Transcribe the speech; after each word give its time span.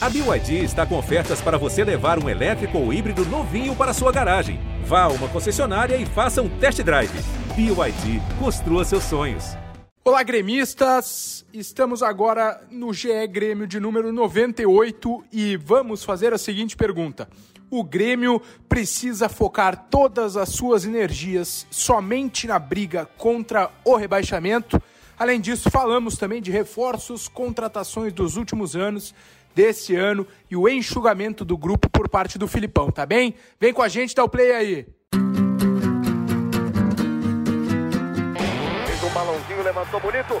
A 0.00 0.08
BYD 0.08 0.62
está 0.62 0.86
com 0.86 0.96
ofertas 0.96 1.40
para 1.40 1.58
você 1.58 1.82
levar 1.82 2.22
um 2.22 2.28
elétrico 2.28 2.78
ou 2.78 2.92
híbrido 2.92 3.24
novinho 3.24 3.74
para 3.74 3.92
sua 3.92 4.12
garagem. 4.12 4.60
Vá 4.84 5.02
a 5.02 5.08
uma 5.08 5.26
concessionária 5.28 5.96
e 5.96 6.06
faça 6.06 6.40
um 6.40 6.48
test 6.60 6.80
drive. 6.84 7.10
BYD, 7.56 8.22
construa 8.38 8.84
seus 8.84 9.02
sonhos. 9.02 9.56
Olá, 10.04 10.22
gremistas! 10.22 11.44
Estamos 11.52 12.00
agora 12.00 12.62
no 12.70 12.94
GE 12.94 13.26
Grêmio 13.26 13.66
de 13.66 13.80
número 13.80 14.12
98 14.12 15.24
e 15.32 15.56
vamos 15.56 16.04
fazer 16.04 16.32
a 16.32 16.38
seguinte 16.38 16.76
pergunta. 16.76 17.28
O 17.68 17.82
Grêmio 17.82 18.40
precisa 18.68 19.28
focar 19.28 19.88
todas 19.90 20.36
as 20.36 20.50
suas 20.50 20.84
energias 20.84 21.66
somente 21.72 22.46
na 22.46 22.60
briga 22.60 23.04
contra 23.16 23.68
o 23.84 23.96
rebaixamento? 23.96 24.80
Além 25.18 25.40
disso, 25.40 25.68
falamos 25.68 26.16
também 26.16 26.40
de 26.40 26.52
reforços, 26.52 27.26
contratações 27.26 28.12
dos 28.12 28.36
últimos 28.36 28.76
anos 28.76 29.12
desse 29.58 29.96
ano 29.96 30.24
e 30.48 30.54
o 30.54 30.68
enxugamento 30.68 31.44
do 31.44 31.58
grupo 31.58 31.90
por 31.90 32.08
parte 32.08 32.38
do 32.38 32.46
Filipão, 32.46 32.92
tá 32.92 33.04
bem? 33.04 33.34
Vem 33.58 33.72
com 33.72 33.82
a 33.82 33.88
gente, 33.88 34.14
dá 34.14 34.22
o 34.22 34.28
play 34.28 34.52
aí. 34.52 34.86
Fez 38.86 39.02
um 39.02 39.10
balãozinho, 39.12 39.62
levantou 39.64 39.98
bonito. 39.98 40.40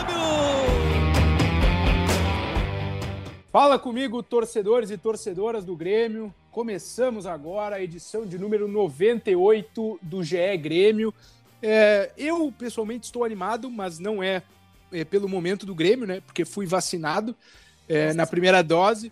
Fala 3.51 3.77
comigo, 3.77 4.23
torcedores 4.23 4.91
e 4.91 4.97
torcedoras 4.97 5.65
do 5.65 5.75
Grêmio. 5.75 6.33
Começamos 6.51 7.25
agora 7.25 7.75
a 7.75 7.83
edição 7.83 8.25
de 8.25 8.39
número 8.39 8.65
98 8.65 9.99
do 10.01 10.23
GE 10.23 10.55
Grêmio. 10.57 11.13
É, 11.61 12.11
eu, 12.17 12.49
pessoalmente, 12.57 13.07
estou 13.07 13.25
animado, 13.25 13.69
mas 13.69 13.99
não 13.99 14.23
é, 14.23 14.41
é, 14.89 15.03
pelo 15.03 15.27
momento 15.27 15.65
do 15.65 15.75
Grêmio, 15.75 16.07
né? 16.07 16.21
Porque 16.25 16.45
fui 16.45 16.65
vacinado 16.65 17.35
é, 17.89 18.13
na 18.13 18.25
primeira 18.25 18.61
dose. 18.61 19.11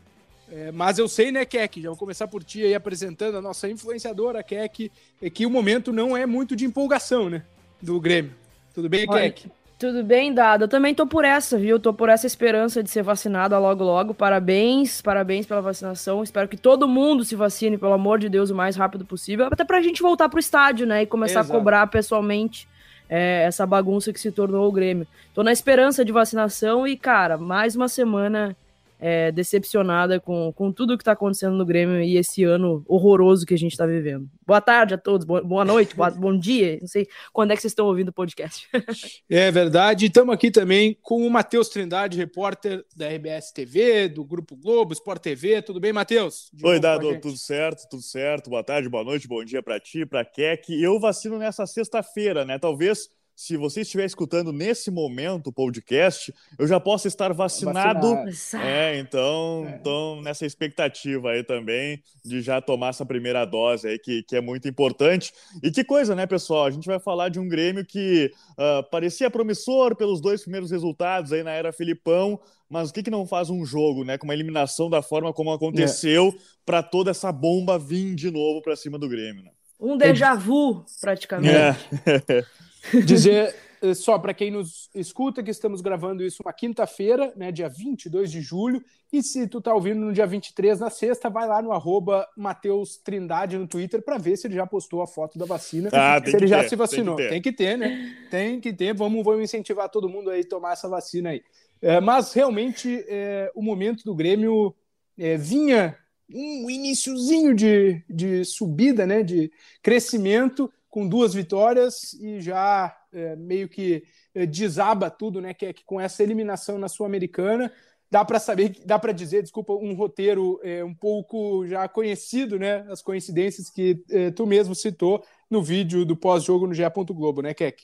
É, 0.50 0.72
mas 0.72 0.98
eu 0.98 1.10
sei, 1.10 1.34
né, 1.34 1.44
Keck? 1.44 1.82
Já 1.82 1.90
vou 1.90 1.98
começar 1.98 2.26
por 2.26 2.42
ti 2.42 2.64
aí 2.64 2.74
apresentando 2.74 3.36
a 3.36 3.42
nossa 3.42 3.68
influenciadora, 3.70 4.42
Keck, 4.42 4.90
é 5.22 5.30
que 5.30 5.46
o 5.46 5.50
momento 5.50 5.92
não 5.92 6.16
é 6.16 6.26
muito 6.26 6.56
de 6.56 6.64
empolgação, 6.64 7.30
né? 7.30 7.44
Do 7.82 8.00
Grêmio. 8.00 8.34
Tudo 8.74 8.88
bem, 8.88 9.06
Keck? 9.06 9.52
Tudo 9.80 10.04
bem, 10.04 10.34
Dado? 10.34 10.66
Eu 10.66 10.68
também 10.68 10.94
tô 10.94 11.08
por 11.08 11.24
essa, 11.24 11.58
viu? 11.58 11.80
Tô 11.80 11.94
por 11.94 12.10
essa 12.10 12.28
esperança 12.28 12.84
de 12.84 12.90
ser 12.90 13.02
vacinada 13.02 13.58
logo 13.58 13.82
logo. 13.82 14.14
Parabéns, 14.14 15.02
parabéns 15.02 15.46
pela 15.46 15.62
vacinação. 15.62 16.22
Espero 16.22 16.50
que 16.50 16.58
todo 16.58 16.86
mundo 16.86 17.24
se 17.24 17.34
vacine, 17.34 17.78
pelo 17.78 17.94
amor 17.94 18.20
de 18.20 18.28
Deus, 18.28 18.50
o 18.50 18.56
mais 18.56 18.76
rápido 18.76 19.06
possível. 19.06 19.48
Até 19.50 19.64
pra 19.64 19.82
gente 19.82 20.02
voltar 20.02 20.28
pro 20.28 20.38
estádio, 20.38 20.86
né? 20.86 21.04
E 21.04 21.06
começar 21.06 21.40
Exato. 21.40 21.54
a 21.54 21.58
cobrar 21.58 21.88
pessoalmente 21.88 22.68
é, 23.08 23.44
essa 23.44 23.66
bagunça 23.66 24.12
que 24.12 24.20
se 24.20 24.34
tornou 24.34 24.68
o 24.68 24.72
Grêmio. 24.72 25.08
Tô 25.34 25.44
na 25.44 25.54
esperança 25.54 26.04
de 26.04 26.12
vacinação 26.12 26.86
e, 26.86 26.98
cara, 26.98 27.38
mais 27.38 27.74
uma 27.74 27.88
semana 27.88 28.58
é, 29.00 29.32
decepcionada 29.32 30.20
com, 30.20 30.52
com 30.54 30.72
tudo 30.72 30.98
que 30.98 31.02
está 31.02 31.14
acontecendo 31.14 31.56
no 31.56 31.66
Grêmio 31.66 32.02
e 32.02 32.18
esse 32.18 32.44
ano 32.44 32.84
horroroso 32.86 33.46
que 33.46 33.54
a 33.54 33.58
gente 33.58 33.72
está 33.72 33.86
vivendo. 33.86 34.30
Boa 34.46 34.60
tarde 34.60 34.94
a 34.94 34.98
todos, 34.98 35.26
boa 35.26 35.64
noite, 35.64 35.96
boa, 35.96 36.12
bom 36.12 36.38
dia. 36.38 36.78
Não 36.82 36.88
sei 36.88 37.08
quando 37.32 37.52
é 37.52 37.56
que 37.56 37.62
vocês 37.62 37.72
estão 37.72 37.86
ouvindo 37.86 38.10
o 38.10 38.14
podcast. 38.14 38.68
é 39.30 39.50
verdade. 39.52 40.08
Estamos 40.08 40.34
aqui 40.34 40.52
também 40.52 40.98
com 41.02 41.26
o 41.26 41.30
Matheus 41.30 41.70
Trindade, 41.70 42.18
repórter 42.18 42.84
da 42.96 43.08
RBS 43.08 43.52
TV, 43.52 44.10
do 44.10 44.26
Grupo 44.26 44.56
Globo, 44.58 44.92
Sport 44.92 45.22
TV. 45.22 45.62
Tudo 45.62 45.80
bem, 45.80 45.94
Matheus? 45.94 46.52
Oi, 46.62 46.80
Dado, 46.80 47.20
tudo 47.22 47.38
certo, 47.38 47.88
tudo 47.90 48.02
certo. 48.02 48.50
Boa 48.50 48.64
tarde, 48.64 48.90
boa 48.90 49.04
noite, 49.04 49.28
bom 49.28 49.44
dia 49.46 49.64
para 49.64 49.80
ti, 49.80 50.06
para 50.06 50.26
Keck. 50.26 50.70
Eu 50.82 51.00
vacino 51.00 51.38
nessa 51.38 51.66
sexta-feira, 51.66 52.44
né? 52.44 52.60
Talvez 52.60 53.08
se 53.40 53.56
você 53.56 53.82
estiver 53.82 54.04
escutando 54.04 54.52
nesse 54.52 54.92
momento 54.92 55.48
o 55.48 55.54
podcast, 55.54 56.34
eu 56.58 56.68
já 56.68 56.78
posso 56.78 57.08
estar 57.08 57.32
vacinado. 57.32 58.14
vacinado. 58.16 58.68
É, 58.68 59.00
então, 59.00 59.66
é. 59.66 59.78
então, 59.80 60.22
nessa 60.22 60.46
expectativa 60.46 61.30
aí 61.30 61.42
também 61.42 62.04
de 62.24 62.42
já 62.42 62.60
tomar 62.60 62.90
essa 62.90 63.06
primeira 63.06 63.46
dose 63.46 63.88
aí, 63.88 63.98
que, 63.98 64.24
que 64.24 64.36
é 64.36 64.42
muito 64.42 64.68
importante. 64.68 65.32
E 65.64 65.72
que 65.72 65.86
coisa, 65.86 66.14
né, 66.14 66.28
pessoal? 66.28 66.66
A 66.66 66.70
gente 66.70 66.86
vai 66.86 67.00
falar 67.00 67.30
de 67.30 67.40
um 67.40 67.48
Grêmio 67.48 67.86
que 67.86 68.30
uh, 68.58 68.84
parecia 68.92 69.32
promissor 69.32 69.96
pelos 69.96 70.20
dois 70.20 70.42
primeiros 70.42 70.70
resultados 70.70 71.32
aí 71.32 71.42
na 71.42 71.52
era 71.52 71.72
Filipão, 71.72 72.38
mas 72.70 72.90
o 72.90 72.94
que, 72.94 73.02
que 73.02 73.10
não 73.10 73.26
faz 73.26 73.50
um 73.50 73.66
jogo, 73.66 74.04
né? 74.04 74.18
Com 74.18 74.28
uma 74.28 74.34
eliminação 74.34 74.90
da 74.90 75.02
forma 75.02 75.32
como 75.32 75.54
aconteceu, 75.54 76.36
é. 76.36 76.42
para 76.66 76.84
toda 76.84 77.12
essa 77.12 77.32
bomba 77.32 77.80
vir 77.80 78.16
de 78.16 78.30
novo 78.30 78.62
para 78.62 78.76
cima 78.76 79.00
do 79.00 79.08
Grêmio, 79.08 79.46
né? 79.46 79.52
Um 79.80 79.96
déjà 79.96 80.36
vu, 80.36 80.84
praticamente. 81.00 81.56
É. 81.56 82.44
Dizer 83.06 83.56
eh, 83.82 83.94
só 83.94 84.18
para 84.20 84.34
quem 84.34 84.52
nos 84.52 84.90
escuta 84.94 85.42
que 85.42 85.52
estamos 85.52 85.82
gravando 85.82 86.24
isso 86.24 86.44
uma 86.44 86.54
quinta-feira, 86.54 87.34
né, 87.36 87.52
dia 87.52 87.70
22 87.70 88.32
de 88.32 88.42
julho, 88.42 88.84
e 89.12 89.24
se 89.24 89.48
tu 89.48 89.62
tá 89.62 89.74
ouvindo 89.74 90.02
no 90.02 90.14
dia 90.14 90.28
23, 90.28 90.80
na 90.80 90.90
sexta, 90.90 91.30
vai 91.30 91.48
lá 91.48 91.62
no 91.62 91.72
arroba 91.72 92.28
Mateus 92.36 92.98
Trindade 92.98 93.58
no 93.58 93.68
Twitter 93.68 94.02
para 94.02 94.18
ver 94.18 94.38
se 94.38 94.48
ele 94.48 94.56
já 94.56 94.68
postou 94.68 95.02
a 95.02 95.08
foto 95.08 95.38
da 95.38 95.46
vacina, 95.46 95.90
ah, 95.94 96.22
se 96.24 96.36
ele 96.36 96.48
já 96.48 96.68
se 96.68 96.76
vacinou. 96.76 97.16
Tem 97.16 97.26
que, 97.26 97.32
tem 97.32 97.42
que, 97.42 97.52
ter, 97.52 97.78
né? 97.78 98.16
Tem 98.30 98.60
que 98.60 98.74
ter, 98.74 98.94
vamos, 98.94 99.24
vamos 99.24 99.44
incentivar 99.44 99.90
todo 99.90 100.10
mundo 100.10 100.30
aí 100.30 100.42
a 100.42 100.48
tomar 100.48 100.74
essa 100.74 100.88
vacina 100.88 101.30
aí. 101.30 101.42
É, 101.82 102.02
mas 102.02 102.34
realmente 102.34 103.06
é, 103.08 103.50
o 103.56 103.62
momento 103.62 104.04
do 104.04 104.14
Grêmio 104.14 104.76
é, 105.18 105.38
vinha 105.38 105.98
um 106.32 106.70
iníciozinho 106.70 107.56
de, 107.56 108.04
de 108.08 108.46
subida, 108.46 109.06
né, 109.06 109.24
de 109.24 109.52
crescimento, 109.82 110.72
com 110.90 111.08
duas 111.08 111.34
vitórias 111.34 112.14
e 112.14 112.42
já 112.42 112.96
é, 113.14 113.36
meio 113.36 113.70
que 113.70 114.04
é, 114.34 114.46
desaba 114.46 115.10
tudo, 115.10 115.40
né? 115.40 115.54
Que 115.54 115.68
é 115.68 115.74
que 115.74 115.86
com 115.86 116.00
essa 116.00 116.24
eliminação 116.24 116.78
na 116.78 116.88
Sul-Americana 116.88 117.72
dá 118.12 118.26
para 118.26 118.40
saber, 118.40 118.76
dá 118.86 118.98
para 118.98 119.12
dizer, 119.12 119.44
desculpa, 119.44 119.74
um 119.74 119.94
roteiro 119.94 120.60
é, 120.64 120.84
um 120.84 120.96
pouco 120.96 121.66
já 121.68 121.88
conhecido, 121.88 122.58
né? 122.58 122.86
As 122.90 123.02
coincidências 123.02 123.70
que 123.70 124.04
é, 124.10 124.32
tu 124.32 124.48
mesmo 124.48 124.74
citou 124.74 125.24
no 125.50 125.62
vídeo 125.62 126.06
do 126.06 126.16
pós-jogo 126.16 126.66
no 126.66 126.74
GE. 126.74 126.84
Globo, 127.12 127.42
né, 127.42 127.54
Keck? 127.54 127.84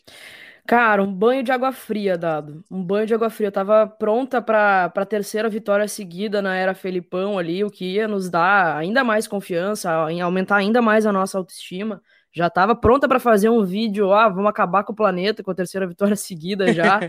Cara, 0.67 1.03
um 1.03 1.13
banho 1.13 1.43
de 1.43 1.51
água 1.51 1.71
fria, 1.71 2.17
dado. 2.17 2.63
Um 2.71 2.83
banho 2.83 3.05
de 3.05 3.13
água 3.13 3.29
fria. 3.29 3.49
Eu 3.49 3.51
tava 3.51 3.85
pronta 3.85 4.41
para 4.41 4.91
a 4.95 5.05
terceira 5.05 5.47
vitória 5.47 5.87
seguida 5.87 6.41
na 6.41 6.55
era 6.55 6.73
Felipão 6.73 7.37
ali, 7.37 7.63
o 7.63 7.69
que 7.69 7.93
ia 7.93 8.07
nos 8.07 8.31
dar 8.31 8.75
ainda 8.75 9.03
mais 9.03 9.27
confiança, 9.27 9.91
aumentar 9.91 10.55
ainda 10.55 10.81
mais 10.81 11.05
a 11.05 11.11
nossa 11.11 11.37
autoestima 11.37 12.01
já 12.35 12.47
estava 12.47 12.75
pronta 12.75 13.07
para 13.07 13.17
fazer 13.17 13.47
um 13.47 13.63
vídeo, 13.63 14.11
ah, 14.11 14.27
vamos 14.27 14.49
acabar 14.49 14.83
com 14.83 14.91
o 14.91 14.95
planeta 14.95 15.41
com 15.41 15.51
a 15.51 15.55
terceira 15.55 15.87
vitória 15.87 16.15
seguida 16.17 16.73
já. 16.73 16.99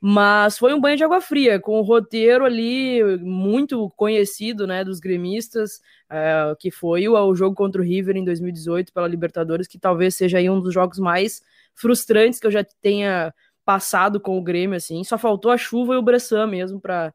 Mas 0.00 0.58
foi 0.58 0.74
um 0.74 0.80
banho 0.80 0.96
de 0.96 1.04
água 1.04 1.20
fria, 1.20 1.60
com 1.60 1.78
o 1.78 1.82
roteiro 1.82 2.44
ali 2.44 3.02
muito 3.20 3.88
conhecido, 3.96 4.66
né, 4.66 4.84
dos 4.84 4.98
gremistas, 5.00 5.80
é, 6.10 6.54
que 6.58 6.70
foi 6.70 7.08
o, 7.08 7.14
o, 7.14 7.34
jogo 7.34 7.54
contra 7.54 7.80
o 7.80 7.84
River 7.84 8.16
em 8.16 8.24
2018 8.24 8.92
pela 8.92 9.06
Libertadores, 9.06 9.68
que 9.68 9.78
talvez 9.78 10.16
seja 10.16 10.38
um 10.50 10.60
dos 10.60 10.74
jogos 10.74 10.98
mais 10.98 11.40
frustrantes 11.74 12.40
que 12.40 12.46
eu 12.46 12.50
já 12.50 12.64
tenha 12.82 13.32
passado 13.64 14.20
com 14.20 14.36
o 14.36 14.42
Grêmio, 14.42 14.76
assim. 14.76 15.02
Só 15.04 15.16
faltou 15.16 15.52
a 15.52 15.56
chuva 15.56 15.94
e 15.94 15.96
o 15.96 16.02
Bressan 16.02 16.48
mesmo 16.48 16.80
para 16.80 17.14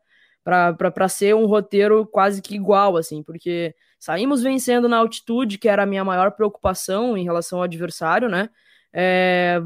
ser 1.09 1.35
um 1.35 1.45
roteiro 1.45 2.07
quase 2.07 2.41
que 2.41 2.55
igual, 2.55 2.97
assim, 2.97 3.21
porque 3.21 3.75
saímos 4.00 4.42
vencendo 4.42 4.88
na 4.88 4.98
altitude, 4.98 5.57
que 5.57 5.68
era 5.68 5.84
a 5.84 5.86
minha 5.86 6.06
maior 6.06 6.31
preocupação 6.31 7.18
em 7.18 7.24
relação 7.24 7.60
ao 7.60 7.63
adversário, 7.63 8.30
né? 8.30 8.50
É, 8.92 9.60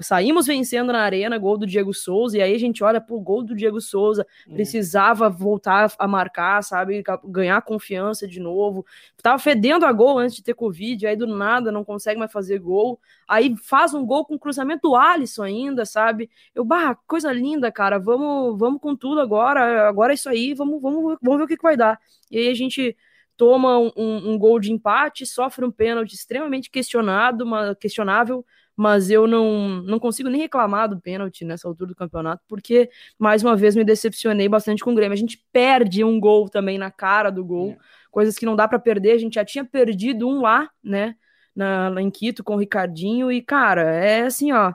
saímos 0.00 0.46
vencendo 0.46 0.92
na 0.92 1.00
arena, 1.00 1.38
gol 1.38 1.56
do 1.56 1.66
Diego 1.66 1.94
Souza, 1.94 2.36
e 2.36 2.42
aí 2.42 2.52
a 2.52 2.58
gente 2.58 2.82
olha, 2.82 3.00
pô, 3.00 3.20
gol 3.20 3.44
do 3.44 3.54
Diego 3.54 3.80
Souza, 3.80 4.26
hum. 4.48 4.54
precisava 4.54 5.30
voltar 5.30 5.92
a 5.96 6.08
marcar, 6.08 6.64
sabe, 6.64 7.04
ganhar 7.26 7.62
confiança 7.62 8.26
de 8.26 8.40
novo. 8.40 8.84
Tava 9.22 9.38
fedendo 9.38 9.86
a 9.86 9.92
gol 9.92 10.18
antes 10.18 10.36
de 10.36 10.42
ter 10.42 10.54
Covid, 10.54 11.06
aí 11.06 11.14
do 11.14 11.28
nada 11.28 11.70
não 11.70 11.84
consegue 11.84 12.18
mais 12.18 12.32
fazer 12.32 12.58
gol, 12.58 12.98
aí 13.28 13.54
faz 13.56 13.94
um 13.94 14.04
gol 14.04 14.24
com 14.24 14.36
cruzamento 14.36 14.88
do 14.88 14.96
Alisson 14.96 15.44
ainda, 15.44 15.86
sabe? 15.86 16.28
Eu, 16.52 16.64
bah, 16.64 16.96
coisa 17.06 17.32
linda, 17.32 17.70
cara, 17.70 18.00
vamos, 18.00 18.58
vamos 18.58 18.80
com 18.80 18.96
tudo 18.96 19.20
agora, 19.20 19.88
agora 19.88 20.12
é 20.12 20.14
isso 20.14 20.28
aí, 20.28 20.54
vamos, 20.54 20.82
vamos, 20.82 21.18
vamos 21.22 21.38
ver 21.38 21.44
o 21.44 21.46
que, 21.46 21.56
que 21.56 21.62
vai 21.62 21.76
dar. 21.76 22.00
E 22.28 22.38
aí 22.38 22.48
a 22.48 22.54
gente 22.54 22.96
toma 23.36 23.78
um, 23.78 23.92
um, 23.96 24.38
gol 24.38 24.58
de 24.58 24.72
empate, 24.72 25.26
sofre 25.26 25.64
um 25.64 25.70
pênalti 25.70 26.14
extremamente 26.14 26.70
questionado, 26.70 27.44
uma, 27.44 27.74
questionável, 27.74 28.44
mas 28.74 29.10
eu 29.10 29.26
não, 29.26 29.82
não 29.82 29.98
consigo 29.98 30.28
nem 30.28 30.40
reclamar 30.40 30.88
do 30.88 31.00
pênalti 31.00 31.44
nessa 31.44 31.66
altura 31.68 31.88
do 31.88 31.96
campeonato, 31.96 32.42
porque 32.48 32.90
mais 33.18 33.42
uma 33.42 33.56
vez 33.56 33.74
me 33.74 33.84
decepcionei 33.84 34.48
bastante 34.48 34.82
com 34.82 34.92
o 34.92 34.94
Grêmio. 34.94 35.14
A 35.14 35.18
gente 35.18 35.44
perde 35.52 36.04
um 36.04 36.18
gol 36.20 36.48
também 36.48 36.78
na 36.78 36.90
cara 36.90 37.30
do 37.30 37.44
gol, 37.44 37.70
é. 37.70 37.76
coisas 38.10 38.36
que 38.36 38.46
não 38.46 38.56
dá 38.56 38.66
para 38.66 38.78
perder. 38.78 39.12
A 39.12 39.18
gente 39.18 39.34
já 39.34 39.44
tinha 39.44 39.64
perdido 39.64 40.28
um 40.28 40.40
lá, 40.40 40.70
né, 40.82 41.14
na, 41.54 41.88
lá 41.88 42.02
em 42.02 42.10
Quito 42.10 42.44
com 42.44 42.54
o 42.54 42.58
Ricardinho, 42.58 43.32
e 43.32 43.40
cara, 43.42 43.82
é 43.82 44.22
assim, 44.22 44.52
ó, 44.52 44.72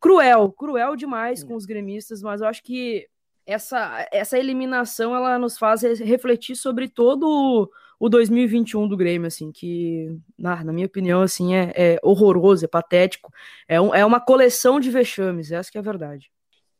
cruel, 0.00 0.52
cruel 0.52 0.96
demais 0.96 1.44
com 1.44 1.54
os 1.54 1.66
gremistas, 1.66 2.22
mas 2.22 2.40
eu 2.40 2.46
acho 2.46 2.62
que 2.62 3.06
essa, 3.46 4.06
essa 4.12 4.38
eliminação 4.38 5.14
ela 5.14 5.38
nos 5.38 5.58
faz 5.58 5.82
refletir 5.82 6.56
sobre 6.56 6.88
todo 6.88 7.70
o 8.00 8.08
2021 8.08 8.88
do 8.88 8.96
Grêmio, 8.96 9.26
assim, 9.26 9.52
que, 9.52 10.08
na, 10.38 10.64
na 10.64 10.72
minha 10.72 10.86
opinião, 10.86 11.20
assim, 11.20 11.54
é, 11.54 11.70
é, 11.76 11.98
horroroso, 12.02 12.64
é 12.64 12.68
patético, 12.68 13.30
é, 13.68 13.78
um, 13.78 13.94
é 13.94 14.02
uma 14.06 14.18
coleção 14.18 14.80
de 14.80 14.90
vexames, 14.90 15.52
essa 15.52 15.70
que 15.70 15.76
é 15.76 15.80
a 15.80 15.84
verdade. 15.84 16.30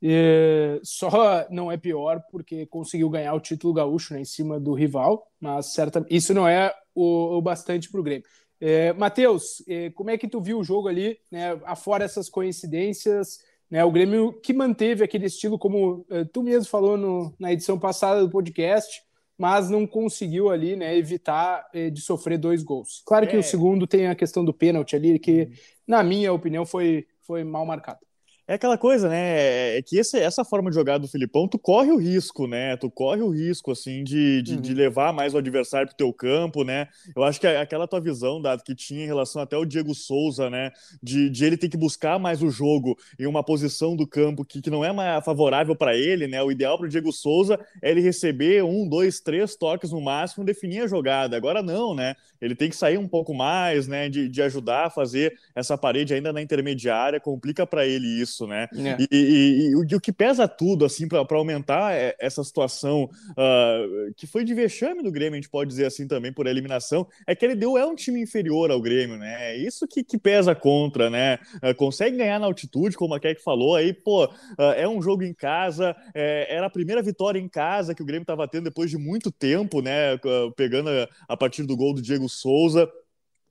E 0.02 0.80
só 0.82 1.46
não 1.50 1.70
é 1.70 1.76
pior 1.76 2.22
porque 2.30 2.64
conseguiu 2.64 3.10
ganhar 3.10 3.34
o 3.34 3.40
título 3.40 3.74
gaúcho 3.74 4.14
né, 4.14 4.22
em 4.22 4.24
cima 4.24 4.58
do 4.58 4.72
rival, 4.72 5.30
mas 5.38 5.74
certa, 5.74 6.02
isso 6.08 6.32
não 6.32 6.48
é 6.48 6.74
o, 6.94 7.36
o 7.36 7.42
bastante 7.42 7.90
para 7.90 8.00
o 8.00 8.02
Grêmio. 8.02 8.24
É, 8.58 8.94
Matheus, 8.94 9.62
é, 9.68 9.90
como 9.90 10.08
é 10.08 10.16
que 10.16 10.26
tu 10.26 10.40
viu 10.40 10.58
o 10.58 10.64
jogo 10.64 10.88
ali, 10.88 11.18
né, 11.30 11.60
afora 11.66 12.02
essas 12.02 12.30
coincidências, 12.30 13.40
né, 13.70 13.84
o 13.84 13.92
Grêmio 13.92 14.32
que 14.40 14.54
manteve 14.54 15.04
aquele 15.04 15.26
estilo, 15.26 15.58
como 15.58 16.06
é, 16.08 16.24
tu 16.24 16.42
mesmo 16.42 16.70
falou 16.70 16.96
no, 16.96 17.34
na 17.38 17.52
edição 17.52 17.78
passada 17.78 18.22
do 18.22 18.30
podcast, 18.30 19.02
mas 19.40 19.70
não 19.70 19.86
conseguiu 19.86 20.50
ali 20.50 20.76
né, 20.76 20.94
evitar 20.94 21.66
eh, 21.72 21.88
de 21.88 22.02
sofrer 22.02 22.36
dois 22.36 22.62
gols. 22.62 23.02
Claro 23.06 23.26
que 23.26 23.34
é. 23.34 23.38
o 23.38 23.42
segundo 23.42 23.86
tem 23.86 24.06
a 24.06 24.14
questão 24.14 24.44
do 24.44 24.52
pênalti 24.52 24.94
ali, 24.94 25.18
que, 25.18 25.44
uhum. 25.44 25.50
na 25.86 26.02
minha 26.02 26.30
opinião, 26.30 26.66
foi, 26.66 27.06
foi 27.22 27.42
mal 27.42 27.64
marcado. 27.64 28.00
É 28.50 28.54
aquela 28.54 28.76
coisa, 28.76 29.08
né? 29.08 29.76
É 29.78 29.80
que 29.80 29.96
esse, 29.96 30.18
essa 30.18 30.44
forma 30.44 30.70
de 30.70 30.74
jogar 30.74 30.98
do 30.98 31.06
Filipão, 31.06 31.46
tu 31.46 31.56
corre 31.56 31.92
o 31.92 31.96
risco, 31.96 32.48
né? 32.48 32.76
Tu 32.76 32.90
corre 32.90 33.22
o 33.22 33.30
risco, 33.30 33.70
assim, 33.70 34.02
de, 34.02 34.42
de, 34.42 34.54
uhum. 34.54 34.60
de 34.60 34.74
levar 34.74 35.12
mais 35.12 35.34
o 35.34 35.38
adversário 35.38 35.86
pro 35.86 35.96
teu 35.96 36.12
campo, 36.12 36.64
né? 36.64 36.88
Eu 37.14 37.22
acho 37.22 37.40
que 37.40 37.46
aquela 37.46 37.86
tua 37.86 38.00
visão, 38.00 38.42
Dado, 38.42 38.64
que 38.64 38.74
tinha 38.74 39.04
em 39.04 39.06
relação 39.06 39.40
até 39.40 39.56
o 39.56 39.64
Diego 39.64 39.94
Souza, 39.94 40.50
né? 40.50 40.72
De, 41.00 41.30
de 41.30 41.44
ele 41.44 41.56
ter 41.56 41.68
que 41.68 41.76
buscar 41.76 42.18
mais 42.18 42.42
o 42.42 42.50
jogo 42.50 42.98
em 43.20 43.24
uma 43.24 43.44
posição 43.44 43.94
do 43.94 44.04
campo 44.04 44.44
que, 44.44 44.60
que 44.60 44.68
não 44.68 44.84
é 44.84 44.92
mais 44.92 45.24
favorável 45.24 45.76
para 45.76 45.96
ele, 45.96 46.26
né? 46.26 46.42
O 46.42 46.50
ideal 46.50 46.76
pro 46.76 46.88
Diego 46.88 47.12
Souza 47.12 47.56
é 47.80 47.92
ele 47.92 48.00
receber 48.00 48.64
um, 48.64 48.88
dois, 48.88 49.20
três 49.20 49.54
toques 49.54 49.92
no 49.92 50.00
máximo, 50.00 50.44
definir 50.44 50.80
a 50.80 50.88
jogada. 50.88 51.36
Agora 51.36 51.62
não, 51.62 51.94
né? 51.94 52.16
Ele 52.40 52.56
tem 52.56 52.68
que 52.68 52.74
sair 52.74 52.98
um 52.98 53.06
pouco 53.06 53.32
mais, 53.32 53.86
né? 53.86 54.08
De, 54.08 54.28
de 54.28 54.42
ajudar 54.42 54.86
a 54.86 54.90
fazer 54.90 55.38
essa 55.54 55.78
parede 55.78 56.14
ainda 56.14 56.32
na 56.32 56.42
intermediária, 56.42 57.20
complica 57.20 57.64
para 57.64 57.86
ele 57.86 58.08
isso 58.20 58.39
né? 58.46 58.68
É. 58.74 58.96
E, 59.00 59.08
e, 59.10 59.70
e, 59.70 59.96
o 59.96 60.00
que 60.00 60.12
pesa 60.12 60.46
tudo, 60.48 60.84
assim, 60.84 61.08
para 61.08 61.24
aumentar 61.36 61.92
é, 61.92 62.14
essa 62.18 62.42
situação 62.42 63.04
uh, 63.30 64.14
que 64.16 64.26
foi 64.26 64.44
de 64.44 64.54
vexame 64.54 65.02
do 65.02 65.10
Grêmio, 65.10 65.34
a 65.34 65.40
gente 65.40 65.50
pode 65.50 65.68
dizer 65.68 65.86
assim 65.86 66.06
também, 66.06 66.32
por 66.32 66.46
eliminação, 66.46 67.06
é 67.26 67.34
que 67.34 67.44
ele 67.44 67.54
deu 67.54 67.76
é 67.76 67.84
um 67.84 67.94
time 67.94 68.20
inferior 68.20 68.70
ao 68.70 68.80
Grêmio, 68.80 69.16
né? 69.16 69.52
É 69.52 69.56
isso 69.56 69.86
que, 69.86 70.02
que 70.02 70.18
pesa 70.18 70.54
contra, 70.54 71.10
né? 71.10 71.38
Uh, 71.56 71.74
consegue 71.74 72.16
ganhar 72.16 72.38
na 72.38 72.46
altitude, 72.46 72.96
como 72.96 73.14
a 73.14 73.20
Keck 73.20 73.42
falou, 73.42 73.76
aí, 73.76 73.92
pô, 73.92 74.24
uh, 74.24 74.30
é 74.76 74.88
um 74.88 75.02
jogo 75.02 75.22
em 75.22 75.34
casa, 75.34 75.94
é, 76.14 76.54
era 76.54 76.66
a 76.66 76.70
primeira 76.70 77.02
vitória 77.02 77.38
em 77.38 77.48
casa 77.48 77.94
que 77.94 78.02
o 78.02 78.06
Grêmio 78.06 78.22
estava 78.22 78.46
tendo 78.48 78.64
depois 78.64 78.90
de 78.90 78.98
muito 78.98 79.30
tempo, 79.30 79.80
né? 79.80 80.18
Pegando 80.56 80.90
a, 80.90 81.08
a 81.28 81.36
partir 81.36 81.62
do 81.64 81.76
gol 81.76 81.94
do 81.94 82.02
Diego 82.02 82.28
Souza. 82.28 82.90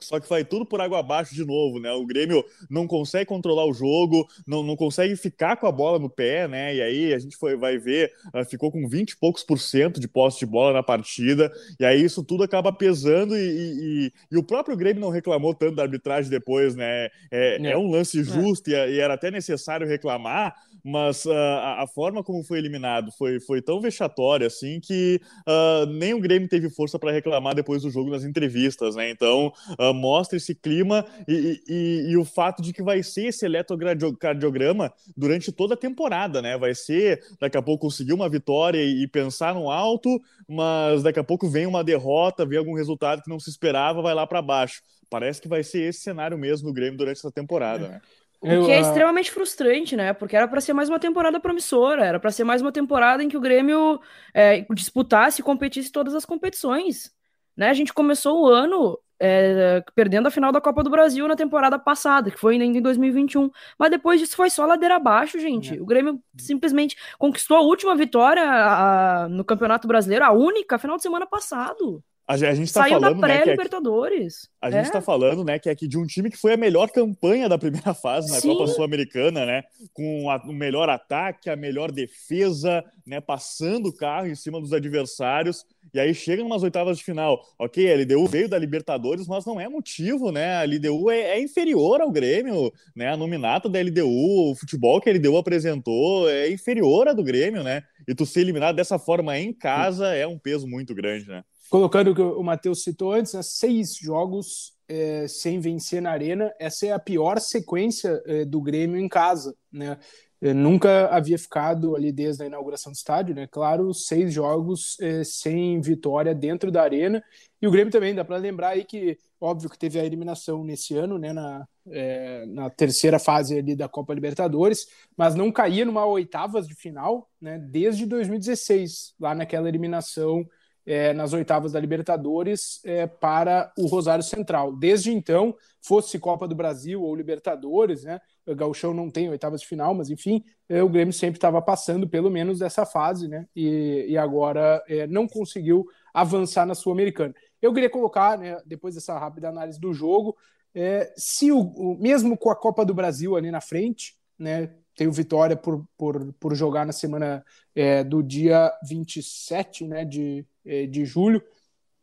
Só 0.01 0.19
que 0.19 0.29
vai 0.29 0.45
tudo 0.45 0.65
por 0.65 0.79
água 0.79 0.99
abaixo 0.99 1.35
de 1.35 1.45
novo, 1.45 1.79
né? 1.79 1.91
O 1.91 2.05
Grêmio 2.05 2.43
não 2.69 2.87
consegue 2.87 3.25
controlar 3.25 3.65
o 3.65 3.73
jogo, 3.73 4.27
não, 4.47 4.63
não 4.63 4.75
consegue 4.75 5.15
ficar 5.15 5.57
com 5.57 5.67
a 5.67 5.71
bola 5.71 5.99
no 5.99 6.09
pé, 6.09 6.47
né? 6.47 6.73
E 6.75 6.81
aí 6.81 7.13
a 7.13 7.19
gente 7.19 7.35
foi, 7.35 7.57
vai 7.57 7.77
ver, 7.77 8.11
uh, 8.33 8.45
ficou 8.45 8.71
com 8.71 8.87
20 8.87 9.11
e 9.11 9.17
poucos 9.17 9.43
por 9.43 9.59
cento 9.59 9.99
de 9.99 10.07
posse 10.07 10.39
de 10.39 10.45
bola 10.45 10.73
na 10.73 10.83
partida, 10.83 11.51
e 11.79 11.85
aí 11.85 12.01
isso 12.01 12.23
tudo 12.23 12.43
acaba 12.43 12.71
pesando 12.71 13.37
e, 13.37 13.41
e, 13.41 14.13
e 14.31 14.37
o 14.37 14.43
próprio 14.43 14.77
Grêmio 14.77 15.01
não 15.01 15.09
reclamou 15.09 15.53
tanto 15.53 15.75
da 15.75 15.83
arbitragem 15.83 16.31
depois, 16.31 16.75
né? 16.75 17.07
É, 17.29 17.57
é. 17.61 17.71
é 17.71 17.77
um 17.77 17.91
lance 17.91 18.21
é. 18.21 18.23
justo 18.23 18.69
é. 18.69 18.89
e, 18.89 18.95
e, 18.95 18.99
era 18.99 19.15
até 19.15 19.29
necessário 19.29 19.87
reclamar, 19.87 20.55
mas 20.83 21.25
uh, 21.25 21.31
a, 21.31 21.83
a, 21.83 21.87
forma 21.87 22.23
como 22.23 22.43
foi 22.43 22.59
eliminado 22.59 23.11
foi, 23.11 23.39
foi 23.39 23.61
tão 23.61 23.81
vexatória 23.81 24.47
assim 24.47 24.79
que 24.79 25.19
uh, 25.47 25.85
nem 25.85 26.13
o 26.13 26.19
Grêmio 26.19 26.47
teve 26.47 26.69
força 26.69 26.97
para 26.97 27.11
reclamar 27.11 27.55
depois 27.55 27.81
do 27.81 27.89
jogo 27.89 28.09
nas 28.09 28.23
entrevistas, 28.23 28.95
né? 28.95 29.09
Então 29.09 29.51
mostra 29.95 30.37
esse 30.37 30.55
clima 30.55 31.05
e, 31.27 31.61
e, 31.67 32.11
e, 32.11 32.17
o 32.17 32.25
fato 32.25 32.61
de 32.61 32.73
que 32.73 32.81
vai 32.81 33.03
ser 33.03 33.27
esse 33.27 33.45
eletrocardiograma 33.45 34.91
durante 35.15 35.51
toda 35.51 35.73
a 35.73 35.77
temporada, 35.77 36.41
né? 36.41 36.57
Vai 36.57 36.75
ser 36.75 37.23
daqui 37.39 37.57
a 37.57 37.61
pouco 37.61 37.87
conseguir 37.87 38.13
uma 38.13 38.29
vitória 38.29 38.81
e, 38.81 39.03
e 39.03 39.07
pensar 39.07 39.53
no 39.53 39.69
alto, 39.69 40.21
mas 40.47 41.03
daqui 41.03 41.19
a 41.19 41.23
pouco 41.23 41.49
vem 41.49 41.65
uma 41.65 41.83
derrota, 41.83 42.45
vem 42.45 42.57
algum 42.57 42.73
resultado 42.73 43.21
que 43.21 43.29
não 43.29 43.39
se 43.39 43.49
esperava, 43.49 44.01
vai 44.01 44.13
lá 44.13 44.25
para 44.25 44.41
baixo. 44.41 44.81
Parece 45.09 45.41
que 45.41 45.47
vai 45.47 45.63
ser 45.63 45.89
esse 45.89 46.01
cenário 46.01 46.37
mesmo 46.37 46.67
no 46.67 46.73
Grêmio 46.73 46.97
durante 46.97 47.17
essa 47.17 47.31
temporada, 47.31 47.87
né? 47.87 48.01
O 48.41 48.65
que 48.65 48.71
é 48.71 48.79
extremamente 48.79 49.31
frustrante, 49.31 49.95
né? 49.97 50.13
Porque 50.13 50.35
era 50.35 50.47
para 50.47 50.61
ser 50.61 50.73
mais 50.73 50.87
uma 50.87 50.99
temporada 50.99 51.39
promissora, 51.39 52.05
era 52.05 52.19
para 52.19 52.31
ser 52.31 52.45
mais 52.45 52.61
uma 52.61 52.71
temporada 52.71 53.21
em 53.21 53.27
que 53.27 53.35
o 53.35 53.41
Grêmio 53.41 53.99
é, 54.33 54.65
disputasse 54.73 55.41
e 55.41 55.43
competisse 55.43 55.91
todas 55.91 56.15
as 56.15 56.25
competições. 56.25 57.11
Né? 57.55 57.69
A 57.69 57.73
gente 57.73 57.93
começou 57.93 58.41
o 58.41 58.47
ano 58.47 58.97
é, 59.19 59.83
perdendo 59.93 60.27
a 60.27 60.31
final 60.31 60.51
da 60.51 60.61
Copa 60.61 60.81
do 60.81 60.89
Brasil 60.89 61.27
na 61.27 61.35
temporada 61.35 61.77
passada, 61.77 62.31
que 62.31 62.39
foi 62.39 62.53
ainda 62.53 62.79
em 62.79 62.81
2021. 62.81 63.51
Mas 63.77 63.91
depois 63.91 64.19
disso 64.21 64.37
foi 64.37 64.49
só 64.49 64.65
ladeira 64.65 64.95
abaixo, 64.95 65.37
gente. 65.37 65.77
É. 65.77 65.81
O 65.81 65.85
Grêmio 65.85 66.21
simplesmente 66.37 66.95
conquistou 67.17 67.57
a 67.57 67.61
última 67.61 67.95
vitória 67.95 68.43
a, 68.43 69.27
no 69.27 69.43
Campeonato 69.43 69.87
Brasileiro, 69.87 70.23
a 70.23 70.31
única, 70.31 70.79
final 70.79 70.95
de 70.95 71.03
semana 71.03 71.27
passado. 71.27 72.01
A, 72.29 72.37
gente 72.37 72.71
tá 72.71 72.81
Saiu 72.81 72.99
falando, 72.99 73.19
da 73.19 73.27
né, 73.27 73.39
pré-Libertadores. 73.39 74.49
É 74.61 74.67
a 74.67 74.69
gente 74.69 74.85
está 74.85 75.01
falando, 75.01 75.43
né, 75.43 75.57
que 75.57 75.67
é 75.67 75.71
aqui 75.71 75.87
de 75.87 75.97
um 75.97 76.05
time 76.05 76.29
que 76.29 76.37
foi 76.37 76.53
a 76.53 76.57
melhor 76.57 76.91
campanha 76.91 77.49
da 77.49 77.57
primeira 77.57 77.91
fase 77.95 78.31
na 78.31 78.39
Sim. 78.39 78.49
Copa 78.49 78.67
Sul-Americana, 78.67 79.47
né? 79.47 79.63
Com 79.93 80.29
a, 80.29 80.37
o 80.47 80.53
melhor 80.53 80.89
ataque, 80.89 81.49
a 81.49 81.55
melhor 81.55 81.91
defesa, 81.91 82.85
né? 83.03 83.19
Passando 83.19 83.87
o 83.87 83.95
carro 83.95 84.27
em 84.27 84.35
cima 84.35 84.61
dos 84.61 84.73
adversários. 84.73 85.65
E 85.91 85.99
aí 85.99 86.13
chega 86.13 86.43
umas 86.43 86.61
oitavas 86.61 86.99
de 86.99 87.03
final. 87.03 87.43
Ok, 87.57 87.91
a 87.91 87.95
LDU 87.95 88.27
veio 88.27 88.47
da 88.47 88.59
Libertadores, 88.59 89.27
mas 89.27 89.43
não 89.47 89.59
é 89.59 89.67
motivo, 89.67 90.31
né? 90.31 90.57
A 90.57 90.65
LDU 90.65 91.09
é, 91.09 91.31
é 91.31 91.41
inferior 91.41 91.99
ao 91.99 92.11
Grêmio, 92.11 92.71
né? 92.95 93.09
A 93.09 93.17
nominata 93.17 93.67
da 93.67 93.81
LDU, 93.81 94.51
o 94.51 94.55
futebol 94.55 95.01
que 95.01 95.09
a 95.09 95.13
LDU 95.13 95.35
apresentou 95.35 96.29
é 96.29 96.47
inferior 96.51 97.07
à 97.07 97.13
do 97.13 97.23
Grêmio, 97.23 97.63
né? 97.63 97.81
E 98.07 98.13
tu 98.13 98.23
ser 98.23 98.41
eliminado 98.41 98.75
dessa 98.75 98.99
forma 98.99 99.35
em 99.35 99.51
casa 99.51 100.13
é 100.13 100.27
um 100.27 100.37
peso 100.37 100.67
muito 100.67 100.93
grande, 100.93 101.27
né? 101.27 101.43
Colocando 101.69 102.11
o 102.11 102.15
que 102.15 102.21
o 102.21 102.43
Matheus 102.43 102.83
citou 102.83 103.13
antes, 103.13 103.33
né, 103.33 103.41
seis 103.41 103.95
jogos 103.95 104.73
é, 104.87 105.27
sem 105.27 105.59
vencer 105.59 106.01
na 106.01 106.11
arena. 106.11 106.51
Essa 106.59 106.87
é 106.87 106.91
a 106.91 106.99
pior 106.99 107.39
sequência 107.39 108.21
é, 108.25 108.43
do 108.43 108.59
Grêmio 108.59 108.99
em 108.99 109.07
casa, 109.07 109.55
né? 109.71 109.97
Eu 110.41 110.51
é, 110.51 110.53
nunca 110.53 111.07
havia 111.09 111.37
ficado 111.37 111.95
ali 111.95 112.13
desde 112.13 112.43
a 112.43 112.45
inauguração 112.45 112.91
do 112.91 112.95
estádio, 112.95 113.35
né? 113.35 113.45
Claro, 113.45 113.93
seis 113.93 114.33
jogos 114.33 114.97
é, 115.01 115.23
sem 115.23 115.81
vitória 115.81 116.33
dentro 116.33 116.71
da 116.71 116.81
arena. 116.81 117.21
E 117.61 117.67
o 117.67 117.71
Grêmio 117.71 117.91
também, 117.91 118.15
dá 118.15 118.23
para 118.23 118.37
lembrar 118.37 118.69
aí 118.69 118.85
que, 118.85 119.17
óbvio 119.39 119.69
que 119.69 119.77
teve 119.77 119.99
a 119.99 120.05
eliminação 120.05 120.63
nesse 120.63 120.95
ano, 120.95 121.17
né? 121.17 121.33
Na, 121.33 121.67
é, 121.91 122.45
na 122.47 122.69
terceira 122.69 123.19
fase 123.19 123.57
ali 123.57 123.75
da 123.75 123.89
Copa 123.89 124.13
Libertadores, 124.13 124.87
mas 125.17 125.35
não 125.35 125.51
caía 125.51 125.83
numa 125.83 126.05
oitavas 126.05 126.67
de 126.67 126.73
final, 126.73 127.29
né? 127.41 127.59
Desde 127.59 128.05
2016, 128.05 129.15
lá 129.19 129.35
naquela 129.35 129.67
eliminação 129.67 130.47
é, 130.89 131.13
nas 131.13 131.33
oitavas 131.33 131.73
da 131.73 131.79
Libertadores 131.79 132.83
é, 132.83 133.05
para 133.05 133.71
o 133.77 133.85
Rosário 133.85 134.23
Central. 134.23 134.75
Desde 134.75 135.13
então, 135.13 135.55
fosse 135.79 136.17
Copa 136.17 136.47
do 136.47 136.55
Brasil 136.55 137.03
ou 137.03 137.15
Libertadores, 137.15 138.03
né? 138.03 138.19
O 138.43 138.55
Gauchão 138.55 138.91
não 138.91 139.07
tem 139.07 139.29
oitavas 139.29 139.61
de 139.61 139.67
final, 139.67 139.93
mas 139.93 140.09
enfim, 140.09 140.43
é, 140.67 140.81
o 140.81 140.89
Grêmio 140.89 141.13
sempre 141.13 141.37
estava 141.37 141.61
passando 141.61 142.09
pelo 142.09 142.31
menos 142.31 142.57
dessa 142.57 142.87
fase, 142.87 143.27
né? 143.27 143.45
E, 143.55 144.07
e 144.09 144.17
agora 144.17 144.83
é, 144.89 145.05
não 145.05 145.27
conseguiu 145.27 145.85
avançar 146.11 146.65
na 146.65 146.73
Sul-Americana. 146.73 147.35
Eu 147.61 147.71
queria 147.71 147.89
colocar, 147.89 148.35
né, 148.39 148.57
depois 148.65 148.95
dessa 148.95 149.15
rápida 149.15 149.47
análise 149.47 149.79
do 149.79 149.93
jogo, 149.93 150.35
é, 150.73 151.13
se 151.15 151.51
o, 151.51 151.59
o, 151.59 151.99
mesmo 151.99 152.35
com 152.35 152.49
a 152.49 152.55
Copa 152.55 152.83
do 152.83 152.95
Brasil 152.95 153.35
ali 153.35 153.51
na 153.51 153.61
frente, 153.61 154.15
né, 154.39 154.73
tem 154.99 155.07
o 155.07 155.13
Vitória 155.13 155.55
por, 155.55 155.87
por, 155.97 156.33
por 156.33 156.53
jogar 156.53 156.85
na 156.85 156.91
semana 156.91 157.41
é, 157.73 158.03
do 158.03 158.21
dia 158.21 158.69
27 158.83 159.87
né, 159.87 160.03
de, 160.03 160.45
é, 160.65 160.85
de 160.87 161.05
julho. 161.05 161.41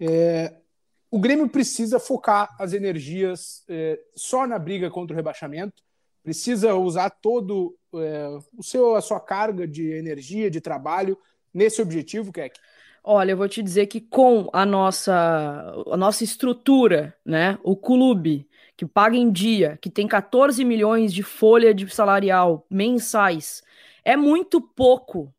É, 0.01 0.55
o 1.11 1.19
Grêmio 1.19 1.47
precisa 1.47 2.01
focar 2.01 2.57
as 2.59 2.73
energias 2.73 3.63
é, 3.69 4.01
só 4.15 4.47
na 4.47 4.59
briga 4.59 4.89
contra 4.89 5.13
o 5.13 5.17
rebaixamento, 5.17 5.83
precisa 6.23 6.75
usar 6.75 7.11
todo 7.11 7.77
é, 7.97 8.29
o 8.57 8.63
seu, 8.63 8.95
a 8.95 9.03
sua 9.03 9.21
carga 9.21 9.69
de 9.69 9.93
energia, 9.93 10.51
de 10.51 10.63
trabalho 10.63 11.19
nesse 11.53 11.83
objetivo, 11.83 12.33
Keck. 12.33 12.59
Olha, 13.05 13.33
eu 13.33 13.37
vou 13.37 13.47
te 13.47 13.63
dizer 13.63 13.89
que 13.89 14.01
com 14.01 14.49
a 14.55 14.65
nossa, 14.65 15.85
a 15.93 15.97
nossa 15.99 16.25
estrutura, 16.25 17.15
né, 17.23 17.59
o 17.63 17.77
clube 17.77 18.49
que 18.77 18.85
paga 18.85 19.17
em 19.17 19.31
dia, 19.31 19.79
que 19.81 19.89
tem 19.89 20.07
14 20.07 20.65
milhões 20.65 21.13
de 21.13 21.23
folha 21.23 21.73
de 21.73 21.89
salarial 21.89 22.67
mensais, 22.71 23.63
é 24.05 24.17
muito 24.17 24.61
pouco 24.61 25.35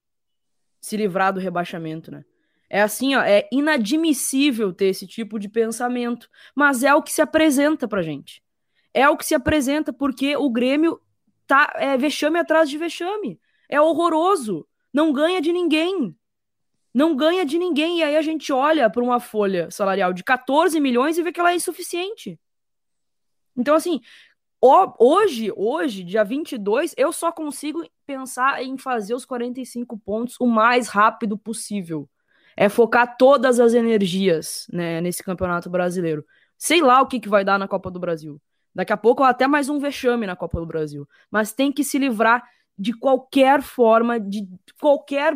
se 0.81 0.97
livrar 0.97 1.33
do 1.33 1.39
rebaixamento, 1.39 2.11
né? 2.11 2.25
É 2.69 2.81
assim, 2.81 3.15
ó, 3.15 3.21
é 3.21 3.47
inadmissível 3.51 4.73
ter 4.73 4.87
esse 4.87 5.07
tipo 5.07 5.39
de 5.39 5.47
pensamento, 5.47 6.29
mas 6.53 6.83
é 6.83 6.93
o 6.93 7.01
que 7.01 7.11
se 7.11 7.21
apresenta 7.21 7.87
pra 7.87 8.01
gente. 8.01 8.43
É 8.93 9.07
o 9.07 9.15
que 9.15 9.25
se 9.25 9.35
apresenta 9.35 9.93
porque 9.93 10.35
o 10.35 10.49
Grêmio 10.49 10.99
tá 11.45 11.71
é 11.75 11.95
vexame 11.95 12.39
atrás 12.39 12.69
de 12.69 12.77
vexame. 12.77 13.39
É 13.69 13.79
horroroso. 13.79 14.67
Não 14.93 15.13
ganha 15.13 15.39
de 15.39 15.53
ninguém. 15.53 16.15
Não 16.93 17.15
ganha 17.15 17.45
de 17.45 17.57
ninguém. 17.57 17.99
E 17.99 18.03
aí 18.03 18.17
a 18.17 18.21
gente 18.21 18.51
olha 18.51 18.89
para 18.89 19.03
uma 19.03 19.19
folha 19.19 19.69
salarial 19.71 20.11
de 20.11 20.23
14 20.23 20.79
milhões 20.79 21.17
e 21.17 21.23
vê 21.23 21.31
que 21.31 21.39
ela 21.39 21.51
é 21.51 21.55
insuficiente. 21.55 22.39
Então, 23.57 23.75
assim, 23.75 23.99
hoje, 24.61 25.51
hoje, 25.55 26.03
dia 26.03 26.23
22, 26.23 26.93
eu 26.95 27.11
só 27.11 27.31
consigo 27.31 27.83
pensar 28.05 28.63
em 28.63 28.77
fazer 28.77 29.13
os 29.13 29.25
45 29.25 29.97
pontos 29.97 30.35
o 30.39 30.45
mais 30.45 30.87
rápido 30.87 31.37
possível. 31.37 32.07
É 32.55 32.69
focar 32.69 33.17
todas 33.17 33.59
as 33.59 33.73
energias 33.73 34.67
né, 34.71 35.01
nesse 35.01 35.23
campeonato 35.23 35.69
brasileiro. 35.69 36.25
Sei 36.57 36.81
lá 36.81 37.01
o 37.01 37.07
que, 37.07 37.19
que 37.19 37.29
vai 37.29 37.43
dar 37.43 37.59
na 37.59 37.67
Copa 37.67 37.91
do 37.91 37.99
Brasil. 37.99 38.41
Daqui 38.73 38.93
a 38.93 38.97
pouco 38.97 39.23
até 39.23 39.47
mais 39.47 39.69
um 39.69 39.79
vexame 39.79 40.25
na 40.25 40.35
Copa 40.35 40.59
do 40.59 40.65
Brasil. 40.65 41.07
Mas 41.29 41.53
tem 41.53 41.71
que 41.71 41.83
se 41.83 41.97
livrar 41.97 42.47
de 42.77 42.93
qualquer 42.93 43.61
forma, 43.61 44.19
de 44.19 44.47
qualquer 44.79 45.35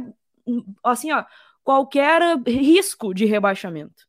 assim, 0.83 1.11
ó, 1.11 1.23
qualquer 1.63 2.37
risco 2.45 3.13
de 3.13 3.25
rebaixamento. 3.25 4.07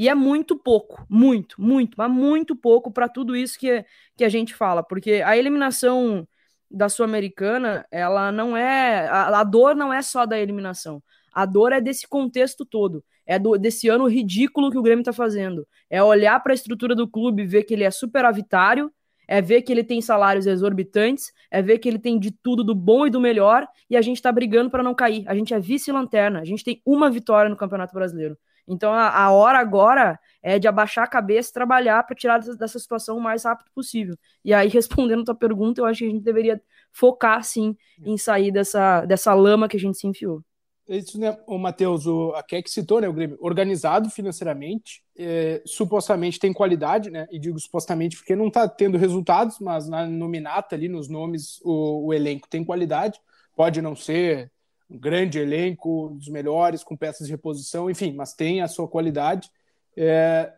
E 0.00 0.08
é 0.08 0.14
muito 0.14 0.56
pouco, 0.56 1.04
muito, 1.10 1.60
muito, 1.60 1.94
mas 1.98 2.10
muito 2.10 2.56
pouco 2.56 2.90
para 2.90 3.06
tudo 3.06 3.36
isso 3.36 3.58
que, 3.58 3.84
que 4.16 4.24
a 4.24 4.30
gente 4.30 4.54
fala, 4.54 4.82
porque 4.82 5.20
a 5.22 5.36
eliminação 5.36 6.26
da 6.70 6.88
Sul-Americana, 6.88 7.86
ela 7.90 8.32
não 8.32 8.56
é. 8.56 9.06
A, 9.08 9.40
a, 9.40 9.44
dor 9.44 9.76
não 9.76 9.92
é 9.92 10.00
só 10.00 10.24
da 10.24 10.38
eliminação. 10.38 11.02
A 11.30 11.44
dor 11.44 11.70
é 11.72 11.82
desse 11.82 12.08
contexto 12.08 12.64
todo. 12.64 13.04
É 13.26 13.38
do, 13.38 13.58
desse 13.58 13.90
ano 13.90 14.06
ridículo 14.08 14.70
que 14.70 14.78
o 14.78 14.82
Grêmio 14.82 15.02
está 15.02 15.12
fazendo. 15.12 15.68
É 15.90 16.02
olhar 16.02 16.42
para 16.42 16.54
a 16.54 16.54
estrutura 16.54 16.94
do 16.94 17.06
clube 17.06 17.44
ver 17.44 17.64
que 17.64 17.74
ele 17.74 17.84
é 17.84 17.90
superavitário, 17.90 18.90
é 19.28 19.42
ver 19.42 19.60
que 19.60 19.70
ele 19.70 19.84
tem 19.84 20.00
salários 20.00 20.46
exorbitantes, 20.46 21.30
é 21.50 21.60
ver 21.60 21.78
que 21.78 21.86
ele 21.86 21.98
tem 21.98 22.18
de 22.18 22.30
tudo 22.30 22.64
do 22.64 22.74
bom 22.74 23.06
e 23.06 23.10
do 23.10 23.20
melhor, 23.20 23.68
e 23.90 23.98
a 23.98 24.00
gente 24.00 24.16
está 24.16 24.32
brigando 24.32 24.70
para 24.70 24.82
não 24.82 24.94
cair. 24.94 25.24
A 25.28 25.34
gente 25.34 25.52
é 25.52 25.60
vice-lanterna, 25.60 26.40
a 26.40 26.44
gente 26.46 26.64
tem 26.64 26.80
uma 26.86 27.10
vitória 27.10 27.50
no 27.50 27.56
Campeonato 27.56 27.92
Brasileiro. 27.92 28.38
Então 28.70 28.92
a, 28.92 29.24
a 29.24 29.32
hora 29.32 29.58
agora 29.58 30.18
é 30.42 30.58
de 30.58 30.68
abaixar 30.68 31.04
a 31.04 31.08
cabeça 31.08 31.50
e 31.50 31.52
trabalhar 31.52 32.02
para 32.04 32.14
tirar 32.14 32.38
dessa, 32.38 32.56
dessa, 32.56 32.78
situação 32.78 33.18
o 33.18 33.20
mais 33.20 33.44
rápido 33.44 33.70
possível. 33.74 34.16
E 34.44 34.54
aí, 34.54 34.68
respondendo 34.70 35.22
a 35.22 35.24
tua 35.26 35.34
pergunta, 35.34 35.80
eu 35.80 35.86
acho 35.86 35.98
que 35.98 36.06
a 36.06 36.10
gente 36.10 36.22
deveria 36.22 36.62
focar 36.92 37.42
sim 37.42 37.76
em 38.04 38.16
sair 38.16 38.52
dessa, 38.52 39.04
dessa 39.04 39.34
lama 39.34 39.68
que 39.68 39.76
a 39.76 39.80
gente 39.80 39.98
se 39.98 40.06
enfiou. 40.06 40.42
É 40.88 40.96
isso, 40.96 41.20
né, 41.20 41.38
o 41.46 41.56
Matheus, 41.56 42.04
o, 42.04 42.32
a 42.34 42.42
Keck 42.42 42.68
citou, 42.68 43.00
né, 43.00 43.08
o 43.08 43.12
Grêmio, 43.12 43.38
organizado 43.40 44.10
financeiramente, 44.10 45.04
é, 45.16 45.62
supostamente 45.64 46.40
tem 46.40 46.52
qualidade, 46.52 47.10
né, 47.10 47.28
e 47.30 47.38
digo 47.38 47.60
supostamente 47.60 48.16
porque 48.16 48.34
não 48.34 48.48
está 48.48 48.68
tendo 48.68 48.98
resultados, 48.98 49.60
mas 49.60 49.88
na 49.88 50.04
nominata 50.04 50.74
ali, 50.74 50.88
nos 50.88 51.08
nomes, 51.08 51.60
o, 51.62 52.06
o 52.06 52.12
elenco 52.12 52.48
tem 52.48 52.64
qualidade, 52.64 53.20
pode 53.54 53.80
não 53.80 53.94
ser 53.94 54.50
um 54.90 54.98
grande 54.98 55.38
elenco, 55.38 56.10
dos 56.14 56.28
melhores, 56.28 56.82
com 56.82 56.96
peças 56.96 57.26
de 57.26 57.32
reposição, 57.32 57.88
enfim, 57.88 58.12
mas 58.12 58.34
tem 58.34 58.60
a 58.60 58.68
sua 58.68 58.88
qualidade. 58.88 59.48
É, 59.96 60.52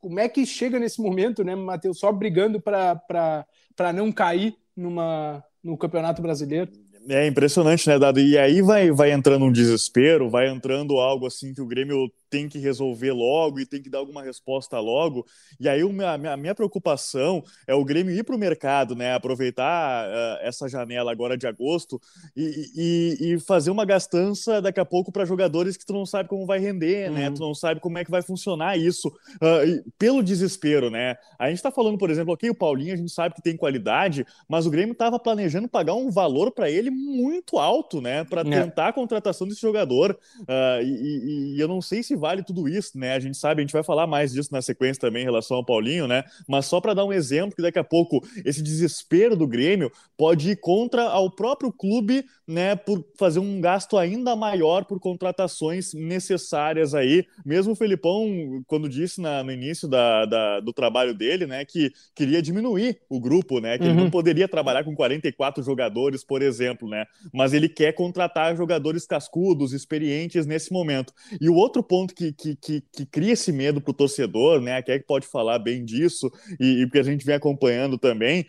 como 0.00 0.20
é 0.20 0.28
que 0.28 0.46
chega 0.46 0.78
nesse 0.78 1.00
momento, 1.00 1.42
né, 1.42 1.54
Matheus, 1.54 1.98
só 1.98 2.12
brigando 2.12 2.60
para 2.60 3.46
não 3.92 4.12
cair 4.12 4.56
numa, 4.76 5.44
no 5.62 5.76
Campeonato 5.76 6.22
Brasileiro? 6.22 6.70
É 7.08 7.26
impressionante, 7.26 7.88
né, 7.88 7.98
Dado? 7.98 8.20
E 8.20 8.38
aí 8.38 8.62
vai, 8.62 8.92
vai 8.92 9.10
entrando 9.10 9.44
um 9.44 9.52
desespero, 9.52 10.30
vai 10.30 10.48
entrando 10.48 10.98
algo 10.98 11.26
assim 11.26 11.52
que 11.52 11.60
o 11.60 11.66
Grêmio 11.66 12.08
tem 12.32 12.48
que 12.48 12.58
resolver 12.58 13.12
logo 13.12 13.60
e 13.60 13.66
tem 13.66 13.82
que 13.82 13.90
dar 13.90 13.98
alguma 13.98 14.22
resposta 14.22 14.80
logo. 14.80 15.26
E 15.60 15.68
aí 15.68 15.82
a 15.82 16.38
minha, 16.38 16.54
preocupação 16.54 17.44
é 17.66 17.74
o 17.74 17.84
Grêmio 17.84 18.14
ir 18.14 18.24
para 18.24 18.34
o 18.34 18.38
mercado, 18.38 18.96
né? 18.96 19.12
Aproveitar 19.12 20.08
uh, 20.08 20.38
essa 20.40 20.66
janela 20.66 21.12
agora 21.12 21.36
de 21.36 21.46
agosto 21.46 22.00
e, 22.34 22.70
e, 22.74 23.34
e, 23.34 23.40
fazer 23.40 23.70
uma 23.70 23.84
gastança 23.84 24.62
daqui 24.62 24.80
a 24.80 24.84
pouco 24.84 25.12
para 25.12 25.26
jogadores 25.26 25.76
que 25.76 25.84
tu 25.84 25.92
não 25.92 26.06
sabe 26.06 26.26
como 26.26 26.46
vai 26.46 26.58
render, 26.58 27.10
né? 27.10 27.24
uhum. 27.24 27.30
né? 27.30 27.36
Tu 27.36 27.40
não 27.40 27.54
sabe 27.54 27.80
como 27.80 27.98
é 27.98 28.04
que 28.04 28.10
vai 28.10 28.22
funcionar 28.22 28.78
isso. 28.78 29.08
Uh, 29.08 29.90
pelo 29.98 30.22
desespero, 30.22 30.88
né? 30.88 31.16
A 31.38 31.48
gente 31.48 31.58
está 31.58 31.70
falando, 31.70 31.98
por 31.98 32.08
exemplo, 32.08 32.32
ok, 32.32 32.48
o 32.48 32.54
Paulinho 32.54 32.94
a 32.94 32.96
gente 32.96 33.12
sabe 33.12 33.34
que 33.34 33.42
tem 33.42 33.58
qualidade, 33.58 34.24
mas 34.48 34.64
o 34.64 34.70
Grêmio 34.70 34.92
estava 34.92 35.18
planejando 35.18 35.68
pagar 35.68 35.94
um 35.94 36.10
valor 36.10 36.50
para 36.50 36.70
ele 36.70 36.90
muito 36.90 37.58
alto, 37.58 38.00
né? 38.00 38.24
Para 38.24 38.40
é. 38.40 38.44
tentar 38.44 38.88
a 38.88 38.92
contratação 38.94 39.46
desse 39.46 39.60
jogador. 39.60 40.18
Uh, 40.40 40.82
e, 40.82 41.56
e 41.56 41.60
eu 41.60 41.68
não 41.68 41.82
sei 41.82 42.02
se 42.02 42.21
vale 42.22 42.44
tudo 42.44 42.68
isso, 42.68 42.96
né? 42.96 43.14
A 43.14 43.20
gente 43.20 43.36
sabe, 43.36 43.60
a 43.60 43.64
gente 43.64 43.72
vai 43.72 43.82
falar 43.82 44.06
mais 44.06 44.32
disso 44.32 44.50
na 44.52 44.62
sequência 44.62 45.00
também 45.00 45.22
em 45.22 45.24
relação 45.24 45.56
ao 45.56 45.64
Paulinho, 45.64 46.06
né? 46.06 46.22
Mas 46.48 46.66
só 46.66 46.80
para 46.80 46.94
dar 46.94 47.04
um 47.04 47.12
exemplo, 47.12 47.56
que 47.56 47.62
daqui 47.62 47.80
a 47.80 47.84
pouco 47.84 48.24
esse 48.44 48.62
desespero 48.62 49.36
do 49.36 49.44
Grêmio 49.44 49.90
pode 50.16 50.52
ir 50.52 50.56
contra 50.60 51.02
ao 51.02 51.28
próprio 51.28 51.72
clube, 51.72 52.24
né? 52.46 52.76
Por 52.76 53.04
fazer 53.18 53.40
um 53.40 53.60
gasto 53.60 53.98
ainda 53.98 54.36
maior 54.36 54.84
por 54.84 55.00
contratações 55.00 55.92
necessárias 55.94 56.94
aí. 56.94 57.26
Mesmo 57.44 57.72
o 57.72 57.76
Felipão, 57.76 58.62
quando 58.68 58.88
disse 58.88 59.20
na, 59.20 59.42
no 59.42 59.50
início 59.50 59.88
da, 59.88 60.24
da, 60.24 60.60
do 60.60 60.72
trabalho 60.72 61.12
dele, 61.12 61.44
né? 61.44 61.64
Que 61.64 61.90
queria 62.14 62.40
diminuir 62.40 63.00
o 63.08 63.20
grupo, 63.20 63.58
né? 63.58 63.78
Que 63.78 63.84
uhum. 63.84 63.90
ele 63.90 63.96
não 63.96 64.04
uhum. 64.04 64.10
poderia 64.10 64.46
trabalhar 64.46 64.84
com 64.84 64.94
44 64.94 65.64
jogadores, 65.64 66.22
por 66.22 66.40
exemplo, 66.40 66.88
né? 66.88 67.04
Mas 67.32 67.52
ele 67.52 67.68
quer 67.68 67.92
contratar 67.92 68.56
jogadores 68.56 69.06
cascudos, 69.06 69.72
experientes 69.72 70.46
nesse 70.46 70.72
momento. 70.72 71.12
E 71.40 71.48
o 71.48 71.54
outro 71.54 71.82
ponto 71.82 72.11
que, 72.12 72.32
que, 72.32 72.56
que, 72.56 72.80
que 72.92 73.06
cria 73.06 73.32
esse 73.32 73.52
medo 73.52 73.80
para 73.80 73.90
o 73.90 73.94
torcedor, 73.94 74.60
né? 74.60 74.82
Quem 74.82 74.94
é 74.94 74.98
que 74.98 75.06
pode 75.06 75.26
falar 75.26 75.58
bem 75.58 75.84
disso, 75.84 76.30
e, 76.60 76.82
e 76.82 76.86
porque 76.86 76.98
a 76.98 77.02
gente 77.02 77.24
vem 77.24 77.34
acompanhando 77.34 77.98
também, 77.98 78.46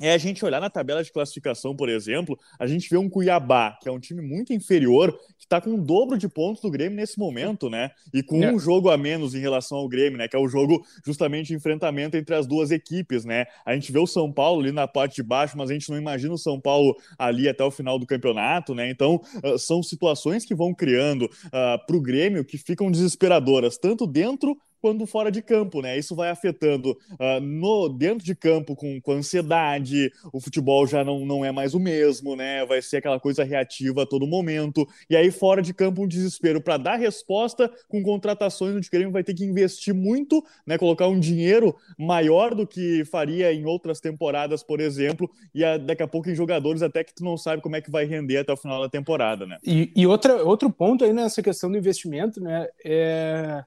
é 0.00 0.12
a 0.12 0.18
gente 0.18 0.44
olhar 0.44 0.60
na 0.60 0.68
tabela 0.68 1.02
de 1.02 1.10
classificação, 1.10 1.74
por 1.74 1.88
exemplo, 1.88 2.38
a 2.58 2.66
gente 2.66 2.88
vê 2.88 2.96
um 2.96 3.08
Cuiabá, 3.08 3.78
que 3.80 3.88
é 3.88 3.92
um 3.92 3.98
time 3.98 4.20
muito 4.20 4.52
inferior, 4.52 5.12
que 5.38 5.44
está 5.44 5.60
com 5.60 5.74
o 5.74 5.80
dobro 5.82 6.18
de 6.18 6.28
pontos 6.28 6.62
do 6.62 6.70
Grêmio 6.70 6.96
nesse 6.96 7.18
momento, 7.18 7.70
né? 7.70 7.90
E 8.12 8.22
com 8.22 8.42
é. 8.42 8.52
um 8.52 8.58
jogo 8.58 8.90
a 8.90 8.96
menos 8.96 9.34
em 9.34 9.40
relação 9.40 9.78
ao 9.78 9.88
Grêmio, 9.88 10.18
né? 10.18 10.28
Que 10.28 10.36
é 10.36 10.38
o 10.38 10.48
jogo 10.48 10.84
justamente 11.04 11.48
de 11.48 11.54
enfrentamento 11.54 12.16
entre 12.16 12.34
as 12.34 12.46
duas 12.46 12.70
equipes, 12.70 13.24
né? 13.24 13.46
A 13.64 13.74
gente 13.74 13.90
vê 13.90 13.98
o 13.98 14.06
São 14.06 14.30
Paulo 14.32 14.60
ali 14.60 14.72
na 14.72 14.86
parte 14.86 15.16
de 15.16 15.22
baixo, 15.22 15.56
mas 15.56 15.70
a 15.70 15.72
gente 15.72 15.88
não 15.90 15.96
imagina 15.96 16.34
o 16.34 16.38
São 16.38 16.60
Paulo 16.60 16.94
ali 17.18 17.48
até 17.48 17.64
o 17.64 17.70
final 17.70 17.98
do 17.98 18.06
campeonato, 18.06 18.74
né? 18.74 18.90
Então, 18.90 19.20
uh, 19.42 19.58
são 19.58 19.82
situações 19.82 20.44
que 20.44 20.54
vão 20.54 20.74
criando 20.74 21.22
uh, 21.22 21.30
ah, 21.52 21.78
para 21.86 21.96
o 21.96 22.00
Grêmio 22.00 22.44
que 22.44 22.58
ficam 22.58 22.90
desesperadoras, 22.90 23.78
tanto 23.78 24.06
dentro 24.06 24.56
quando 24.86 25.04
fora 25.04 25.32
de 25.32 25.42
campo, 25.42 25.82
né? 25.82 25.98
Isso 25.98 26.14
vai 26.14 26.30
afetando 26.30 26.92
uh, 27.14 27.40
no 27.40 27.88
dentro 27.88 28.24
de 28.24 28.36
campo 28.36 28.76
com, 28.76 29.00
com 29.00 29.12
ansiedade, 29.14 30.12
o 30.32 30.40
futebol 30.40 30.86
já 30.86 31.02
não, 31.02 31.26
não 31.26 31.44
é 31.44 31.50
mais 31.50 31.74
o 31.74 31.80
mesmo, 31.80 32.36
né? 32.36 32.64
Vai 32.64 32.80
ser 32.80 32.98
aquela 32.98 33.18
coisa 33.18 33.42
reativa 33.42 34.04
a 34.04 34.06
todo 34.06 34.28
momento. 34.28 34.86
E 35.10 35.16
aí, 35.16 35.32
fora 35.32 35.60
de 35.60 35.74
campo, 35.74 36.04
um 36.04 36.06
desespero 36.06 36.60
para 36.60 36.76
dar 36.76 36.94
resposta 36.94 37.68
com 37.88 38.00
contratações 38.00 38.76
onde 38.76 38.86
o 38.86 38.90
Grêmio 38.92 39.10
vai 39.10 39.24
ter 39.24 39.34
que 39.34 39.44
investir 39.44 39.92
muito, 39.92 40.40
né? 40.64 40.78
Colocar 40.78 41.08
um 41.08 41.18
dinheiro 41.18 41.74
maior 41.98 42.54
do 42.54 42.64
que 42.64 43.04
faria 43.06 43.52
em 43.52 43.64
outras 43.64 43.98
temporadas, 43.98 44.62
por 44.62 44.78
exemplo, 44.78 45.28
e 45.52 45.64
a, 45.64 45.78
daqui 45.78 46.04
a 46.04 46.06
pouco 46.06 46.30
em 46.30 46.34
jogadores 46.36 46.80
até 46.80 47.02
que 47.02 47.12
tu 47.12 47.24
não 47.24 47.36
sabe 47.36 47.60
como 47.60 47.74
é 47.74 47.80
que 47.80 47.90
vai 47.90 48.04
render 48.04 48.36
até 48.36 48.52
o 48.52 48.56
final 48.56 48.80
da 48.80 48.88
temporada, 48.88 49.46
né? 49.46 49.58
E, 49.66 49.90
e 49.96 50.06
outra, 50.06 50.44
outro 50.44 50.70
ponto 50.70 51.04
aí 51.04 51.12
nessa 51.12 51.42
questão 51.42 51.72
do 51.72 51.76
investimento, 51.76 52.40
né? 52.40 52.68
É 52.84 53.64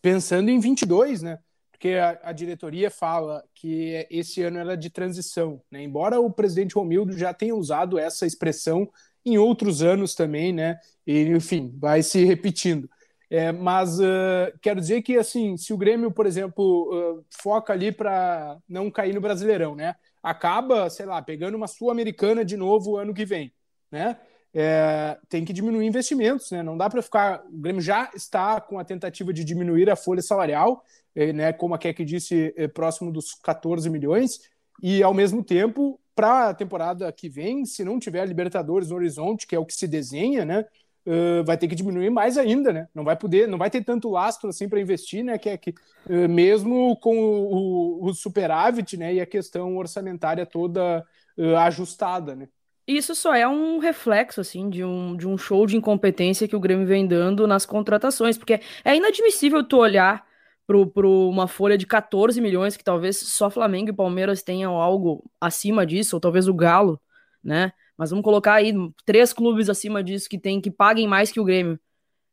pensando 0.00 0.50
em 0.50 0.58
22, 0.58 1.22
né? 1.22 1.38
Porque 1.70 1.90
a, 1.94 2.18
a, 2.24 2.32
diretoria 2.32 2.90
fala 2.90 3.42
que 3.54 4.06
esse 4.10 4.42
ano 4.42 4.58
era 4.58 4.76
de 4.76 4.90
transição, 4.90 5.62
né? 5.70 5.82
Embora 5.82 6.20
o 6.20 6.30
presidente 6.30 6.74
Romildo 6.74 7.16
já 7.16 7.32
tenha 7.32 7.54
usado 7.54 7.98
essa 7.98 8.26
expressão 8.26 8.90
em 9.24 9.38
outros 9.38 9.82
anos 9.82 10.14
também, 10.14 10.52
né? 10.52 10.78
E, 11.06 11.22
enfim, 11.22 11.74
vai 11.78 12.02
se 12.02 12.24
repetindo. 12.24 12.88
É, 13.30 13.52
mas 13.52 14.00
uh, 14.00 14.52
quero 14.60 14.80
dizer 14.80 15.02
que, 15.02 15.16
assim, 15.16 15.56
se 15.56 15.72
o 15.72 15.78
Grêmio, 15.78 16.10
por 16.10 16.26
exemplo, 16.26 17.20
uh, 17.20 17.24
foca 17.30 17.72
ali 17.72 17.92
para 17.92 18.58
não 18.68 18.90
cair 18.90 19.14
no 19.14 19.20
Brasileirão, 19.20 19.76
né? 19.76 19.94
Acaba, 20.22 20.90
sei 20.90 21.06
lá, 21.06 21.22
pegando 21.22 21.56
uma 21.56 21.68
Sul-Americana 21.68 22.44
de 22.44 22.56
novo 22.56 22.96
ano 22.96 23.14
que 23.14 23.24
vem, 23.24 23.52
né? 23.90 24.18
É, 24.54 25.18
tem 25.28 25.44
que 25.44 25.52
diminuir 25.52 25.86
investimentos, 25.86 26.50
né? 26.50 26.62
Não 26.62 26.76
dá 26.76 26.88
para 26.90 27.02
ficar. 27.02 27.44
O 27.46 27.58
Grêmio 27.58 27.80
já 27.80 28.10
está 28.14 28.60
com 28.60 28.78
a 28.78 28.84
tentativa 28.84 29.32
de 29.32 29.44
diminuir 29.44 29.88
a 29.90 29.96
folha 29.96 30.22
salarial, 30.22 30.84
é, 31.14 31.32
né? 31.32 31.52
Como 31.52 31.74
a 31.74 31.78
Keck 31.78 32.04
disse, 32.04 32.52
é, 32.56 32.66
próximo 32.68 33.12
dos 33.12 33.34
14 33.34 33.88
milhões, 33.88 34.40
e 34.82 35.02
ao 35.02 35.14
mesmo 35.14 35.44
tempo, 35.44 36.00
para 36.14 36.50
a 36.50 36.54
temporada 36.54 37.10
que 37.12 37.28
vem, 37.28 37.64
se 37.64 37.84
não 37.84 37.98
tiver 37.98 38.26
Libertadores 38.26 38.90
no 38.90 38.96
horizonte, 38.96 39.46
que 39.46 39.54
é 39.54 39.58
o 39.58 39.66
que 39.66 39.74
se 39.74 39.86
desenha, 39.86 40.44
né? 40.44 40.64
uh, 41.06 41.44
vai 41.44 41.56
ter 41.56 41.68
que 41.68 41.74
diminuir 41.74 42.10
mais 42.10 42.36
ainda, 42.36 42.72
né? 42.72 42.88
Não 42.94 43.04
vai 43.04 43.16
poder, 43.16 43.48
não 43.48 43.58
vai 43.58 43.70
ter 43.70 43.82
tanto 43.84 44.10
lastro 44.10 44.48
assim 44.48 44.68
para 44.68 44.80
investir, 44.80 45.24
né? 45.24 45.38
Que 45.38 45.50
é 45.50 45.56
que 45.56 45.70
uh, 45.70 46.28
mesmo 46.28 46.96
com 46.96 47.16
o, 47.16 48.04
o, 48.06 48.14
superávit, 48.14 48.96
né? 48.96 49.14
E 49.14 49.20
a 49.20 49.26
questão 49.26 49.76
orçamentária 49.76 50.44
toda 50.46 51.04
uh, 51.36 51.56
ajustada, 51.56 52.34
né? 52.34 52.48
Isso 52.90 53.14
só 53.14 53.32
é 53.32 53.46
um 53.46 53.78
reflexo, 53.78 54.40
assim, 54.40 54.68
de 54.68 54.82
um, 54.82 55.16
de 55.16 55.28
um 55.28 55.38
show 55.38 55.64
de 55.64 55.76
incompetência 55.76 56.48
que 56.48 56.56
o 56.56 56.60
Grêmio 56.60 56.84
vem 56.84 57.06
dando 57.06 57.46
nas 57.46 57.64
contratações, 57.64 58.36
porque 58.36 58.60
é 58.84 58.96
inadmissível 58.96 59.62
tu 59.62 59.76
olhar 59.76 60.26
para 60.66 61.06
uma 61.06 61.46
folha 61.46 61.78
de 61.78 61.86
14 61.86 62.40
milhões, 62.40 62.76
que 62.76 62.82
talvez 62.82 63.16
só 63.16 63.48
Flamengo 63.48 63.90
e 63.90 63.92
Palmeiras 63.92 64.42
tenham 64.42 64.74
algo 64.74 65.24
acima 65.40 65.86
disso, 65.86 66.16
ou 66.16 66.20
talvez 66.20 66.48
o 66.48 66.54
Galo, 66.54 67.00
né? 67.44 67.72
Mas 67.96 68.10
vamos 68.10 68.24
colocar 68.24 68.54
aí 68.54 68.74
três 69.04 69.32
clubes 69.32 69.68
acima 69.68 70.02
disso 70.02 70.28
que 70.28 70.38
tem 70.38 70.60
que 70.60 70.70
paguem 70.70 71.06
mais 71.06 71.30
que 71.30 71.38
o 71.38 71.44
Grêmio. 71.44 71.78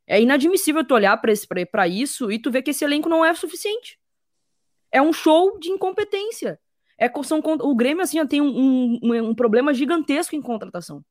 É 0.08 0.20
inadmissível 0.20 0.84
tu 0.84 0.96
olhar 0.96 1.22
para 1.72 1.88
isso 1.88 2.32
e 2.32 2.40
tu 2.40 2.50
ver 2.50 2.64
que 2.64 2.72
esse 2.72 2.84
elenco 2.84 3.08
não 3.08 3.24
é 3.24 3.32
suficiente. 3.36 4.00
É 4.92 5.04
um 5.04 5.14
show 5.14 5.60
de 5.60 5.70
incompetência. 5.70 6.60
É, 6.98 7.12
são, 7.24 7.42
o 7.62 7.76
Grêmio 7.76 8.04
assim, 8.04 8.26
tem 8.26 8.42
um, 8.42 9.00
um, 9.04 9.30
um 9.30 9.36
problema 9.36 9.74
gigantesco 9.74 10.36
em 10.36 10.42
contratação 10.42 11.04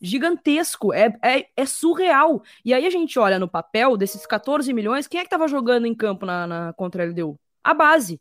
gigantesco, 0.00 0.92
é, 0.92 1.16
é, 1.22 1.46
é, 1.56 1.66
surreal. 1.66 2.42
E 2.64 2.74
aí 2.74 2.86
a 2.86 2.90
gente 2.90 3.18
olha 3.18 3.38
no 3.38 3.48
papel 3.48 3.96
desses 3.96 4.26
14 4.26 4.72
milhões, 4.72 5.06
quem 5.06 5.20
é 5.20 5.24
que 5.24 5.30
tava 5.30 5.48
jogando 5.48 5.86
em 5.86 5.94
campo 5.94 6.26
na, 6.26 6.46
na 6.46 6.72
contra 6.74 7.02
a 7.02 7.06
LDU? 7.06 7.38
A 7.62 7.72
base. 7.72 8.20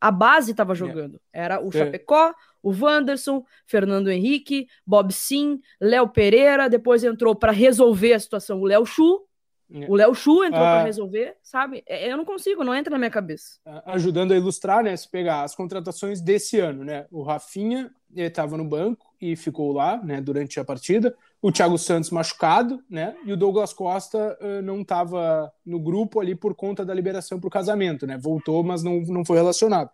A 0.00 0.10
base 0.10 0.54
tava 0.54 0.72
é. 0.72 0.76
jogando. 0.76 1.20
Era 1.32 1.62
o 1.64 1.68
é. 1.68 1.72
Chapecó, 1.72 2.34
o 2.62 2.72
Wanderson, 2.72 3.44
Fernando 3.66 4.10
Henrique, 4.10 4.66
Bob 4.84 5.12
Sim, 5.12 5.60
Léo 5.80 6.08
Pereira, 6.08 6.68
depois 6.68 7.04
entrou 7.04 7.34
para 7.34 7.52
resolver 7.52 8.14
a 8.14 8.20
situação 8.20 8.60
o 8.60 8.66
Léo 8.66 8.84
Chu. 8.84 9.24
É. 9.72 9.86
O 9.88 9.94
Léo 9.94 10.14
Chu 10.14 10.44
entrou 10.44 10.62
ah, 10.62 10.76
para 10.76 10.84
resolver, 10.84 11.36
sabe? 11.42 11.82
Eu 11.86 12.16
não 12.16 12.24
consigo, 12.24 12.62
não 12.62 12.74
entra 12.74 12.90
na 12.90 12.98
minha 12.98 13.10
cabeça. 13.10 13.58
Ajudando 13.86 14.32
a 14.32 14.36
ilustrar, 14.36 14.84
né? 14.84 14.96
Se 14.96 15.10
pegar 15.10 15.42
as 15.42 15.54
contratações 15.54 16.20
desse 16.20 16.60
ano, 16.60 16.84
né? 16.84 17.06
O 17.10 17.22
Rafinha 17.22 17.90
estava 18.14 18.56
no 18.56 18.64
banco, 18.64 19.14
e 19.24 19.34
ficou 19.36 19.72
lá 19.72 19.96
né, 20.04 20.20
durante 20.20 20.60
a 20.60 20.64
partida. 20.64 21.16
O 21.40 21.50
Thiago 21.50 21.78
Santos 21.78 22.10
machucado, 22.10 22.84
né? 22.90 23.16
E 23.24 23.32
o 23.32 23.36
Douglas 23.38 23.72
Costa 23.72 24.36
uh, 24.38 24.60
não 24.60 24.82
estava 24.82 25.50
no 25.64 25.80
grupo 25.80 26.20
ali 26.20 26.34
por 26.34 26.54
conta 26.54 26.84
da 26.84 26.92
liberação 26.92 27.40
para 27.40 27.48
o 27.48 27.50
casamento, 27.50 28.06
né? 28.06 28.18
Voltou, 28.18 28.62
mas 28.62 28.82
não, 28.82 29.00
não 29.00 29.24
foi 29.24 29.38
relacionado. 29.38 29.90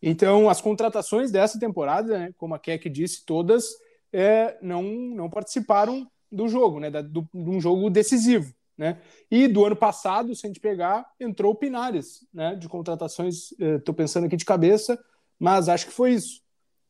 Então, 0.00 0.48
as 0.48 0.62
contratações 0.62 1.30
dessa 1.30 1.60
temporada, 1.60 2.18
né, 2.18 2.30
como 2.38 2.54
a 2.54 2.58
Keck 2.58 2.88
disse, 2.88 3.22
todas 3.26 3.66
é, 4.10 4.56
não, 4.62 4.82
não 4.82 5.28
participaram 5.28 6.10
do 6.32 6.48
jogo, 6.48 6.80
né? 6.80 6.90
Da, 6.90 7.02
do, 7.02 7.28
de 7.34 7.50
um 7.50 7.60
jogo 7.60 7.90
decisivo. 7.90 8.54
Né? 8.80 8.96
E 9.30 9.46
do 9.46 9.66
ano 9.66 9.76
passado, 9.76 10.34
se 10.34 10.46
a 10.46 10.48
gente 10.48 10.58
pegar, 10.58 11.04
entrou 11.20 11.52
o 11.52 11.54
Pinares, 11.54 12.26
né? 12.32 12.54
De 12.54 12.66
contratações, 12.66 13.52
estou 13.58 13.94
pensando 13.94 14.24
aqui 14.24 14.38
de 14.38 14.44
cabeça, 14.46 14.98
mas 15.38 15.68
acho 15.68 15.86
que 15.86 15.92
foi 15.92 16.12
isso. 16.12 16.40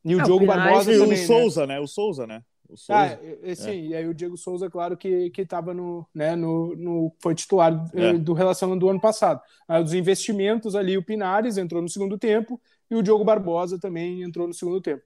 E 0.05 0.15
o 0.15 0.21
é, 0.21 0.23
Diogo 0.23 0.47
Barbosa 0.47 0.93
e 0.93 0.99
também, 1.01 1.09
o 1.09 1.21
né? 1.21 1.27
Souza, 1.27 1.67
né? 1.67 1.81
O 1.81 1.89
Souza, 1.89 2.29
né? 2.29 2.43
O 2.69 2.77
Souza. 2.77 2.97
Ah, 2.97 3.19
é, 3.43 3.55
sim, 3.57 3.71
é. 3.71 3.77
e 3.87 3.97
aí 3.97 4.07
o 4.07 4.15
Diego 4.15 4.37
Souza, 4.37 4.71
claro, 4.71 4.97
que, 4.97 5.31
que 5.31 5.45
tava 5.45 5.75
no, 5.75 6.07
né, 6.15 6.37
no, 6.37 6.77
no, 6.77 7.13
foi 7.21 7.35
titular 7.35 7.91
é. 7.93 8.13
do 8.13 8.35
relação 8.35 8.79
do 8.79 8.89
ano 8.89 9.01
passado. 9.01 9.41
Aí, 9.67 9.83
os 9.83 9.93
investimentos 9.93 10.77
ali, 10.77 10.97
o 10.97 11.03
Pinares 11.03 11.57
entrou 11.57 11.83
no 11.83 11.89
segundo 11.89 12.17
tempo 12.17 12.61
e 12.89 12.95
o 12.95 13.03
Diogo 13.03 13.25
Barbosa 13.25 13.81
também 13.81 14.23
entrou 14.23 14.47
no 14.47 14.55
segundo 14.55 14.81
tempo. 14.81 15.03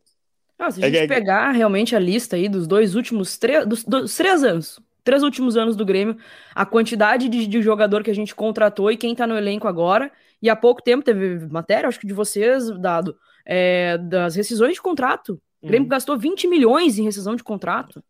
Ah, 0.58 0.70
se 0.70 0.84
a 0.84 0.90
gente 0.90 1.08
pegar 1.08 1.50
realmente 1.52 1.96
a 1.96 1.98
lista 1.98 2.36
aí 2.36 2.46
dos 2.46 2.66
dois 2.66 2.94
últimos 2.94 3.38
três, 3.38 3.66
dos, 3.66 3.82
dos 3.84 4.14
três 4.14 4.44
anos, 4.44 4.78
três 5.04 5.22
últimos 5.22 5.56
anos 5.56 5.76
do 5.76 5.84
Grêmio, 5.84 6.16
a 6.54 6.64
quantidade 6.64 7.28
de, 7.28 7.46
de, 7.46 7.62
jogador 7.62 8.02
que 8.02 8.10
a 8.10 8.14
gente 8.14 8.34
contratou 8.34 8.90
e 8.90 8.96
quem 8.96 9.14
tá 9.14 9.26
no 9.26 9.36
elenco 9.36 9.68
agora, 9.68 10.10
e 10.40 10.48
há 10.50 10.56
pouco 10.56 10.82
tempo 10.82 11.04
teve 11.04 11.46
matéria, 11.46 11.86
acho 11.86 12.00
que 12.00 12.06
de 12.06 12.14
vocês, 12.14 12.70
dado, 12.80 13.16
é, 13.44 13.98
das 13.98 14.34
rescisões 14.34 14.74
de 14.74 14.82
contrato. 14.82 15.40
O 15.62 15.66
Grêmio 15.66 15.84
uhum. 15.84 15.90
gastou 15.90 16.18
20 16.18 16.48
milhões 16.48 16.98
em 16.98 17.04
rescisão 17.04 17.36
de 17.36 17.44
contrato. 17.44 18.02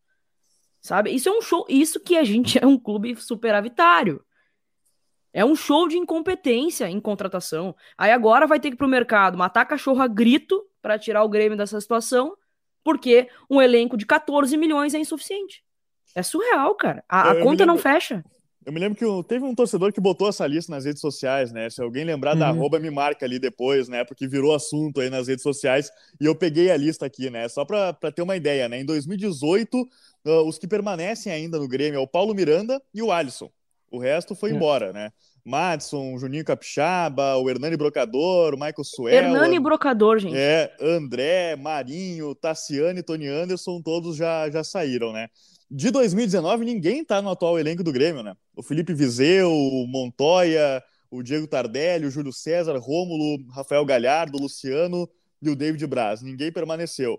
Sabe? 0.81 1.11
Isso 1.11 1.29
é 1.29 1.33
um 1.33 1.41
show. 1.41 1.65
Isso 1.69 1.99
que 1.99 2.17
a 2.17 2.25
gente 2.25 2.59
é 2.63 2.67
um 2.67 2.79
clube 2.79 3.17
superavitário. 3.17 4.23
É 5.33 5.45
um 5.45 5.57
show 5.57 5.89
de 5.89 5.97
incompetência 5.97 6.89
em 6.89 7.01
contratação. 7.01 7.75
Aí 7.99 8.13
agora 8.13 8.47
vai 8.47 8.61
ter 8.61 8.69
que 8.69 8.75
ir 8.75 8.79
pro 8.79 8.87
mercado 8.87 9.38
matar 9.38 9.64
cachorro 9.64 10.01
a 10.01 10.07
grito 10.07 10.64
para 10.81 10.99
tirar 10.99 11.25
o 11.25 11.29
Grêmio 11.29 11.57
dessa 11.57 11.81
situação, 11.81 12.37
porque 12.85 13.29
um 13.51 13.61
elenco 13.61 13.97
de 13.97 14.07
14 14.07 14.57
milhões 14.57 14.95
é 14.95 14.99
insuficiente. 14.99 15.63
É 16.14 16.22
surreal, 16.22 16.74
cara. 16.74 17.05
A, 17.09 17.31
a 17.31 17.35
conta 17.37 17.50
lembro, 17.50 17.66
não 17.66 17.79
fecha. 17.79 18.24
Eu 18.64 18.72
me 18.72 18.81
lembro 18.81 18.96
que 18.96 19.29
teve 19.29 19.44
um 19.44 19.55
torcedor 19.55 19.92
que 19.92 20.00
botou 20.00 20.29
essa 20.29 20.46
lista 20.46 20.72
nas 20.72 20.87
redes 20.87 21.00
sociais, 21.00 21.53
né? 21.53 21.68
Se 21.68 21.83
alguém 21.83 22.05
lembrar 22.05 22.33
uhum. 22.33 22.38
da 22.38 22.48
arroba, 22.48 22.79
me 22.79 22.90
marca 22.90 23.27
ali 23.27 23.38
depois, 23.38 23.88
né? 23.88 24.05
Porque 24.05 24.27
virou 24.27 24.55
assunto 24.55 25.00
aí 25.00 25.11
nas 25.11 25.29
redes 25.29 25.42
sociais. 25.42 25.90
E 26.18 26.24
eu 26.24 26.35
peguei 26.35 26.70
a 26.70 26.77
lista 26.77 27.05
aqui, 27.05 27.29
né? 27.29 27.46
Só 27.48 27.64
para 27.64 27.92
ter 28.14 28.22
uma 28.22 28.37
ideia, 28.37 28.68
né? 28.68 28.81
Em 28.81 28.85
2018, 28.87 29.83
uh, 29.83 29.88
ah, 30.27 30.42
os 30.42 30.59
que 30.59 30.66
permanecem 30.66 31.31
ainda 31.31 31.59
no 31.59 31.68
Grêmio 31.68 31.98
é 31.98 32.00
o 32.00 32.07
Paulo 32.07 32.35
Miranda 32.35 32.81
e 32.94 33.03
o 33.03 33.12
Alisson. 33.12 33.50
O 33.90 33.98
resto 33.98 34.35
foi 34.35 34.50
uhum. 34.50 34.57
embora, 34.57 34.92
né? 34.92 35.12
Madison, 35.44 36.16
Juninho 36.16 36.44
Capixaba, 36.44 37.37
o 37.37 37.50
Hernani 37.50 37.77
Brocador, 37.77 38.55
o 38.55 38.57
Michael 38.57 38.83
Suela. 38.83 39.18
Hernani 39.18 39.61
Brocador, 39.61 40.18
gente. 40.18 40.35
É, 40.35 40.74
André, 40.81 41.55
Marinho, 41.55 42.35
Tassiane, 42.35 43.03
Tony 43.03 43.29
Anderson, 43.29 43.83
todos 43.83 44.16
já, 44.16 44.48
já 44.48 44.64
saíram, 44.64 45.12
né? 45.12 45.29
De 45.75 45.91
2019, 45.91 46.65
ninguém 46.65 47.05
tá 47.05 47.21
no 47.21 47.31
atual 47.31 47.59
elenco 47.59 47.83
do 47.83 47.91
Grêmio, 47.93 48.23
né? 48.23 48.37
O 48.55 48.63
Felipe 48.63 48.95
Vizeu, 48.95 49.51
o 49.51 49.85
Montoya, 49.89 50.81
o 51.11 51.21
Diego 51.21 51.49
Tardelli, 51.49 52.07
o 52.07 52.11
Júlio 52.13 52.33
César, 52.33 52.79
Rômulo, 52.79 53.45
Rafael 53.51 53.85
Galhardo, 53.85 54.39
o 54.39 54.43
Luciano 54.43 55.11
e 55.43 55.51
o 55.51 55.57
David 55.57 55.85
Braz. 55.89 56.23
Ninguém 56.23 56.53
permaneceu. 56.53 57.19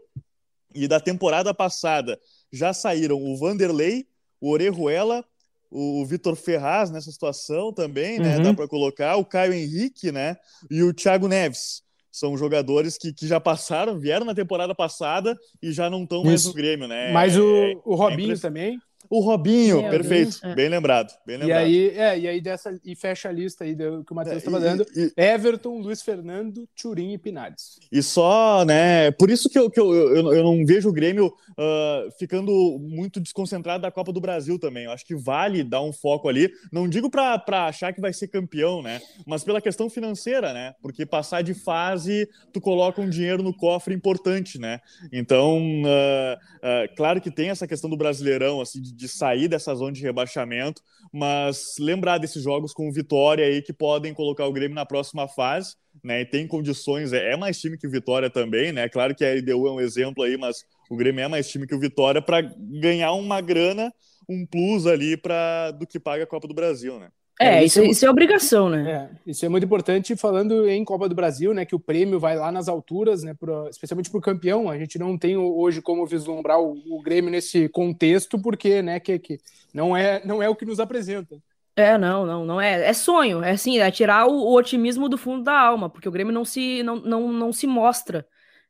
E 0.73 0.87
da 0.87 1.01
temporada 1.01 1.53
passada 1.53 2.17
já 2.49 2.71
saíram 2.71 3.21
o 3.21 3.35
Vanderlei, 3.35 4.07
o 4.39 4.49
Orejuela, 4.49 5.25
o 5.69 6.05
Vitor 6.05 6.37
Ferraz 6.37 6.89
nessa 6.89 7.11
situação 7.11 7.73
também, 7.73 8.19
né? 8.19 8.37
Uhum. 8.37 8.43
Dá 8.43 8.53
para 8.53 8.69
colocar, 8.69 9.17
o 9.17 9.25
Caio 9.25 9.53
Henrique, 9.53 10.13
né? 10.13 10.37
E 10.71 10.81
o 10.81 10.93
Thiago 10.93 11.27
Neves 11.27 11.84
são 12.15 12.37
jogadores 12.37 12.97
que, 12.97 13.11
que 13.11 13.27
já 13.27 13.41
passaram, 13.41 13.99
vieram 13.99 14.25
na 14.25 14.33
temporada 14.33 14.73
passada 14.73 15.35
e 15.61 15.73
já 15.73 15.89
não 15.89 16.03
estão 16.03 16.23
mais 16.23 16.45
no 16.45 16.53
Grêmio, 16.53 16.87
né? 16.87 17.11
Mas 17.11 17.35
o, 17.35 17.55
é, 17.57 17.73
o 17.83 17.93
Robinho 17.93 18.33
é 18.33 18.37
também. 18.37 18.79
O 19.09 19.19
Robinho, 19.19 19.81
Meu 19.81 19.91
perfeito, 19.91 20.39
Deus. 20.41 20.55
bem 20.55 20.69
lembrado, 20.69 21.13
bem 21.25 21.37
lembrado. 21.37 21.59
E 21.59 21.63
aí, 21.63 21.89
é, 21.97 22.19
e 22.19 22.27
aí 22.27 22.41
dessa 22.41 22.79
e 22.83 22.95
fecha 22.95 23.29
a 23.29 23.31
lista 23.31 23.63
aí 23.63 23.75
do, 23.75 24.03
que 24.03 24.11
o 24.11 24.15
Matheus 24.15 24.37
estava 24.37 24.57
é, 24.57 24.61
dando. 24.61 24.85
E, 24.95 25.13
Everton, 25.17 25.79
Luiz 25.79 26.01
Fernando, 26.01 26.67
Turim 26.79 27.13
e 27.13 27.17
Pinares. 27.17 27.79
E 27.91 28.01
só, 28.01 28.63
né? 28.65 29.11
Por 29.11 29.29
isso 29.29 29.49
que 29.49 29.57
eu, 29.57 29.69
que 29.69 29.79
eu, 29.79 29.93
eu, 29.93 30.33
eu 30.33 30.43
não 30.43 30.65
vejo 30.65 30.89
o 30.89 30.93
Grêmio 30.93 31.27
uh, 31.27 32.11
ficando 32.17 32.77
muito 32.79 33.19
desconcentrado 33.19 33.81
da 33.81 33.91
Copa 33.91 34.11
do 34.11 34.21
Brasil 34.21 34.59
também. 34.59 34.85
Eu 34.85 34.91
acho 34.91 35.05
que 35.05 35.15
vale 35.15 35.63
dar 35.63 35.81
um 35.81 35.93
foco 35.93 36.27
ali. 36.27 36.51
Não 36.71 36.87
digo 36.87 37.09
para 37.09 37.43
achar 37.67 37.93
que 37.93 38.01
vai 38.01 38.13
ser 38.13 38.27
campeão, 38.27 38.81
né? 38.81 39.01
Mas 39.25 39.43
pela 39.43 39.61
questão 39.61 39.89
financeira, 39.89 40.53
né? 40.53 40.73
Porque 40.81 41.05
passar 41.05 41.41
de 41.41 41.53
fase, 41.53 42.27
tu 42.51 42.59
coloca 42.59 43.01
um 43.01 43.09
dinheiro 43.09 43.43
no 43.43 43.55
cofre 43.55 43.93
importante, 43.93 44.59
né? 44.59 44.79
Então, 45.11 45.59
uh, 45.83 46.35
uh, 46.35 46.95
claro 46.95 47.21
que 47.21 47.31
tem 47.31 47.49
essa 47.49 47.67
questão 47.67 47.89
do 47.89 47.97
Brasileirão, 47.97 48.61
assim, 48.61 48.81
de 48.81 48.93
de 48.95 49.07
sair 49.07 49.47
dessa 49.47 49.73
zona 49.75 49.91
de 49.91 50.01
rebaixamento, 50.01 50.81
mas 51.13 51.75
lembrar 51.79 52.17
desses 52.17 52.43
jogos 52.43 52.73
com 52.73 52.91
vitória 52.91 53.45
aí 53.45 53.61
que 53.61 53.73
podem 53.73 54.13
colocar 54.13 54.45
o 54.45 54.53
Grêmio 54.53 54.75
na 54.75 54.85
próxima 54.85 55.27
fase, 55.27 55.75
né? 56.03 56.21
E 56.21 56.25
tem 56.25 56.47
condições, 56.47 57.13
é, 57.13 57.33
é 57.33 57.37
mais 57.37 57.59
time 57.59 57.77
que 57.77 57.87
o 57.87 57.91
Vitória 57.91 58.29
também, 58.29 58.71
né? 58.71 58.89
Claro 58.89 59.15
que 59.15 59.23
a 59.23 59.33
LDU 59.33 59.67
é 59.67 59.71
um 59.71 59.79
exemplo 59.79 60.23
aí, 60.23 60.37
mas 60.37 60.63
o 60.89 60.95
Grêmio 60.95 61.23
é 61.23 61.27
mais 61.27 61.47
time 61.49 61.67
que 61.67 61.75
o 61.75 61.79
Vitória 61.79 62.21
para 62.21 62.41
ganhar 62.41 63.13
uma 63.13 63.41
grana, 63.41 63.91
um 64.29 64.45
plus 64.45 64.85
ali 64.87 65.17
para 65.17 65.71
do 65.71 65.85
que 65.85 65.99
paga 65.99 66.23
a 66.23 66.27
Copa 66.27 66.47
do 66.47 66.53
Brasil, 66.53 66.99
né? 66.99 67.09
É, 67.39 67.63
isso, 67.63 67.81
é 67.81 67.87
isso, 67.87 68.05
é 68.05 68.09
obrigação, 68.09 68.69
né? 68.69 69.09
É, 69.25 69.29
isso 69.29 69.45
é 69.45 69.49
muito 69.49 69.65
importante 69.65 70.15
falando 70.15 70.67
em 70.69 70.85
Copa 70.85 71.09
do 71.09 71.15
Brasil, 71.15 71.53
né? 71.53 71.65
Que 71.65 71.75
o 71.75 71.79
prêmio 71.79 72.19
vai 72.19 72.37
lá 72.37 72.49
nas 72.51 72.69
alturas, 72.69 73.23
né? 73.23 73.33
Pro, 73.33 73.67
especialmente 73.67 74.09
para 74.09 74.19
o 74.19 74.21
campeão. 74.21 74.69
A 74.69 74.77
gente 74.77 74.97
não 74.97 75.17
tem 75.17 75.35
hoje 75.35 75.81
como 75.81 76.05
vislumbrar 76.05 76.59
o, 76.59 76.81
o 76.89 77.01
Grêmio 77.01 77.29
nesse 77.29 77.67
contexto, 77.67 78.39
porque, 78.39 78.81
né? 78.81 78.99
Que, 79.01 79.19
que 79.19 79.37
não 79.73 79.95
é 79.95 80.25
não 80.25 80.41
é 80.41 80.47
o 80.47 80.55
que 80.55 80.65
nos 80.65 80.79
apresenta. 80.79 81.35
É, 81.75 81.97
não, 81.97 82.25
não, 82.25 82.45
não 82.45 82.61
é. 82.61 82.87
É 82.87 82.93
sonho, 82.93 83.43
é 83.43 83.51
assim, 83.51 83.79
é 83.79 83.91
tirar 83.91 84.27
o, 84.27 84.33
o 84.33 84.55
otimismo 84.55 85.09
do 85.09 85.17
fundo 85.17 85.43
da 85.43 85.59
alma, 85.59 85.89
porque 85.89 86.07
o 86.07 86.11
Grêmio 86.11 86.33
não 86.33 86.45
se 86.45 86.81
não, 86.83 86.95
não, 86.97 87.33
não 87.33 87.51
se 87.51 87.67
mostra 87.67 88.25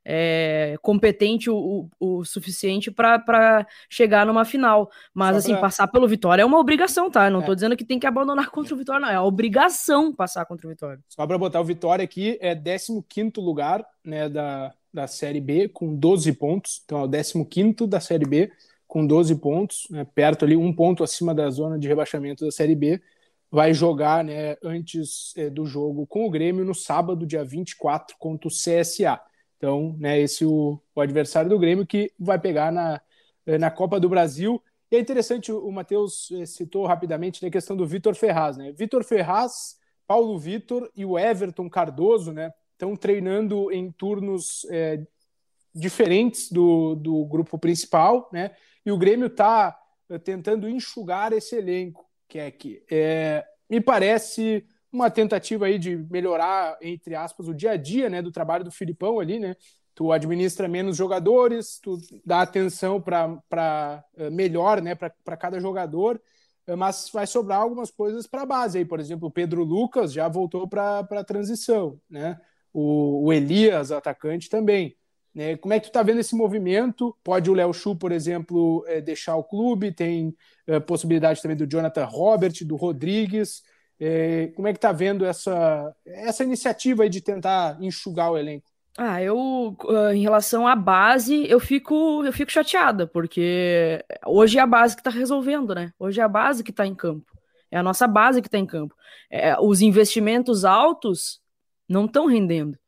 é, 0.08 0.76
competente 0.80 1.50
o, 1.50 1.88
o, 1.98 2.18
o 2.18 2.24
suficiente 2.24 2.92
para 2.92 3.66
chegar 3.90 4.24
numa 4.24 4.44
final. 4.44 4.88
Mas, 5.12 5.38
assim, 5.38 5.52
pra... 5.52 5.62
passar 5.62 5.88
pelo 5.88 6.06
Vitória 6.06 6.42
é 6.42 6.44
uma 6.44 6.60
obrigação, 6.60 7.10
tá? 7.10 7.28
Não 7.28 7.42
é. 7.42 7.44
tô 7.44 7.54
dizendo 7.56 7.76
que 7.76 7.84
tem 7.84 7.98
que 7.98 8.06
abandonar 8.06 8.50
contra 8.54 8.72
o 8.72 8.78
Vitória, 8.78 9.00
não. 9.00 9.08
É 9.08 9.16
a 9.16 9.22
obrigação 9.24 10.14
passar 10.14 10.46
contra 10.46 10.64
o 10.64 10.70
Vitória. 10.70 11.00
Só 11.08 11.26
para 11.26 11.36
botar 11.36 11.60
o 11.60 11.64
Vitória 11.64 12.04
aqui, 12.04 12.38
é 12.40 12.54
15 12.54 13.32
lugar 13.38 13.84
né, 14.04 14.28
da, 14.28 14.72
da 14.94 15.08
Série 15.08 15.40
B, 15.40 15.68
com 15.68 15.92
12 15.92 16.32
pontos. 16.34 16.82
Então, 16.84 17.00
é 17.00 17.04
o 17.04 17.44
15 17.44 17.86
da 17.88 17.98
Série 17.98 18.26
B, 18.26 18.52
com 18.86 19.04
12 19.04 19.34
pontos, 19.40 19.88
né, 19.90 20.06
perto 20.14 20.44
ali, 20.44 20.56
um 20.56 20.72
ponto 20.72 21.02
acima 21.02 21.34
da 21.34 21.50
zona 21.50 21.76
de 21.80 21.88
rebaixamento 21.88 22.44
da 22.44 22.52
Série 22.52 22.76
B, 22.76 23.02
vai 23.50 23.74
jogar 23.74 24.22
né, 24.22 24.56
antes 24.62 25.32
é, 25.36 25.50
do 25.50 25.66
jogo 25.66 26.06
com 26.06 26.26
o 26.26 26.30
Grêmio 26.30 26.64
no 26.64 26.74
sábado, 26.74 27.26
dia 27.26 27.44
24, 27.44 28.16
contra 28.20 28.46
o 28.46 28.50
CSA. 28.52 29.20
Então, 29.56 29.96
né, 29.98 30.18
esse 30.20 30.44
é 30.44 30.46
o, 30.46 30.80
o 30.94 31.00
adversário 31.00 31.48
do 31.48 31.58
Grêmio 31.58 31.86
que 31.86 32.12
vai 32.18 32.38
pegar 32.38 32.70
na, 32.70 33.00
é, 33.46 33.58
na 33.58 33.70
Copa 33.70 33.98
do 33.98 34.08
Brasil. 34.08 34.62
E 34.90 34.96
é 34.96 35.00
interessante, 35.00 35.50
o 35.50 35.70
Matheus 35.70 36.30
é, 36.32 36.46
citou 36.46 36.86
rapidamente 36.86 37.42
né, 37.42 37.48
a 37.48 37.52
questão 37.52 37.76
do 37.76 37.86
Vitor 37.86 38.14
Ferraz. 38.14 38.56
Né? 38.56 38.72
Vitor 38.72 39.02
Ferraz, 39.02 39.76
Paulo 40.06 40.38
Vitor 40.38 40.90
e 40.94 41.04
o 41.04 41.18
Everton 41.18 41.68
Cardoso 41.68 42.32
né, 42.32 42.52
estão 42.72 42.94
treinando 42.94 43.72
em 43.72 43.90
turnos 43.90 44.66
é, 44.70 45.02
diferentes 45.74 46.50
do, 46.50 46.94
do 46.94 47.24
grupo 47.26 47.58
principal, 47.58 48.30
né? 48.32 48.52
E 48.84 48.90
o 48.90 48.96
Grêmio 48.96 49.26
está 49.26 49.76
tentando 50.24 50.68
enxugar 50.68 51.32
esse 51.32 51.56
elenco, 51.56 52.08
que 52.28 52.38
é 52.38 52.50
que 52.50 52.82
é, 52.90 53.44
me 53.68 53.80
parece 53.80 54.64
uma 54.96 55.10
tentativa 55.10 55.66
aí 55.66 55.78
de 55.78 55.96
melhorar, 56.10 56.78
entre 56.80 57.14
aspas, 57.14 57.46
o 57.46 57.54
dia 57.54 57.72
a 57.72 57.76
dia 57.76 58.08
né, 58.08 58.22
do 58.22 58.32
trabalho 58.32 58.64
do 58.64 58.70
Filipão 58.70 59.20
ali, 59.20 59.38
né? 59.38 59.54
Tu 59.94 60.12
administra 60.12 60.68
menos 60.68 60.96
jogadores, 60.96 61.78
tu 61.82 61.98
dá 62.24 62.42
atenção 62.42 63.00
para 63.00 64.04
é, 64.16 64.28
melhor 64.28 64.82
né, 64.82 64.94
para 64.94 65.36
cada 65.36 65.58
jogador, 65.60 66.20
é, 66.66 66.74
mas 66.74 67.08
vai 67.12 67.26
sobrar 67.26 67.60
algumas 67.60 67.90
coisas 67.90 68.26
para 68.26 68.42
a 68.42 68.46
base 68.46 68.78
aí. 68.78 68.84
Por 68.84 69.00
exemplo, 69.00 69.28
o 69.28 69.30
Pedro 69.30 69.62
Lucas 69.64 70.12
já 70.12 70.28
voltou 70.28 70.68
para 70.68 70.98
a 70.98 71.24
transição, 71.24 72.00
né? 72.10 72.38
O, 72.72 73.24
o, 73.26 73.32
Elias, 73.32 73.90
atacante, 73.90 74.50
também. 74.50 74.96
Né? 75.34 75.56
Como 75.56 75.72
é 75.72 75.78
que 75.78 75.86
tu 75.86 75.90
está 75.90 76.02
vendo 76.02 76.20
esse 76.20 76.34
movimento? 76.34 77.16
Pode 77.24 77.50
o 77.50 77.54
Léo 77.54 77.72
Chu, 77.72 77.96
por 77.96 78.12
exemplo, 78.12 78.84
é, 78.86 79.00
deixar 79.00 79.36
o 79.36 79.44
clube, 79.44 79.92
tem 79.92 80.36
é, 80.66 80.78
possibilidade 80.78 81.40
também 81.40 81.56
do 81.56 81.66
Jonathan 81.66 82.04
Robert, 82.04 82.52
do 82.66 82.76
Rodrigues. 82.76 83.62
É, 83.98 84.48
como 84.54 84.68
é 84.68 84.72
que 84.72 84.78
está 84.78 84.92
vendo 84.92 85.24
essa, 85.24 85.94
essa 86.04 86.44
iniciativa 86.44 87.08
de 87.08 87.20
tentar 87.20 87.78
enxugar 87.80 88.30
o 88.30 88.38
elenco? 88.38 88.70
Ah, 88.98 89.22
eu, 89.22 89.76
ah, 89.88 90.14
em 90.14 90.22
relação 90.22 90.66
à 90.66 90.74
base, 90.74 91.46
eu 91.50 91.60
fico, 91.60 92.24
eu 92.24 92.32
fico 92.32 92.50
chateada, 92.50 93.06
porque 93.06 94.02
hoje 94.24 94.58
é 94.58 94.62
a 94.62 94.66
base 94.66 94.94
que 94.94 95.00
está 95.00 95.10
resolvendo, 95.10 95.74
né? 95.74 95.92
Hoje 95.98 96.20
é 96.20 96.24
a 96.24 96.28
base 96.28 96.64
que 96.64 96.70
está 96.70 96.86
em 96.86 96.94
campo. 96.94 97.30
É 97.70 97.76
a 97.76 97.82
nossa 97.82 98.06
base 98.06 98.40
que 98.40 98.48
está 98.48 98.58
em 98.58 98.66
campo. 98.66 98.94
É, 99.30 99.58
os 99.60 99.82
investimentos 99.82 100.64
altos 100.64 101.40
não 101.88 102.06
estão 102.06 102.26
rendendo. 102.26 102.78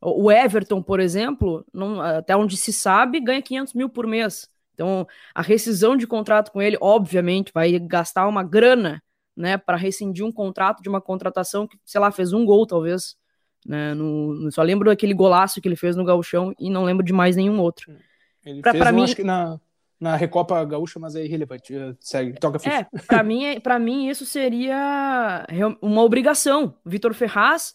O 0.00 0.30
Everton, 0.30 0.82
por 0.82 1.00
exemplo, 1.00 1.66
não, 1.72 2.00
até 2.00 2.36
onde 2.36 2.56
se 2.56 2.72
sabe, 2.72 3.20
ganha 3.20 3.42
500 3.42 3.74
mil 3.74 3.88
por 3.88 4.06
mês. 4.06 4.48
Então, 4.74 5.06
a 5.34 5.42
rescisão 5.42 5.96
de 5.96 6.06
contrato 6.06 6.52
com 6.52 6.62
ele, 6.62 6.78
obviamente, 6.80 7.52
vai 7.52 7.76
gastar 7.80 8.28
uma 8.28 8.44
grana, 8.44 9.02
né, 9.38 9.56
para 9.56 9.76
rescindir 9.76 10.26
um 10.26 10.32
contrato 10.32 10.82
de 10.82 10.88
uma 10.88 11.00
contratação 11.00 11.66
que, 11.66 11.78
sei 11.84 12.00
lá, 12.00 12.10
fez 12.10 12.32
um 12.32 12.44
gol, 12.44 12.66
talvez. 12.66 13.16
Né, 13.64 13.94
no, 13.94 14.50
só 14.50 14.62
lembro 14.62 14.88
daquele 14.88 15.14
golaço 15.14 15.60
que 15.60 15.68
ele 15.68 15.76
fez 15.76 15.94
no 15.94 16.04
Gauchão 16.04 16.52
e 16.58 16.68
não 16.68 16.84
lembro 16.84 17.04
de 17.04 17.12
mais 17.12 17.36
nenhum 17.36 17.60
outro. 17.60 17.92
Ele 18.44 18.60
pra, 18.60 18.72
fez 18.72 18.82
pra 18.82 18.92
um, 18.92 18.96
mim... 18.96 19.04
acho 19.04 19.14
que 19.14 19.22
na, 19.22 19.60
na 20.00 20.16
Recopa 20.16 20.64
Gaúcha, 20.64 20.98
mas 20.98 21.14
é 21.14 21.24
irrelevante. 21.24 21.74
Eh, 21.74 21.94
segue, 22.00 22.32
toca 22.32 22.58
ficha. 22.58 22.88
É, 22.92 22.98
para 23.06 23.22
mim, 23.22 23.44
é, 23.44 23.60
para 23.60 23.78
mim 23.78 24.08
isso 24.08 24.26
seria 24.26 25.46
uma 25.80 26.02
obrigação. 26.02 26.74
Vitor 26.84 27.14
Ferraz 27.14 27.74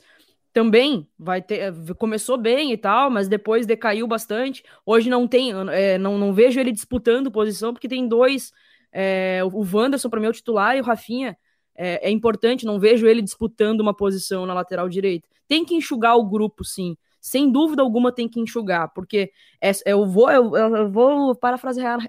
também 0.52 1.08
vai 1.18 1.42
ter 1.42 1.60
eh, 1.60 1.74
começou 1.98 2.38
bem 2.38 2.74
e 2.74 2.78
tal, 2.78 3.10
mas 3.10 3.30
depois 3.30 3.66
decaiu 3.66 4.06
bastante. 4.06 4.64
Hoje 4.86 5.10
não 5.10 5.28
tem, 5.28 5.52
é, 5.72 5.98
não, 5.98 6.18
não 6.18 6.34
vejo 6.34 6.60
ele 6.60 6.74
disputando 6.74 7.32
posição 7.32 7.74
porque 7.74 7.88
tem 7.88 8.08
dois, 8.08 8.52
é, 8.92 9.42
o 9.44 9.66
Wanderson 9.74 10.10
para 10.10 10.20
mim 10.20 10.28
é 10.28 10.30
o 10.30 10.34
titular 10.34 10.76
e 10.76 10.82
o 10.82 10.84
Rafinha 10.84 11.38
é, 11.76 12.08
é, 12.08 12.12
importante. 12.12 12.66
Não 12.66 12.80
vejo 12.80 13.08
ele 13.08 13.22
disputando 13.22 13.82
uma 13.82 13.94
posição 13.94 14.46
na 14.46 14.54
lateral 14.54 14.90
direita. 14.90 15.28
Tem 15.48 15.66
que 15.66 15.76
enxugar 15.76 16.18
o 16.18 16.26
grupo, 16.26 16.64
sim. 16.64 16.98
Sem 17.20 17.52
dúvida 17.52 17.82
alguma 17.82 18.12
tem 18.12 18.28
que 18.28 18.40
enxugar, 18.40 18.92
porque 18.94 19.32
é, 19.62 19.72
eu 19.86 20.06
vou 20.06 20.30
eu, 20.30 20.58
eu 20.58 20.92
vou 20.92 21.34
parafrasear, 21.34 22.00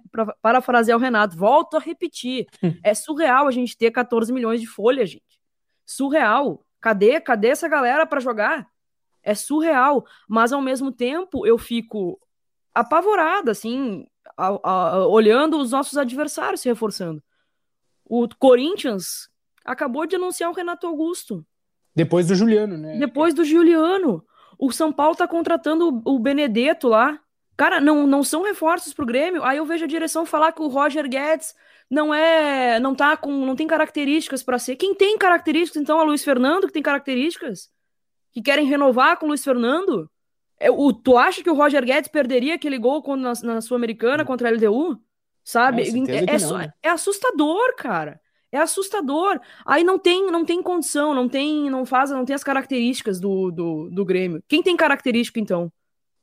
parafrasear 0.42 0.98
o 0.98 1.00
Renato. 1.00 1.37
Volto 1.37 1.77
a 1.77 1.81
repetir, 1.81 2.46
é 2.83 2.94
surreal 2.94 3.46
a 3.46 3.53
gente 3.53 3.77
ter 3.77 3.92
14 3.92 4.33
milhões 4.33 4.61
de 4.61 4.66
folha, 4.66 5.07
gente. 5.07 5.38
Surreal 5.87 6.64
Cadê, 6.85 7.18
cadê 7.18 7.48
essa 7.48 7.66
galera 7.66 8.05
para 8.05 8.20
jogar? 8.20 8.68
É 9.22 9.35
surreal, 9.35 10.05
mas 10.29 10.53
ao 10.53 10.61
mesmo 10.61 10.92
tempo 10.92 11.46
eu 11.46 11.57
fico 11.57 12.20
apavorada, 12.74 13.53
assim, 13.53 14.07
a, 14.37 14.48
a, 14.62 15.07
olhando 15.07 15.57
os 15.59 15.70
nossos 15.70 15.96
adversários 15.96 16.61
se 16.61 16.68
reforçando. 16.68 17.24
O 18.05 18.29
Corinthians 18.38 19.31
acabou 19.64 20.07
de 20.07 20.16
anunciar 20.16 20.50
o 20.50 20.55
Renato 20.55 20.87
Augusto. 20.87 21.44
Depois 21.94 22.27
do 22.27 22.35
Juliano, 22.35 22.77
né? 22.77 22.98
Depois 22.98 23.33
do 23.35 23.44
Juliano. 23.44 24.24
O 24.59 24.70
São 24.72 24.92
Paulo 24.92 25.16
tá 25.16 25.27
contratando 25.27 26.03
o 26.05 26.18
Benedetto 26.18 26.88
lá. 26.88 27.18
Cara, 27.57 27.81
não, 27.81 28.07
não 28.07 28.22
são 28.22 28.42
reforços 28.42 28.92
pro 28.92 29.07
Grêmio. 29.07 29.42
Aí 29.44 29.59
eu 29.59 29.66
vejo 29.66 29.85
a 29.85 29.88
direção 29.88 30.27
falar 30.27 30.53
que 30.53 30.62
o 30.62 30.68
Roger 30.68 31.09
Guedes 31.09 31.55
não 31.88 32.12
é, 32.12 32.81
não 32.81 32.94
tá 32.94 33.16
com, 33.16 33.31
não 33.31 33.55
tem 33.55 33.66
características 33.66 34.42
para 34.42 34.59
ser. 34.59 34.77
Quem 34.77 34.94
tem 34.94 35.16
características 35.16 35.81
então 35.81 35.98
é 35.98 36.03
o 36.03 36.07
Luiz 36.07 36.24
Fernando 36.24 36.66
que 36.66 36.72
tem 36.72 36.83
características 36.83 37.70
que 38.33 38.42
querem 38.42 38.66
renovar 38.66 39.16
com 39.18 39.27
o 39.27 39.29
Luiz 39.29 39.44
Fernando. 39.44 40.11
É, 40.59 40.70
o, 40.70 40.92
tu 40.92 41.16
acha 41.16 41.42
que 41.42 41.50
o 41.50 41.55
Roger 41.55 41.85
Guedes 41.85 42.09
perderia 42.09 42.55
aquele 42.55 42.79
gol 42.79 43.03
quando, 43.03 43.22
na, 43.22 43.33
na 43.42 43.61
Sul-Americana 43.61 44.24
contra 44.24 44.48
a 44.48 44.53
LDU? 44.53 44.98
Sabe? 45.44 45.83
É, 45.83 46.35
é, 46.35 46.38
não, 46.38 46.59
né? 46.59 46.72
é, 46.83 46.88
assustador, 46.88 47.77
cara. 47.77 48.20
É 48.55 48.59
assustador. 48.59 49.40
Aí 49.67 49.83
não 49.83 49.99
tem, 49.99 50.31
não 50.31 50.45
tem 50.45 50.62
condição, 50.62 51.12
não 51.12 51.29
tem, 51.29 51.69
não 51.69 51.85
faz, 51.85 52.12
não 52.12 52.25
tem 52.25 52.35
as 52.35 52.45
características 52.45 53.19
do, 53.19 53.51
do, 53.51 53.90
do 53.90 54.05
Grêmio. 54.05 54.40
Quem 54.47 54.62
tem 54.62 54.77
característica 54.77 55.40
então? 55.40 55.73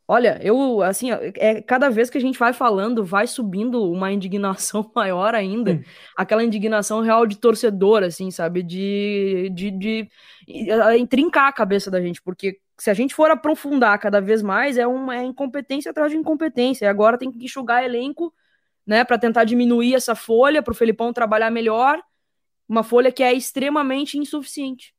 Olha, 0.08 0.40
eu, 0.42 0.82
assim, 0.82 1.10
é, 1.12 1.62
cada 1.62 1.90
vez 1.90 2.10
que 2.10 2.18
a 2.18 2.22
gente 2.22 2.40
vai 2.40 2.54
falando, 2.54 3.04
vai 3.04 3.28
subindo 3.28 3.84
uma 3.92 4.14
indignação 4.14 4.90
maior 4.96 5.36
ainda. 5.36 5.74
Hum. 5.74 5.84
Aquela 6.16 6.42
indignação 6.42 7.02
real 7.02 7.28
de 7.28 7.38
torcedor, 7.38 8.02
assim, 8.04 8.32
sabe? 8.32 8.64
De, 8.64 9.50
de, 9.54 9.70
de, 9.70 10.10
de 10.48 11.08
trincar 11.10 11.50
a 11.50 11.54
cabeça 11.54 11.92
da 11.92 12.00
gente, 12.00 12.22
porque 12.22 12.60
se 12.78 12.90
a 12.90 12.94
gente 12.94 13.14
for 13.14 13.30
aprofundar 13.30 14.00
cada 14.00 14.22
vez 14.22 14.42
mais, 14.42 14.78
é 14.78 14.88
uma 14.88 15.18
é 15.18 15.24
incompetência 15.24 15.92
atrás 15.92 16.10
de 16.10 16.18
incompetência. 16.18 16.86
E 16.86 16.88
agora 16.88 17.18
tem 17.18 17.30
que 17.30 17.44
enxugar 17.44 17.84
elenco, 17.84 18.34
né, 18.88 19.04
para 19.04 19.18
tentar 19.18 19.44
diminuir 19.44 19.96
essa 19.96 20.16
folha, 20.16 20.64
para 20.64 20.72
o 20.72 20.76
Felipão 20.76 21.12
trabalhar 21.12 21.52
melhor. 21.52 22.02
Uma 22.72 22.84
folha 22.84 23.12
que 23.12 23.22
é 23.22 23.34
extremamente 23.34 24.18
insuficiente. 24.18 24.96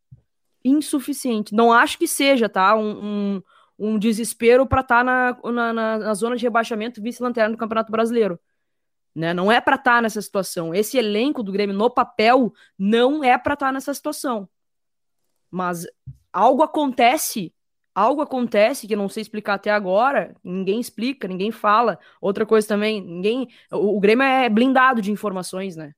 Insuficiente. 0.63 1.55
Não 1.55 1.73
acho 1.73 1.97
que 1.97 2.07
seja, 2.07 2.47
tá? 2.47 2.77
um, 2.77 3.37
um 3.37 3.43
um 3.79 3.99
desespero 3.99 4.65
para 4.65 4.81
estar 4.81 5.05
tá 5.05 5.05
na, 5.05 5.73
na, 5.73 5.99
na, 5.99 6.15
zona 6.15 6.37
de 6.37 6.45
rebaixamento 6.45 7.03
vice-lanterna 7.03 7.51
do 7.51 7.59
Campeonato 7.59 7.91
Brasileiro. 7.91 8.39
Né? 9.13 9.35
Não 9.35 9.51
é 9.51 9.61
para 9.61 9.75
estar 9.75 9.97
tá 9.97 10.03
nessa 10.03 10.23
situação. 10.23 10.73
Esse 10.73 10.99
elenco 10.99 11.43
do 11.43 11.51
Grêmio 11.51 11.75
no 11.75 11.91
papel 11.91 12.53
não 12.79 13.25
é 13.25 13.37
para 13.37 13.55
estar 13.55 13.67
tá 13.67 13.73
nessa 13.73 13.93
situação. 13.93 14.49
Mas 15.51 15.85
algo 16.33 16.63
acontece, 16.63 17.53
algo 17.93 18.23
acontece 18.23 18.87
que 18.87 18.95
eu 18.95 18.99
não 18.99 19.09
sei 19.09 19.23
explicar 19.23 19.55
até 19.55 19.71
agora. 19.71 20.37
Ninguém 20.45 20.79
explica, 20.79 21.27
ninguém 21.27 21.51
fala. 21.51 21.99
Outra 22.21 22.47
coisa 22.47 22.69
também, 22.69 23.01
ninguém. 23.01 23.49
O, 23.73 23.97
o 23.97 24.01
Grêmio 24.01 24.23
é 24.23 24.49
blindado 24.49 25.03
de 25.03 25.11
informações, 25.11 25.75
né? 25.75 25.93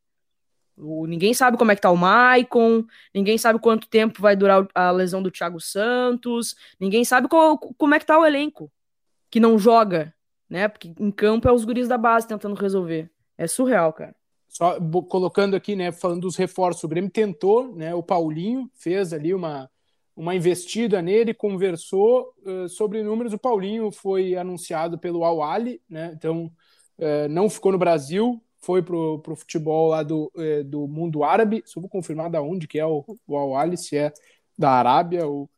Ninguém 0.77 1.33
sabe 1.33 1.57
como 1.57 1.71
é 1.71 1.77
que 1.77 1.83
tá 1.83 1.91
o 1.91 1.97
Maicon, 1.97 2.85
ninguém 3.15 3.39
sabe 3.39 3.61
quanto 3.61 3.89
tempo 3.89 4.21
vai 4.21 4.35
durar 4.35 4.67
a 4.75 4.91
lesão 4.91 5.23
do 5.23 5.31
Thiago 5.31 5.61
Santos, 5.61 6.57
ninguém 6.81 7.05
sabe 7.05 7.29
qual, 7.29 7.57
como 7.59 7.95
é 7.95 7.99
que 7.99 8.07
tá 8.07 8.19
o 8.19 8.27
elenco 8.27 8.71
que 9.31 9.39
não 9.41 9.59
joga, 9.59 10.15
né? 10.49 10.69
Porque 10.69 10.93
em 10.99 11.11
campo 11.11 11.49
é 11.49 11.53
os 11.53 11.65
guris 11.65 11.89
da 11.89 11.99
base 11.99 12.27
tentando 12.27 12.55
resolver. 12.55 13.11
É 13.37 13.47
surreal, 13.47 13.93
cara. 13.93 14.15
Só 14.49 14.79
colocando 15.09 15.57
aqui, 15.57 15.75
né, 15.75 15.91
falando 15.91 16.21
dos 16.21 16.37
reforços, 16.37 16.85
o 16.85 16.89
Grêmio 16.89 17.11
tentou, 17.11 17.75
né, 17.75 17.93
o 17.93 18.03
Paulinho 18.05 18.71
fez 18.73 19.13
ali 19.13 19.35
uma, 19.35 19.69
uma 20.15 20.37
investida 20.37 21.03
nele, 21.03 21.35
conversou 21.35 22.33
uh, 22.47 22.69
sobre 22.69 23.03
números, 23.03 23.33
o 23.33 23.39
Paulinho 23.39 23.91
foi 23.91 24.37
anunciado 24.37 24.97
pelo 24.97 25.25
Al 25.25 25.41
né, 25.91 26.13
então 26.17 26.53
uh, 26.99 27.29
não 27.29 27.51
ficou 27.51 27.73
no 27.73 27.79
Brasil, 27.79 28.41
foi 28.65 28.83
pro, 28.83 29.19
pro 29.19 29.37
futebol 29.37 29.89
lá 29.89 30.03
do, 30.03 30.33
é, 30.37 30.63
do 30.63 30.89
mundo 30.89 31.23
árabe. 31.23 31.63
Só 31.67 31.81
vou 31.81 31.89
confirmar 31.89 32.31
da 32.31 32.41
onde 32.41 32.67
que 32.67 32.79
é 32.79 32.87
o, 32.87 33.05
o 33.27 33.57
Al 33.57 33.77
se 33.77 33.97
é 33.97 34.13
da 34.59 34.71
Arábia 34.71 35.27
ou 35.27 35.51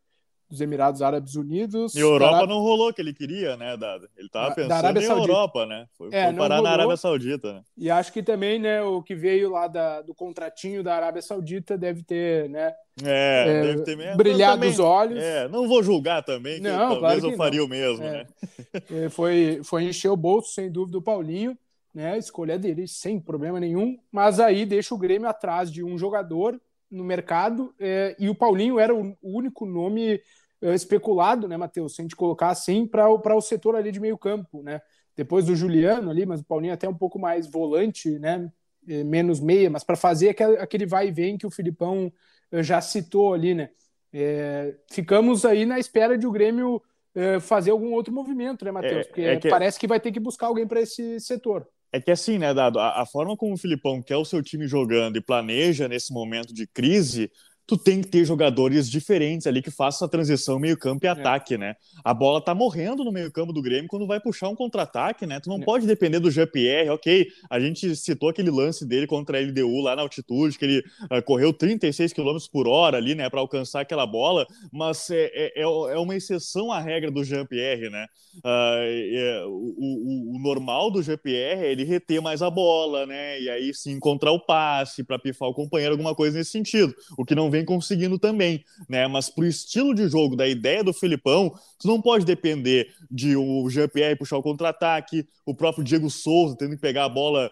dos 0.49 0.61
Emirados 0.61 1.03
Árabes 1.03 1.35
Unidos. 1.35 1.95
E 1.95 2.01
Europa 2.01 2.47
não 2.47 2.61
rolou 2.61 2.91
o 2.91 2.93
que 2.93 3.01
ele 3.01 3.13
queria, 3.13 3.57
né, 3.57 3.77
Dada? 3.77 4.09
Ele 4.17 4.29
tava 4.29 4.55
pensando 4.55 4.69
da 4.69 4.77
Arábia 4.77 5.01
em 5.01 5.07
Saudita. 5.07 5.29
Europa, 5.29 5.67
né? 5.67 5.87
Foi, 5.99 6.09
é, 6.13 6.27
foi 6.27 6.35
parar 6.35 6.57
rolou. 6.57 6.71
na 6.71 6.75
Arábia 6.75 6.97
Saudita, 6.97 7.53
né? 7.53 7.63
E 7.77 7.91
acho 7.91 8.13
que 8.13 8.23
também, 8.23 8.59
né, 8.59 8.81
o 8.83 9.03
que 9.03 9.15
veio 9.15 9.51
lá 9.51 9.67
da, 9.67 10.03
do 10.03 10.15
contratinho 10.15 10.85
da 10.85 10.95
Arábia 10.95 11.21
Saudita 11.21 11.77
deve 11.77 12.03
ter, 12.03 12.49
né? 12.49 12.73
É, 13.05 13.45
é 13.49 13.63
deve 13.63 13.83
ter 13.83 13.97
mesmo. 13.97 14.17
Brilhado 14.17 14.55
também, 14.55 14.71
os 14.71 14.79
olhos. 14.79 15.23
É, 15.23 15.49
não 15.49 15.67
vou 15.67 15.83
julgar 15.83 16.23
também, 16.23 16.57
que 16.57 16.63
não, 16.63 16.79
talvez 16.79 17.01
claro 17.01 17.21
que 17.21 17.27
eu 17.27 17.37
faria 17.37 17.61
não. 17.61 17.67
o 17.67 17.69
mesmo, 17.69 18.05
é. 18.05 18.13
né? 18.13 19.09
foi, 19.11 19.61
foi 19.65 19.85
encher 19.85 20.11
o 20.11 20.17
bolso, 20.17 20.53
sem 20.53 20.71
dúvida, 20.71 20.99
o 20.99 21.03
Paulinho 21.03 21.59
né? 21.97 22.19
Escolha 22.19 22.59
dele, 22.59 22.87
sem 22.87 23.19
problema 23.19 23.59
nenhum. 23.59 23.99
Mas 24.13 24.39
aí 24.39 24.67
deixa 24.67 24.95
o 24.95 24.99
Grêmio 24.99 25.27
atrás 25.27 25.73
de 25.73 25.83
um 25.83 25.97
jogador 25.97 26.61
no 26.91 27.03
mercado 27.03 27.75
é, 27.81 28.15
e 28.19 28.29
o 28.29 28.35
Paulinho 28.35 28.79
era 28.79 28.95
o, 28.95 29.17
único 29.23 29.65
nome 29.65 30.21
é, 30.61 30.75
especulado, 30.75 31.49
né, 31.49 31.57
Matheus? 31.57 31.95
Se 31.95 32.03
a 32.03 32.05
gente 32.05 32.15
colocar 32.15 32.51
assim, 32.51 32.87
para 32.87 33.35
o 33.35 33.41
setor 33.41 33.77
ali 33.77 33.91
de 33.91 33.99
meio 33.99 34.19
campo, 34.19 34.63
né? 34.63 34.83
Depois 35.17 35.47
do 35.47 35.57
Juliano 35.57 36.11
ali, 36.11 36.27
mas 36.27 36.43
o 36.43 36.45
Paulinho 36.45 36.73
é 36.73 36.75
até 36.75 36.87
um 36.87 36.95
pouco 36.95 37.19
mais 37.19 37.47
volante, 37.47 38.19
né? 38.19 38.53
É, 38.87 39.03
menos 39.03 39.41
meia, 39.41 39.71
mas 39.71 39.83
para 39.83 39.97
fazer 39.97 40.29
aquele, 40.29 40.59
aquele 40.59 40.85
vai 40.85 41.09
e 41.09 41.13
vem 41.13 41.39
que 41.39 41.47
o 41.47 41.51
Filipão 41.51 42.13
é, 42.53 42.63
já 42.63 42.79
citou 42.83 43.33
ali, 43.33 43.55
né? 43.55 43.71
É, 44.13 44.75
ficamos 44.93 45.47
aí 45.47 45.65
na 45.65 45.79
espera 45.79 46.19
de 46.19 46.27
o 46.27 46.31
Grêmio 46.31 46.83
é, 47.15 47.41
fazer 47.41 47.71
algum 47.71 47.95
outro 47.95 48.13
movimento, 48.13 48.67
né, 48.67 48.71
Matheus? 48.71 49.07
Porque 49.07 49.39
que... 49.39 49.49
parece 49.49 49.81
que 49.81 49.87
vai 49.87 49.99
ter 49.99 50.13
que 50.13 50.21
buscar 50.21 50.49
alguém 50.49 50.67
para 50.67 50.83
esse 50.83 51.19
setor. 51.21 51.67
É 51.97 52.01
que 52.01 52.11
assim, 52.11 52.39
né, 52.39 52.53
Dado, 52.53 52.79
a, 52.79 53.01
a, 53.01 53.07
forma 53.07 53.35
como 53.37 53.55
o 53.55 53.57
Filipão 53.57 54.03
quer 54.03 54.17
o 54.19 54.25
seu 54.25 54.43
time 54.43 54.69
jogando 54.69 55.17
e 55.17 55.21
planeja 55.23 55.89
nesse 55.89 56.13
momento 56.13 56.53
de 56.53 56.67
crise, 56.67 57.31
tu 57.67 57.77
tem 57.77 58.01
que 58.01 58.09
ter 58.09 58.25
jogadores 58.25 58.89
diferentes 58.89 59.47
ali 59.47 59.61
que 59.61 59.71
façam 59.71 60.07
a 60.07 60.09
transição 60.09 60.59
meio-campo 60.59 61.05
e 61.05 61.09
é. 61.09 61.11
ataque, 61.11 61.55
é. 61.55 61.59
né? 61.59 61.77
A 62.05 62.15
bola 62.15 62.41
tá 62.41 62.55
morrendo 62.55 63.03
no 63.03 63.11
meio-campo 63.11 63.53
do 63.53 63.61
Grêmio 63.61 63.89
quando 63.89 64.07
vai 64.07 64.21
puxar 64.21 64.49
um 64.49 64.55
contra-ataque, 64.55 65.27
né? 65.27 65.41
Tu 65.41 65.49
não 65.49 65.59
é. 65.59 65.65
pode 65.65 65.87
depender 65.87 66.21
do 66.21 66.31
Jean-Pierre, 66.31 66.91
ok. 66.91 67.27
A 67.51 67.59
gente 67.59 67.97
citou 67.97 68.29
aquele 68.29 68.51
lance 68.51 68.87
dele 68.87 69.07
contra 69.07 69.39
a 69.39 69.41
LDU 69.41 69.81
lá 69.81 69.97
na 69.97 70.03
altitude, 70.03 70.57
que 70.57 70.65
ele 70.65 70.79
uh, 71.11 71.23
correu 71.25 71.53
36 71.53 72.13
km 72.13 72.37
por 72.53 72.69
hora 72.69 72.99
ali, 72.99 73.15
né, 73.15 73.29
para 73.29 73.41
alcançar 73.41 73.81
aquela 73.81 74.07
bola, 74.07 74.47
mas 74.73 75.11
é, 75.11 75.31
é, 75.35 75.61
é, 75.61 75.63
é 75.63 75.99
uma 75.99 76.15
exceção 76.15 76.71
à 76.71 76.81
regra 76.81 77.11
do 77.11 77.25
Jean-Pierre, 77.25 77.91
né? 77.91 78.07
Uh, 78.37 79.49
o, 79.49 79.75
o, 79.79 80.37
o, 80.37 80.39
normal 80.39 80.91
do 80.91 81.03
Jean-Pierre 81.03 81.65
é 81.65 81.73
ele 81.73 81.85
reter 81.85 82.21
mais 82.21 82.43
a 82.43 82.51
bola, 82.51 83.07
né? 83.07 83.41
E 83.41 83.49
aí 83.49 83.73
sim 83.73 83.93
encontrar 83.93 84.31
o 84.31 84.41
passe 84.41 85.03
para 85.03 85.19
pifar 85.19 85.49
o 85.49 85.55
companheiro, 85.55 85.95
alguma 85.95 86.15
coisa 86.15 86.37
nesse 86.37 86.51
sentido. 86.51 86.95
O 87.17 87.25
que 87.25 87.35
não 87.35 87.51
vem 87.51 87.56
conseguindo 87.65 88.19
também, 88.19 88.65
né? 88.89 89.07
Mas 89.07 89.29
pro 89.29 89.47
estilo 89.47 89.95
de 89.95 90.09
jogo, 90.09 90.37
da 90.37 90.47
ideia 90.47 90.83
do 90.83 90.93
Filipão, 90.93 91.53
tu 91.79 91.87
não 91.87 92.01
pode 92.01 92.25
depender 92.25 92.89
de 93.11 93.37
o 93.37 93.69
Jean-Pierre 93.69 94.17
puxar 94.17 94.37
o 94.37 94.43
contra-ataque, 94.43 95.27
o 95.45 95.55
próprio 95.55 95.85
Diego 95.85 96.11
Souza 96.11 96.57
tendo 96.57 96.75
que 96.75 96.81
pegar 96.81 97.05
a 97.05 97.09
bola 97.09 97.51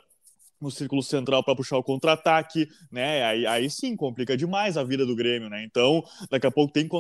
no 0.65 0.71
círculo 0.71 1.03
central 1.03 1.45
para 1.45 1.55
puxar 1.55 1.79
o 1.79 1.83
contra-ataque, 1.83 2.69
né? 2.91 3.25
Aí, 3.25 3.47
aí 3.47 3.71
sim 3.71 3.95
complica 3.95 4.37
demais 4.37 4.77
a 4.77 4.83
vida 4.83 5.07
do 5.07 5.15
Grêmio, 5.15 5.49
né? 5.49 5.63
Então, 5.65 6.03
daqui 6.31 6.47
a 6.47 6.51
pouco 6.51 6.73
tem 6.73 6.89
que 6.89 6.95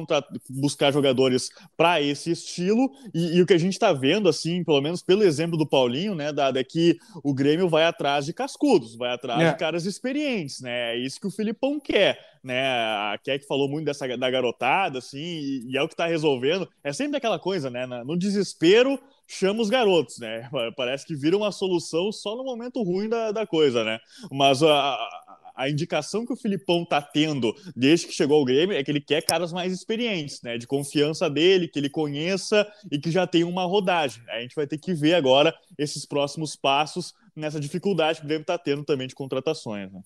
buscar 0.50 0.92
jogadores 0.92 1.50
para 1.76 2.00
esse 2.00 2.30
estilo. 2.30 2.90
E, 3.12 3.36
e, 3.36 3.42
o 3.42 3.46
que 3.46 3.54
a 3.54 3.58
gente 3.58 3.72
está 3.72 3.92
vendo, 3.92 4.28
assim, 4.28 4.62
pelo 4.62 4.80
menos 4.80 5.02
pelo 5.02 5.24
exemplo 5.24 5.58
do 5.58 5.66
Paulinho, 5.66 6.14
né, 6.14 6.32
Dada, 6.32 6.60
é 6.60 6.64
que 6.64 6.96
o 7.22 7.34
Grêmio 7.34 7.68
vai 7.68 7.84
atrás 7.84 8.26
de 8.26 8.32
cascudos, 8.32 8.94
vai 8.94 9.12
atrás 9.12 9.40
é. 9.40 9.52
de 9.52 9.58
caras 9.58 9.86
experientes, 9.86 10.60
né? 10.60 10.94
É 10.94 10.98
isso 10.98 11.20
que 11.20 11.26
o 11.26 11.30
Filipão 11.30 11.80
quer 11.80 12.34
né? 12.44 12.62
A 12.62 13.18
Keck 13.24 13.46
falou 13.46 13.68
muito 13.68 13.86
dessa 13.86 14.06
da 14.18 14.30
garotada, 14.30 14.98
assim, 14.98 15.18
e, 15.18 15.72
e 15.72 15.78
é 15.78 15.82
o 15.82 15.88
que 15.88 15.94
está 15.94 16.06
resolvendo. 16.06 16.68
É 16.84 16.92
sempre 16.92 17.16
aquela 17.16 17.38
coisa, 17.38 17.70
né? 17.70 17.86
No 17.86 18.18
desespero, 18.18 19.00
chama 19.26 19.62
os 19.62 19.70
garotos, 19.70 20.18
né? 20.18 20.48
Parece 20.76 21.06
que 21.06 21.14
vira 21.14 21.36
uma 21.36 21.52
solução 21.52 22.12
só 22.12 22.36
no 22.36 22.44
momento 22.44 22.82
ruim 22.82 23.08
da, 23.08 23.32
da 23.32 23.46
coisa, 23.46 23.84
né? 23.84 23.98
Mas 24.30 24.62
a, 24.62 24.98
a 25.54 25.68
indicação 25.70 26.26
que 26.26 26.32
o 26.32 26.36
Filipão 26.36 26.84
tá 26.84 27.00
tendo 27.00 27.54
desde 27.76 28.06
que 28.06 28.12
chegou 28.12 28.38
ao 28.38 28.44
Grêmio 28.44 28.76
é 28.76 28.82
que 28.82 28.90
ele 28.90 29.00
quer 29.00 29.22
caras 29.22 29.52
mais 29.52 29.72
experientes, 29.72 30.42
né? 30.42 30.58
De 30.58 30.66
confiança 30.66 31.30
dele, 31.30 31.68
que 31.68 31.78
ele 31.78 31.88
conheça 31.88 32.66
e 32.90 32.98
que 32.98 33.10
já 33.10 33.26
tem 33.26 33.44
uma 33.44 33.64
rodagem. 33.64 34.22
A 34.28 34.40
gente 34.40 34.54
vai 34.54 34.66
ter 34.66 34.78
que 34.78 34.92
ver 34.92 35.14
agora 35.14 35.54
esses 35.78 36.04
próximos 36.04 36.56
passos 36.56 37.14
nessa 37.34 37.60
dificuldade 37.60 38.20
que 38.20 38.24
o 38.24 38.28
Grêmio 38.28 38.46
tá 38.46 38.58
tendo 38.58 38.84
também 38.84 39.06
de 39.06 39.14
contratações, 39.14 39.92
né? 39.92 40.00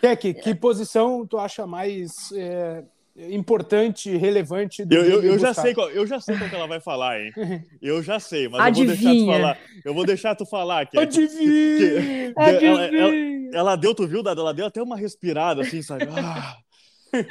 Keck, 0.00 0.34
que 0.34 0.52
posição 0.52 1.24
tu 1.24 1.38
acha 1.38 1.64
mais 1.64 2.32
é, 2.32 2.82
importante, 3.16 4.16
relevante 4.16 4.84
do 4.84 4.94
eu, 4.94 5.04
eu, 5.04 5.22
eu 5.22 5.38
já 5.38 5.52
sei 5.52 5.74
qual, 5.74 5.90
eu 5.90 6.06
já 6.06 6.20
sei 6.20 6.36
qual 6.36 6.48
que 6.48 6.56
ela 6.56 6.66
vai 6.66 6.80
falar, 6.80 7.20
hein? 7.20 7.32
Eu 7.80 8.02
já 8.02 8.18
sei, 8.18 8.48
mas 8.48 8.60
Adivinha. 8.60 8.88
eu 8.94 8.94
vou 8.94 8.94
deixar 8.96 9.14
tu 9.14 9.26
falar. 9.26 9.58
Eu 9.84 9.94
vou 9.94 10.06
deixar 10.06 10.34
tu 10.36 10.46
falar. 10.46 10.86
Que, 10.86 10.98
Adivinha! 10.98 11.78
Que, 11.78 12.32
que, 12.32 12.40
Adivinha. 12.40 12.70
Ela, 12.70 12.86
ela, 12.86 13.14
ela, 13.54 13.76
deu, 13.76 13.94
tu 13.94 14.06
viu, 14.06 14.22
Ela 14.24 14.54
deu 14.54 14.66
até 14.66 14.82
uma 14.82 14.96
respirada 14.96 15.62
assim, 15.62 15.82
sabe? 15.82 16.06
Ah, 16.10 16.56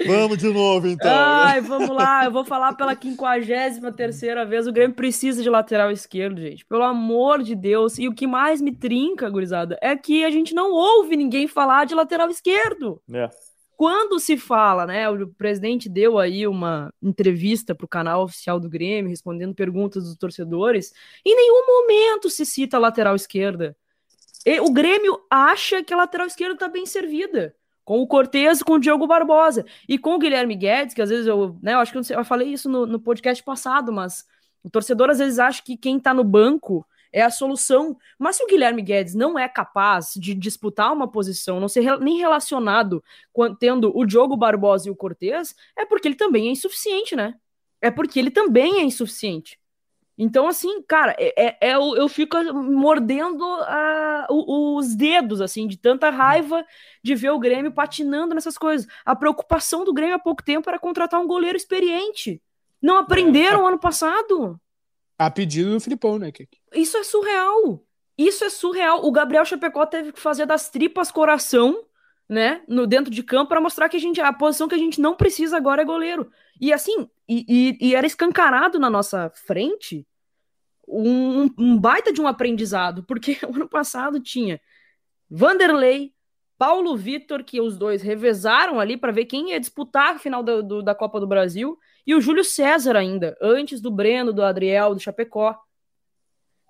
Vamos 0.06 0.38
de 0.38 0.48
novo, 0.48 0.88
então. 0.88 1.12
Ai, 1.12 1.60
vamos 1.60 1.90
lá. 1.90 2.26
Eu 2.26 2.32
vou 2.32 2.46
falar 2.46 2.74
pela 2.74 2.96
53 2.96 3.80
terceira 3.96 4.46
vez. 4.46 4.68
O 4.68 4.72
Grêmio 4.72 4.96
precisa 4.96 5.42
de 5.42 5.50
lateral 5.50 5.92
esquerdo, 5.92 6.40
gente. 6.40 6.64
Pelo 6.66 6.84
amor 6.84 7.42
de 7.42 7.56
Deus. 7.56 7.98
E 7.98 8.08
o 8.08 8.14
que 8.14 8.28
mais 8.28 8.62
me 8.62 8.72
trinca, 8.72 9.28
gurizada, 9.28 9.78
é 9.82 9.96
que 9.98 10.24
a 10.24 10.30
gente 10.30 10.54
não 10.54 10.72
ouve 10.72 11.18
ninguém 11.18 11.48
falar 11.48 11.86
de 11.86 11.96
lateral 11.96 12.30
esquerdo. 12.30 13.02
É. 13.12 13.28
Quando 13.82 14.20
se 14.20 14.38
fala, 14.38 14.86
né? 14.86 15.10
O 15.10 15.28
presidente 15.30 15.90
deu 15.90 16.20
aí 16.20 16.46
uma 16.46 16.94
entrevista 17.02 17.74
para 17.74 17.84
o 17.84 17.88
canal 17.88 18.26
oficial 18.26 18.60
do 18.60 18.70
Grêmio, 18.70 19.10
respondendo 19.10 19.56
perguntas 19.56 20.04
dos 20.04 20.16
torcedores. 20.16 20.94
Em 21.26 21.36
nenhum 21.36 21.66
momento 21.66 22.30
se 22.30 22.46
cita 22.46 22.78
a 22.78 22.80
lateral 22.80 23.16
esquerda. 23.16 23.76
E 24.46 24.60
o 24.60 24.72
Grêmio 24.72 25.20
acha 25.28 25.84
que 25.84 25.92
a 25.92 25.98
lateral 25.98 26.28
esquerda 26.28 26.54
está 26.54 26.68
bem 26.68 26.86
servida 26.86 27.56
com 27.84 28.00
o 28.04 28.06
Cortez 28.06 28.62
com 28.62 28.74
o 28.74 28.80
Diogo 28.80 29.08
Barbosa 29.08 29.66
e 29.90 29.98
com 29.98 30.14
o 30.14 30.20
Guilherme 30.20 30.56
Guedes, 30.56 30.94
que 30.94 31.02
às 31.02 31.10
vezes 31.10 31.26
eu, 31.26 31.58
né, 31.60 31.74
eu 31.74 31.80
acho 31.80 31.92
que 31.92 31.98
eu, 31.98 32.18
eu 32.20 32.24
falei 32.24 32.50
isso 32.54 32.70
no, 32.70 32.86
no, 32.86 33.00
podcast 33.00 33.44
passado, 33.44 33.92
mas 33.92 34.24
o 34.64 34.70
torcedor 34.70 35.10
às 35.10 35.18
vezes 35.18 35.40
acha 35.40 35.60
que 35.64 35.76
quem 35.76 36.00
tá 36.00 36.14
no 36.14 36.24
banco 36.24 36.86
é 37.12 37.22
a 37.22 37.30
solução. 37.30 37.98
Mas 38.18 38.38
se 38.38 38.44
o 38.44 38.48
Guilherme 38.48 38.82
Guedes 38.82 39.16
não 39.16 39.38
é 39.38 39.48
capaz 39.48 40.14
de 40.16 40.34
disputar 40.34 40.94
uma 40.94 41.08
posição, 41.10 41.60
não 41.60 41.68
ser 41.68 42.00
nem 42.00 42.18
relacionado 42.18 43.04
com, 43.32 43.54
tendo 43.54 43.92
o 43.96 44.06
Diogo 44.06 44.38
Barbosa 44.38 44.88
e 44.88 44.92
o 44.92 44.96
Cortez, 44.96 45.56
é 45.78 45.86
porque 45.86 46.08
ele 46.08 46.16
também 46.16 46.48
é 46.48 46.52
insuficiente, 46.52 47.16
né? 47.16 47.36
É 47.82 47.90
porque 47.90 48.20
ele 48.20 48.32
também 48.32 48.80
é 48.80 48.84
insuficiente. 48.84 49.60
Então, 50.18 50.48
assim, 50.48 50.84
cara, 50.84 51.16
é, 51.18 51.48
é, 51.48 51.58
é 51.62 51.76
eu, 51.76 51.96
eu 51.96 52.08
fico 52.08 52.38
mordendo 52.54 53.44
a, 53.44 54.28
os 54.30 54.96
dedos, 54.96 55.42
assim, 55.42 55.68
de 55.68 55.78
tanta 55.78 56.12
raiva 56.12 56.64
de 57.04 57.16
ver 57.16 57.32
o 57.32 57.40
Grêmio 57.40 57.72
patinando 57.72 58.36
nessas 58.36 58.56
coisas. 58.56 58.88
A 59.04 59.16
preocupação 59.16 59.84
do 59.84 59.92
Grêmio 59.94 60.16
há 60.16 60.20
pouco 60.20 60.44
tempo 60.44 60.70
era 60.70 60.78
contratar 60.78 61.20
um 61.20 61.26
goleiro 61.26 61.58
experiente. 61.58 62.40
Não 62.80 62.98
aprenderam 62.98 63.66
é, 63.66 63.70
ano 63.70 63.80
passado. 63.80 64.60
A 65.22 65.30
pedido 65.30 65.72
do 65.72 65.80
Filipão, 65.80 66.18
né, 66.18 66.32
Kiki? 66.32 66.58
Isso 66.74 66.98
é 66.98 67.04
surreal. 67.04 67.86
Isso 68.18 68.44
é 68.44 68.50
surreal. 68.50 69.06
O 69.06 69.12
Gabriel 69.12 69.46
Chapecó 69.46 69.86
teve 69.86 70.12
que 70.12 70.20
fazer 70.20 70.48
das 70.48 70.70
tripas 70.70 71.12
coração, 71.12 71.86
né, 72.28 72.64
no 72.68 72.88
dentro 72.88 73.14
de 73.14 73.22
campo 73.22 73.50
para 73.50 73.62
mostrar 73.62 73.88
que 73.88 73.98
a 73.98 74.00
gente 74.00 74.20
a 74.20 74.34
posição 74.34 74.68
que 74.68 74.74
a 74.74 74.80
gente 74.80 75.00
não 75.00 75.16
precisa 75.16 75.58
agora 75.58 75.84
é 75.84 75.86
goleiro. 75.86 76.32
E 76.60 76.74
assim, 76.74 77.08
e, 77.30 77.46
e, 77.48 77.90
e 77.90 77.96
era 77.96 78.08
escancarado 78.08 78.80
na 78.80 78.90
nossa 78.90 79.30
frente 79.30 80.08
um, 80.88 81.50
um 81.56 81.78
baita 81.78 82.12
de 82.12 82.20
um 82.20 82.28
aprendizado, 82.28 83.04
porque 83.04 83.38
o 83.48 83.56
ano 83.56 83.70
passado 83.70 84.20
tinha 84.20 84.60
Vanderlei, 85.30 86.14
Paulo 86.58 86.98
Vitor, 86.98 87.44
que 87.44 87.62
os 87.62 87.78
dois 87.78 88.02
revezaram 88.02 88.80
ali 88.80 88.98
para 88.98 89.12
ver 89.12 89.26
quem 89.26 89.52
ia 89.52 89.60
disputar 89.60 90.16
a 90.16 90.20
final 90.20 90.42
do, 90.42 90.64
do, 90.64 90.82
da 90.82 90.96
Copa 90.96 91.20
do 91.20 91.28
Brasil, 91.28 91.78
e 92.06 92.16
o 92.16 92.22
Júlio 92.22 92.44
César 92.44 92.96
ainda, 92.96 93.38
antes 93.42 93.80
do 93.80 93.92
Breno, 93.92 94.34
do 94.34 94.44
Adriel, 94.44 94.94
do 94.94 95.00
Chapecó. 95.00 95.58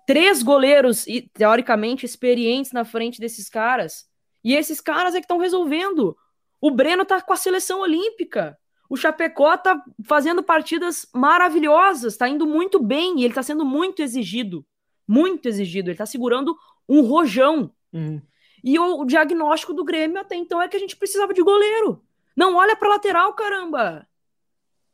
Três 0.06 0.42
goleiros, 0.42 1.06
teoricamente, 1.32 2.04
experientes 2.04 2.72
na 2.72 2.84
frente 2.84 3.20
desses 3.20 3.48
caras. 3.48 4.06
E 4.44 4.54
esses 4.54 4.80
caras 4.80 5.14
é 5.14 5.18
que 5.18 5.24
estão 5.24 5.38
resolvendo. 5.38 6.16
O 6.60 6.70
Breno 6.70 7.04
tá 7.04 7.20
com 7.20 7.32
a 7.32 7.36
seleção 7.36 7.80
olímpica. 7.80 8.58
O 8.90 8.96
Chapecó 8.96 9.56
tá 9.56 9.82
fazendo 10.04 10.42
partidas 10.42 11.06
maravilhosas, 11.14 12.16
tá 12.16 12.28
indo 12.28 12.46
muito 12.46 12.82
bem 12.82 13.20
e 13.20 13.24
ele 13.24 13.32
tá 13.32 13.42
sendo 13.42 13.64
muito 13.64 14.02
exigido. 14.02 14.66
Muito 15.08 15.46
exigido. 15.46 15.90
Ele 15.90 15.96
tá 15.96 16.06
segurando 16.06 16.56
um 16.88 17.00
rojão. 17.00 17.72
Uhum. 17.92 18.20
E 18.62 18.78
o, 18.78 19.04
diagnóstico 19.04 19.72
do 19.72 19.84
Grêmio 19.84 20.20
até 20.20 20.36
então 20.36 20.60
é 20.60 20.68
que 20.68 20.76
a 20.76 20.80
gente 20.80 20.96
precisava 20.96 21.32
de 21.32 21.42
goleiro. 21.42 22.02
Não 22.36 22.54
olha 22.54 22.76
pra 22.76 22.90
lateral, 22.90 23.32
caramba! 23.34 24.06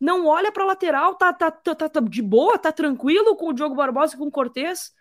Não 0.00 0.26
olha 0.26 0.52
pra 0.52 0.64
lateral, 0.64 1.14
tá, 1.14 1.32
tá, 1.32 1.50
tá, 1.50 1.74
tá, 1.74 1.88
tá 1.88 2.00
de 2.00 2.22
boa, 2.22 2.58
tá 2.58 2.70
tranquilo 2.70 3.34
com 3.36 3.48
o 3.48 3.52
Diogo 3.52 3.74
Barbosa 3.74 4.14
e 4.14 4.18
com 4.18 4.26
o 4.26 4.30
Cortez. 4.30 4.92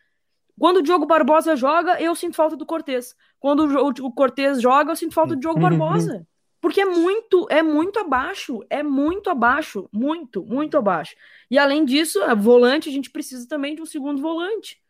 Quando 0.59 0.77
o 0.77 0.81
Diogo 0.81 1.05
Barbosa 1.05 1.55
joga, 1.55 2.01
eu 2.01 2.15
sinto 2.15 2.35
falta 2.35 2.55
do 2.55 2.65
Cortez. 2.65 3.15
Quando 3.39 3.65
o, 3.65 4.07
o, 4.07 4.11
Cortez 4.11 4.59
joga, 4.59 4.91
eu 4.91 4.95
sinto 4.95 5.13
falta 5.13 5.35
do 5.35 5.39
Diogo 5.39 5.59
Barbosa. 5.59 6.25
Porque 6.59 6.81
é 6.81 6.85
muito, 6.85 7.47
é 7.51 7.61
muito 7.61 7.99
abaixo, 7.99 8.65
é 8.69 8.81
muito 8.81 9.29
abaixo, 9.29 9.87
muito, 9.93 10.43
muito 10.43 10.75
abaixo. 10.75 11.15
E 11.51 11.57
além 11.57 11.85
disso, 11.85 12.21
a 12.23 12.33
volante, 12.33 12.89
a 12.89 12.91
gente 12.91 13.11
precisa 13.11 13.47
também 13.47 13.75
de 13.75 13.81
um 13.81 13.85
segundo 13.85 14.19
volante. 14.19 14.81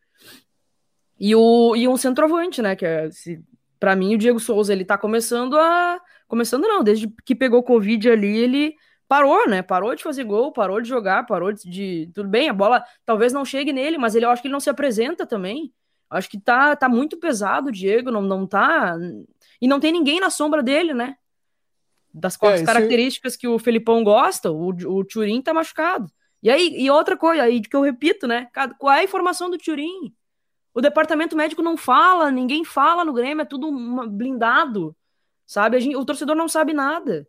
E, 1.20 1.36
o, 1.36 1.76
e 1.76 1.88
um 1.88 1.98
centroavante, 1.98 2.62
né? 2.62 2.76
Que 2.76 2.86
é, 2.86 3.10
para 3.80 3.96
mim, 3.96 4.16
o 4.16 4.18
Diego 4.18 4.40
Souza, 4.40 4.72
ele 4.72 4.86
tá 4.86 4.98
começando 4.98 5.58
a. 5.58 6.02
Começando 6.28 6.64
não, 6.64 6.84
desde 6.84 7.08
que 7.26 7.36
pegou 7.36 7.64
Covid 7.64 8.10
ali, 8.10 8.38
ele 8.38 8.76
parou, 9.08 9.48
né? 9.48 9.62
Parou 9.62 9.96
de 9.96 10.04
fazer 10.04 10.24
gol, 10.24 10.52
parou 10.52 10.82
de 10.82 10.90
jogar, 10.90 11.26
parou 11.26 11.52
de. 11.52 12.10
Tudo 12.14 12.30
bem, 12.30 12.50
a 12.50 12.54
bola 12.54 12.84
talvez 13.06 13.32
não 13.34 13.46
chegue 13.46 13.72
nele, 13.72 13.98
mas 13.98 14.16
ele 14.16 14.26
eu 14.26 14.30
acho 14.30 14.42
que 14.42 14.48
ele 14.48 14.54
não 14.54 14.60
se 14.60 14.70
apresenta 14.70 15.26
também. 15.26 15.74
Acho 16.10 16.30
que 16.30 16.40
tá, 16.40 16.76
tá 16.76 16.88
muito 16.88 17.18
pesado 17.18 17.70
o 17.70 17.72
Diego, 17.72 18.12
não, 18.12 18.22
não 18.22 18.48
tá. 18.48 18.96
E 19.62 19.68
não 19.68 19.80
tem 19.80 19.92
ninguém 19.92 20.20
na 20.20 20.30
sombra 20.30 20.64
dele, 20.64 20.94
né? 20.94 21.16
Das 22.14 22.38
é, 22.42 22.64
características 22.64 23.36
que 23.36 23.48
o 23.48 23.60
Felipão 23.60 24.04
gosta, 24.04 24.52
o, 24.52 24.70
o 24.70 25.04
Turin 25.04 25.42
tá 25.42 25.54
machucado. 25.54 26.10
E 26.42 26.50
aí, 26.50 26.74
e 26.78 26.90
outra 26.90 27.18
coisa, 27.18 27.44
aí 27.44 27.62
que 27.62 27.76
eu 27.76 27.82
repito, 27.82 28.28
né? 28.28 28.48
Qual 28.78 28.94
é 28.94 29.00
a 29.00 29.04
informação 29.04 29.50
do 29.50 29.58
Turin? 29.58 30.14
O 30.74 30.82
departamento 30.82 31.36
médico 31.36 31.62
não 31.62 31.76
fala, 31.76 32.32
ninguém 32.32 32.64
fala 32.64 33.04
no 33.04 33.12
Grêmio, 33.14 33.42
é 33.42 33.46
tudo 33.46 33.72
blindado, 34.08 34.96
sabe? 35.46 35.80
Gente, 35.80 35.96
o 35.96 36.06
torcedor 36.06 36.36
não 36.36 36.48
sabe 36.48 36.74
nada. 36.74 37.28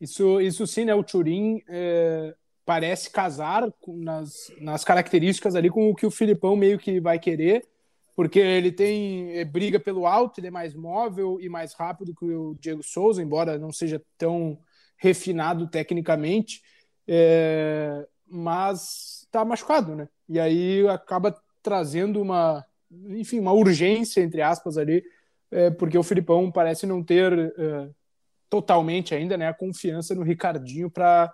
Isso, 0.00 0.40
isso 0.40 0.66
sim, 0.66 0.86
né? 0.86 0.94
O 0.94 1.04
Turin 1.04 1.62
é, 1.68 2.34
parece 2.64 3.10
casar 3.10 3.70
nas, 3.86 4.50
nas 4.60 4.84
características 4.84 5.54
ali 5.54 5.68
com 5.68 5.90
o 5.90 5.94
que 5.94 6.06
o 6.06 6.10
Filipão 6.10 6.56
meio 6.56 6.78
que 6.78 7.00
vai 7.00 7.18
querer, 7.18 7.66
porque 8.16 8.38
ele 8.38 8.72
tem 8.72 9.32
é, 9.36 9.44
briga 9.44 9.78
pelo 9.78 10.06
alto, 10.06 10.40
ele 10.40 10.46
é 10.46 10.50
mais 10.50 10.74
móvel 10.74 11.38
e 11.40 11.48
mais 11.48 11.74
rápido 11.74 12.14
que 12.14 12.24
o 12.24 12.54
Diego 12.58 12.82
Souza, 12.82 13.22
embora 13.22 13.58
não 13.58 13.72
seja 13.72 14.02
tão 14.16 14.58
refinado 14.96 15.66
tecnicamente, 15.66 16.62
é, 17.06 18.06
mas 18.26 19.26
tá 19.30 19.44
machucado, 19.44 19.94
né? 19.94 20.08
E 20.28 20.38
aí 20.38 20.86
acaba 20.88 21.34
trazendo 21.62 22.22
uma, 22.22 22.64
enfim, 23.08 23.38
uma 23.38 23.52
urgência 23.52 24.22
entre 24.22 24.40
aspas 24.40 24.78
ali, 24.78 25.02
é, 25.50 25.70
porque 25.70 25.98
o 25.98 26.02
Filipão 26.02 26.50
parece 26.50 26.86
não 26.86 27.02
ter 27.02 27.32
é, 27.58 27.90
totalmente 28.50 29.14
ainda 29.14 29.36
né, 29.36 29.48
a 29.48 29.54
confiança 29.54 30.14
no 30.14 30.22
Ricardinho 30.22 30.90
para 30.90 31.32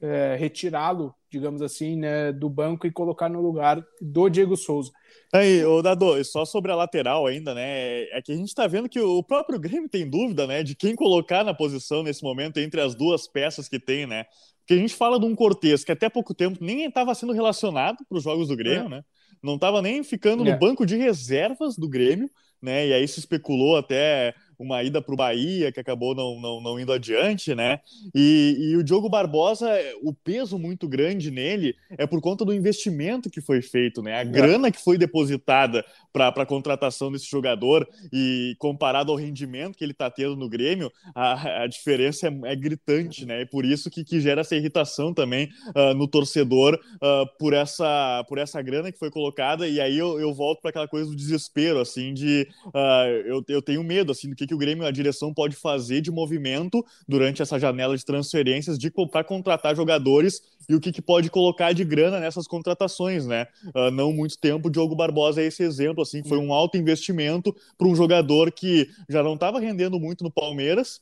é, 0.00 0.36
retirá-lo, 0.38 1.14
digamos 1.30 1.62
assim, 1.62 1.96
né, 1.96 2.32
do 2.32 2.50
banco 2.50 2.86
e 2.86 2.92
colocar 2.92 3.28
no 3.28 3.40
lugar 3.40 3.82
do 4.00 4.28
Diego 4.28 4.56
Souza. 4.56 4.90
Aí, 5.32 5.64
o 5.64 5.80
Dado, 5.80 6.22
só 6.24 6.44
sobre 6.44 6.70
a 6.70 6.76
lateral 6.76 7.26
ainda, 7.26 7.54
né? 7.54 8.02
É 8.04 8.20
que 8.22 8.32
a 8.32 8.36
gente 8.36 8.48
está 8.48 8.66
vendo 8.66 8.88
que 8.88 9.00
o 9.00 9.22
próprio 9.22 9.58
Grêmio 9.58 9.88
tem 9.88 10.08
dúvida, 10.08 10.46
né, 10.46 10.62
de 10.62 10.74
quem 10.74 10.94
colocar 10.94 11.44
na 11.44 11.54
posição 11.54 12.02
nesse 12.02 12.22
momento 12.22 12.58
entre 12.58 12.80
as 12.80 12.94
duas 12.94 13.26
peças 13.26 13.68
que 13.68 13.78
tem, 13.78 14.06
né? 14.06 14.24
Porque 14.60 14.74
a 14.74 14.78
gente 14.78 14.94
fala 14.94 15.18
de 15.18 15.24
um 15.24 15.34
Cortez 15.34 15.84
que 15.84 15.92
até 15.92 16.08
pouco 16.08 16.34
tempo 16.34 16.58
nem 16.60 16.84
estava 16.84 17.14
sendo 17.14 17.32
relacionado 17.32 17.98
para 18.08 18.18
os 18.18 18.24
jogos 18.24 18.48
do 18.48 18.56
Grêmio, 18.56 18.86
é. 18.86 18.88
né? 18.88 19.02
Não 19.42 19.54
estava 19.54 19.80
nem 19.80 20.02
ficando 20.02 20.46
é. 20.46 20.52
no 20.52 20.58
banco 20.58 20.84
de 20.84 20.96
reservas 20.96 21.76
do 21.76 21.88
Grêmio, 21.88 22.28
né? 22.60 22.88
E 22.88 22.92
aí 22.92 23.06
se 23.06 23.20
especulou 23.20 23.76
até 23.76 24.34
uma 24.58 24.82
ida 24.82 25.00
para 25.00 25.14
o 25.14 25.16
Bahia, 25.16 25.72
que 25.72 25.80
acabou 25.80 26.14
não, 26.14 26.40
não, 26.40 26.60
não 26.60 26.80
indo 26.80 26.92
adiante, 26.92 27.54
né? 27.54 27.80
E, 28.14 28.56
e, 28.58 28.76
o 28.76 28.82
Diogo 28.82 29.08
Barbosa, 29.08 29.68
o 30.02 30.12
peso 30.12 30.58
muito 30.58 30.88
grande 30.88 31.30
nele 31.30 31.74
é 31.90 32.06
por 32.06 32.20
conta 32.20 32.44
do 32.44 32.54
investimento 32.54 33.30
que 33.30 33.40
foi 33.40 33.62
feito, 33.62 34.02
né? 34.02 34.14
A 34.14 34.20
é. 34.20 34.24
grana 34.24 34.70
que 34.70 34.82
foi 34.82 34.98
depositada 34.98 35.84
para 36.12 36.28
a 36.28 36.46
contratação 36.46 37.12
desse 37.12 37.28
jogador 37.30 37.86
e 38.12 38.56
comparado 38.58 39.12
ao 39.12 39.18
rendimento 39.18 39.76
que 39.76 39.84
ele 39.84 39.92
está 39.92 40.10
tendo 40.10 40.36
no 40.36 40.48
Grêmio, 40.48 40.90
a, 41.14 41.64
a 41.64 41.66
diferença 41.66 42.28
é, 42.28 42.52
é, 42.52 42.56
gritante, 42.56 43.26
né? 43.26 43.42
E 43.42 43.46
por 43.46 43.64
isso 43.64 43.90
que, 43.90 44.04
que 44.04 44.20
gera 44.20 44.40
essa 44.40 44.56
irritação 44.56 45.12
também 45.12 45.48
uh, 45.74 45.94
no 45.94 46.08
torcedor 46.08 46.78
uh, 46.96 47.38
por, 47.38 47.52
essa, 47.52 48.24
por 48.28 48.38
essa 48.38 48.60
grana 48.62 48.90
que 48.90 48.98
foi 48.98 49.10
colocada. 49.10 49.68
E 49.68 49.80
aí 49.80 49.98
eu, 49.98 50.18
eu 50.18 50.32
volto 50.32 50.60
para 50.60 50.70
aquela 50.70 50.88
coisa 50.88 51.10
do 51.10 51.16
desespero, 51.16 51.80
assim, 51.80 52.14
de 52.14 52.48
uh, 52.66 53.08
eu, 53.26 53.44
eu 53.48 53.62
tenho 53.62 53.84
medo, 53.84 54.12
assim, 54.12 54.30
do 54.30 54.36
que 54.36 54.45
que, 54.46 54.54
o 54.54 54.58
Grêmio, 54.58 54.86
a 54.86 54.90
direção 54.90 55.32
pode 55.32 55.56
fazer 55.56 56.00
de 56.00 56.10
movimento 56.10 56.84
durante 57.06 57.42
essa 57.42 57.58
janela 57.58 57.96
de 57.96 58.04
transferências 58.04 58.78
de 58.78 58.90
para 59.10 59.24
contratar 59.24 59.74
jogadores 59.76 60.42
e 60.68 60.74
o 60.74 60.80
que, 60.80 60.92
que 60.92 61.02
pode 61.02 61.30
colocar 61.30 61.72
de 61.72 61.84
grana 61.84 62.18
nessas 62.18 62.46
contratações, 62.46 63.26
né? 63.26 63.46
Uh, 63.74 63.90
não 63.90 64.12
muito 64.12 64.38
tempo, 64.38 64.70
Diogo 64.70 64.96
Barbosa 64.96 65.42
é 65.42 65.46
esse 65.46 65.62
exemplo, 65.62 66.02
assim, 66.02 66.22
foi 66.24 66.38
um 66.38 66.52
alto 66.52 66.76
investimento 66.76 67.54
para 67.76 67.86
um 67.86 67.94
jogador 67.94 68.50
que 68.50 68.88
já 69.08 69.22
não 69.22 69.34
estava 69.34 69.60
rendendo 69.60 70.00
muito 70.00 70.24
no 70.24 70.30
Palmeiras, 70.30 71.00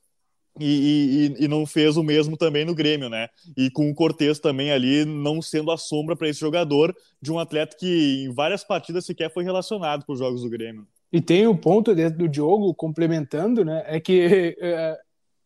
e, 0.61 1.35
e, 1.39 1.45
e, 1.45 1.49
não 1.49 1.67
fez 1.67 1.97
o 1.97 2.03
mesmo 2.03 2.37
também 2.37 2.65
no 2.65 2.75
Grêmio, 2.75 3.09
né? 3.09 3.29
E 3.57 3.71
com 3.71 3.91
o 3.91 3.95
Cortez 3.95 4.39
também 4.39 4.71
ali 4.71 5.05
não 5.05 5.43
sendo 5.43 5.71
a 5.73 5.77
sombra 5.77 6.15
para 6.15 6.29
esse 6.29 6.39
jogador 6.39 6.95
de 7.21 7.33
um 7.33 7.39
atleta 7.41 7.77
que 7.77 8.25
em 8.25 8.33
várias 8.33 8.63
partidas 8.63 9.05
sequer 9.05 9.33
foi 9.33 9.43
relacionado 9.43 10.05
para 10.05 10.13
os 10.13 10.19
jogos 10.19 10.43
do 10.43 10.49
Grêmio. 10.49 10.87
E 11.15 11.21
tem 11.21 11.47
o 11.47 11.57
ponto 11.57 11.95
dentro 11.95 12.19
do 12.19 12.29
Diogo, 12.29 12.75
complementando, 12.75 13.65
né? 13.65 13.85
É 13.87 14.01
que 14.01 14.57
é, 14.61 14.99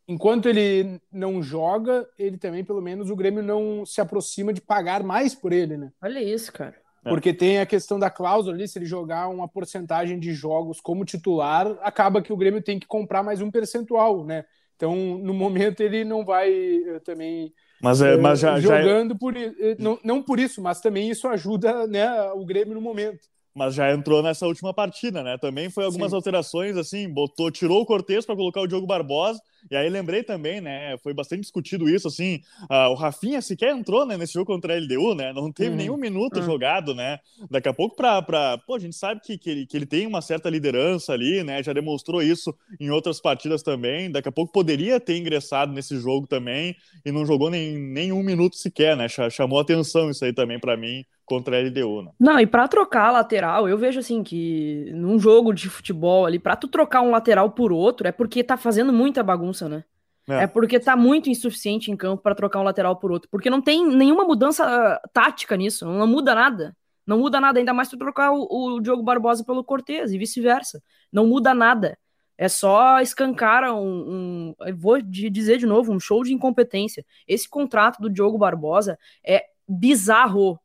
enquanto 0.08 0.48
ele 0.48 0.98
não 1.12 1.42
joga, 1.42 2.08
ele 2.18 2.38
também, 2.38 2.64
pelo 2.64 2.80
menos, 2.80 3.10
o 3.10 3.14
Grêmio 3.14 3.42
não 3.42 3.84
se 3.84 4.00
aproxima 4.00 4.50
de 4.50 4.62
pagar 4.62 5.02
mais 5.02 5.34
por 5.34 5.52
ele, 5.52 5.76
né? 5.76 5.92
Olha 6.00 6.22
isso, 6.22 6.50
cara. 6.50 6.74
É. 7.04 7.10
Porque 7.10 7.34
tem 7.34 7.60
a 7.60 7.66
questão 7.66 7.98
da 7.98 8.08
cláusula 8.08 8.54
ali, 8.54 8.66
se 8.66 8.78
ele 8.78 8.86
jogar 8.86 9.28
uma 9.28 9.46
porcentagem 9.46 10.18
de 10.18 10.32
jogos 10.32 10.80
como 10.80 11.04
titular, 11.04 11.76
acaba 11.82 12.22
que 12.22 12.32
o 12.32 12.36
Grêmio 12.38 12.62
tem 12.62 12.78
que 12.78 12.86
comprar 12.86 13.22
mais 13.22 13.42
um 13.42 13.50
percentual, 13.50 14.24
né? 14.24 14.46
Então, 14.74 14.96
no 15.18 15.34
momento, 15.34 15.82
ele 15.82 16.02
não 16.02 16.24
vai 16.24 16.50
eh, 16.50 17.00
também 17.04 17.52
mas, 17.82 18.00
é, 18.00 18.16
mas 18.16 18.40
já, 18.40 18.58
jogando 18.58 19.10
já 19.10 19.14
é... 19.14 19.18
por 19.18 19.34
não, 19.78 19.98
não 20.02 20.22
por 20.22 20.40
isso, 20.40 20.62
mas 20.62 20.80
também 20.80 21.10
isso 21.10 21.28
ajuda 21.28 21.86
né, 21.86 22.08
o 22.32 22.46
Grêmio 22.46 22.74
no 22.74 22.80
momento 22.80 23.20
mas 23.58 23.74
já 23.74 23.92
entrou 23.92 24.22
nessa 24.22 24.46
última 24.46 24.72
partida, 24.72 25.22
né? 25.22 25.36
Também 25.36 25.68
foi 25.68 25.84
algumas 25.84 26.10
Sim. 26.10 26.16
alterações, 26.16 26.76
assim, 26.76 27.12
botou, 27.12 27.50
tirou 27.50 27.82
o 27.82 27.86
Cortez 27.86 28.24
para 28.24 28.36
colocar 28.36 28.60
o 28.60 28.68
Diogo 28.68 28.86
Barbosa, 28.86 29.40
e 29.70 29.76
aí 29.76 29.88
lembrei 29.88 30.22
também, 30.22 30.60
né? 30.60 30.96
Foi 30.98 31.12
bastante 31.12 31.40
discutido 31.42 31.88
isso, 31.88 32.08
assim, 32.08 32.40
uh, 32.70 32.90
o 32.90 32.94
Rafinha 32.94 33.40
sequer 33.40 33.74
entrou 33.74 34.06
né, 34.06 34.16
nesse 34.16 34.34
jogo 34.34 34.46
contra 34.46 34.74
a 34.74 34.78
LDU, 34.78 35.14
né? 35.14 35.32
Não 35.32 35.52
teve 35.52 35.70
uhum. 35.70 35.76
nenhum 35.76 35.96
minuto 35.96 36.38
uhum. 36.38 36.42
jogado, 36.42 36.94
né? 36.94 37.18
Daqui 37.50 37.68
a 37.68 37.74
pouco 37.74 37.96
pra, 37.96 38.22
pra... 38.22 38.58
Pô, 38.58 38.74
a 38.74 38.78
gente 38.78 38.96
sabe 38.96 39.20
que, 39.20 39.36
que, 39.36 39.50
ele, 39.50 39.66
que 39.66 39.76
ele 39.76 39.86
tem 39.86 40.06
uma 40.06 40.22
certa 40.22 40.48
liderança 40.48 41.12
ali, 41.12 41.42
né? 41.42 41.62
Já 41.62 41.72
demonstrou 41.72 42.22
isso 42.22 42.54
em 42.80 42.90
outras 42.90 43.20
partidas 43.20 43.62
também, 43.62 44.10
daqui 44.10 44.28
a 44.28 44.32
pouco 44.32 44.52
poderia 44.52 45.00
ter 45.00 45.16
ingressado 45.16 45.72
nesse 45.72 45.96
jogo 45.98 46.26
também, 46.26 46.76
e 47.04 47.12
não 47.12 47.24
jogou 47.24 47.50
nem, 47.50 47.78
nem 47.78 48.12
um 48.12 48.22
minuto 48.22 48.56
sequer, 48.56 48.96
né? 48.96 49.06
Chamou 49.30 49.60
atenção 49.60 50.10
isso 50.10 50.24
aí 50.24 50.32
também 50.32 50.58
para 50.58 50.76
mim, 50.76 51.04
contra 51.28 51.58
a 51.58 51.60
LDU, 51.60 52.02
né? 52.02 52.10
Não, 52.18 52.40
e 52.40 52.46
para 52.46 52.66
trocar 52.66 53.08
a 53.08 53.12
lateral, 53.12 53.68
eu 53.68 53.76
vejo 53.76 54.00
assim 54.00 54.22
que 54.22 54.90
num 54.94 55.18
jogo 55.18 55.52
de 55.52 55.68
futebol 55.68 56.24
ali, 56.24 56.38
para 56.38 56.56
tu 56.56 56.66
trocar 56.66 57.02
um 57.02 57.10
lateral 57.10 57.50
por 57.50 57.70
outro, 57.70 58.08
é 58.08 58.12
porque 58.12 58.42
tá 58.42 58.56
fazendo 58.56 58.92
muita 58.92 59.22
bagunça, 59.22 59.47
né? 59.68 59.84
É, 60.28 60.42
é 60.42 60.46
porque 60.46 60.78
tá 60.78 60.96
muito 60.96 61.30
insuficiente 61.30 61.90
em 61.90 61.96
campo 61.96 62.22
para 62.22 62.34
trocar 62.34 62.60
um 62.60 62.64
lateral 62.64 62.96
por 62.96 63.10
outro, 63.10 63.28
porque 63.30 63.48
não 63.48 63.62
tem 63.62 63.86
nenhuma 63.86 64.24
mudança 64.24 64.64
ah, 64.64 65.00
tática 65.12 65.56
nisso, 65.56 65.86
não 65.86 66.06
muda 66.06 66.34
nada. 66.34 66.76
Não 67.06 67.18
muda 67.18 67.40
nada, 67.40 67.58
ainda 67.58 67.72
mais 67.72 67.88
tu 67.88 67.96
trocar 67.96 68.32
o, 68.32 68.46
o 68.50 68.80
Diogo 68.80 69.02
Barbosa 69.02 69.42
pelo 69.42 69.64
Cortez 69.64 70.12
e 70.12 70.18
vice-versa. 70.18 70.82
Não 71.10 71.26
muda 71.26 71.54
nada. 71.54 71.96
É 72.36 72.48
só 72.48 73.00
escancar 73.00 73.64
um, 73.74 74.54
um, 74.60 74.76
vou 74.76 75.00
dizer 75.00 75.56
de 75.56 75.64
novo, 75.64 75.90
um 75.90 75.98
show 75.98 76.22
de 76.22 76.34
incompetência. 76.34 77.04
Esse 77.26 77.48
contrato 77.48 77.98
do 77.98 78.10
Diogo 78.10 78.36
Barbosa 78.36 78.98
é 79.24 79.42
bizarro 79.66 80.60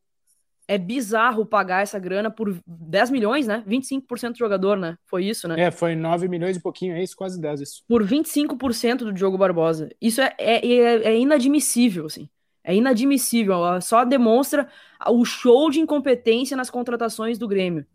é 0.67 0.77
bizarro 0.77 1.45
pagar 1.45 1.83
essa 1.83 1.99
grana 1.99 2.31
por 2.31 2.57
10 2.65 3.11
milhões, 3.11 3.47
né? 3.47 3.63
25% 3.67 4.31
do 4.31 4.37
jogador, 4.37 4.77
né? 4.77 4.97
Foi 5.05 5.25
isso, 5.25 5.47
né? 5.47 5.59
É, 5.59 5.71
foi 5.71 5.95
9 5.95 6.27
milhões 6.27 6.57
e 6.57 6.61
pouquinho, 6.61 6.95
é 6.95 7.03
isso, 7.03 7.15
quase 7.15 7.39
10 7.39 7.61
isso. 7.61 7.83
Por 7.87 8.03
25% 8.03 8.99
do 8.99 9.13
Diogo 9.13 9.37
Barbosa. 9.37 9.89
Isso 10.01 10.21
é, 10.21 10.33
é, 10.37 10.65
é, 10.65 11.03
é 11.09 11.17
inadmissível, 11.17 12.05
assim. 12.05 12.29
É 12.63 12.73
inadmissível. 12.73 13.59
Só 13.81 14.05
demonstra 14.05 14.69
o 15.07 15.25
show 15.25 15.69
de 15.69 15.79
incompetência 15.79 16.55
nas 16.55 16.69
contratações 16.69 17.37
do 17.37 17.47
Grêmio. 17.47 17.85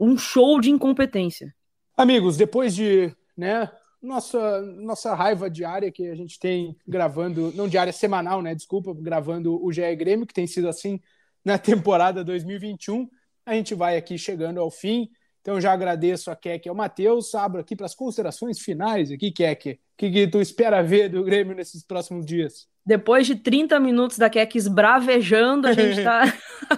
Um 0.00 0.16
show 0.16 0.60
de 0.60 0.70
incompetência. 0.70 1.54
Amigos, 1.96 2.36
depois 2.36 2.74
de, 2.74 3.14
né, 3.36 3.70
nossa, 4.02 4.62
nossa 4.62 5.14
raiva 5.14 5.50
diária 5.50 5.90
que 5.90 6.08
a 6.08 6.14
gente 6.14 6.38
tem 6.38 6.76
gravando, 6.86 7.52
não 7.54 7.68
diária, 7.68 7.92
semanal, 7.92 8.40
né? 8.40 8.54
Desculpa, 8.54 8.94
gravando 8.94 9.62
o 9.62 9.72
GE 9.72 9.94
Grêmio, 9.96 10.26
que 10.26 10.34
tem 10.34 10.46
sido 10.46 10.68
assim 10.68 11.00
na 11.46 11.56
temporada 11.56 12.24
2021. 12.24 13.08
A 13.46 13.54
gente 13.54 13.72
vai 13.72 13.96
aqui 13.96 14.18
chegando 14.18 14.58
ao 14.58 14.68
fim. 14.68 15.08
Então 15.40 15.60
já 15.60 15.72
agradeço 15.72 16.28
a 16.28 16.34
Keck 16.34 16.66
e 16.66 16.68
ao 16.68 16.74
Matheus. 16.74 17.32
Abro 17.36 17.60
aqui 17.60 17.76
para 17.76 17.86
as 17.86 17.94
considerações 17.94 18.58
finais 18.58 19.12
aqui, 19.12 19.30
Keck. 19.30 19.74
O 19.74 19.78
que, 19.96 20.10
que 20.10 20.26
tu 20.26 20.40
espera 20.40 20.82
ver 20.82 21.08
do 21.08 21.22
Grêmio 21.22 21.54
nesses 21.54 21.86
próximos 21.86 22.26
dias? 22.26 22.66
Depois 22.84 23.28
de 23.28 23.36
30 23.36 23.78
minutos 23.78 24.18
da 24.18 24.28
Keck 24.28 24.58
esbravejando, 24.58 25.68
a 25.68 25.72
gente 25.72 26.02
tá. 26.02 26.24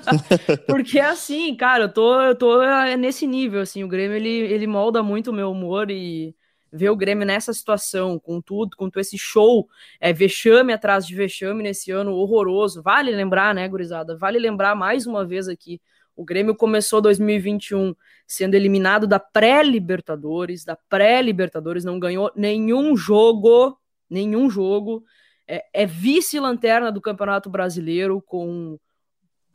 Porque 0.68 1.00
assim, 1.00 1.56
cara, 1.56 1.84
eu 1.84 1.92
tô, 1.92 2.20
eu 2.20 2.34
tô 2.34 2.60
nesse 2.98 3.26
nível, 3.26 3.62
assim, 3.62 3.82
o 3.82 3.88
Grêmio 3.88 4.16
ele, 4.16 4.28
ele 4.28 4.66
molda 4.66 5.02
muito 5.02 5.30
o 5.30 5.34
meu 5.34 5.50
humor 5.50 5.90
e 5.90 6.36
ver 6.72 6.90
o 6.90 6.96
Grêmio 6.96 7.26
nessa 7.26 7.52
situação, 7.52 8.18
com 8.18 8.40
tudo, 8.40 8.76
com 8.76 8.90
todo 8.90 9.00
esse 9.00 9.18
show, 9.18 9.68
é, 10.00 10.12
vexame 10.12 10.72
atrás 10.72 11.06
de 11.06 11.14
vexame 11.14 11.62
nesse 11.62 11.90
ano 11.90 12.12
horroroso. 12.12 12.82
Vale 12.82 13.10
lembrar, 13.10 13.54
né, 13.54 13.66
gurizada? 13.68 14.16
Vale 14.16 14.38
lembrar 14.38 14.74
mais 14.74 15.06
uma 15.06 15.24
vez 15.24 15.48
aqui. 15.48 15.80
O 16.14 16.24
Grêmio 16.24 16.54
começou 16.54 17.00
2021 17.00 17.94
sendo 18.26 18.54
eliminado 18.54 19.06
da 19.06 19.18
pré-Libertadores, 19.18 20.64
da 20.64 20.76
pré-Libertadores, 20.76 21.84
não 21.84 21.98
ganhou 21.98 22.30
nenhum 22.34 22.96
jogo, 22.96 23.78
nenhum 24.10 24.50
jogo. 24.50 25.04
É, 25.46 25.64
é 25.72 25.86
vice-lanterna 25.86 26.92
do 26.92 27.00
Campeonato 27.00 27.48
Brasileiro 27.48 28.20
com 28.20 28.78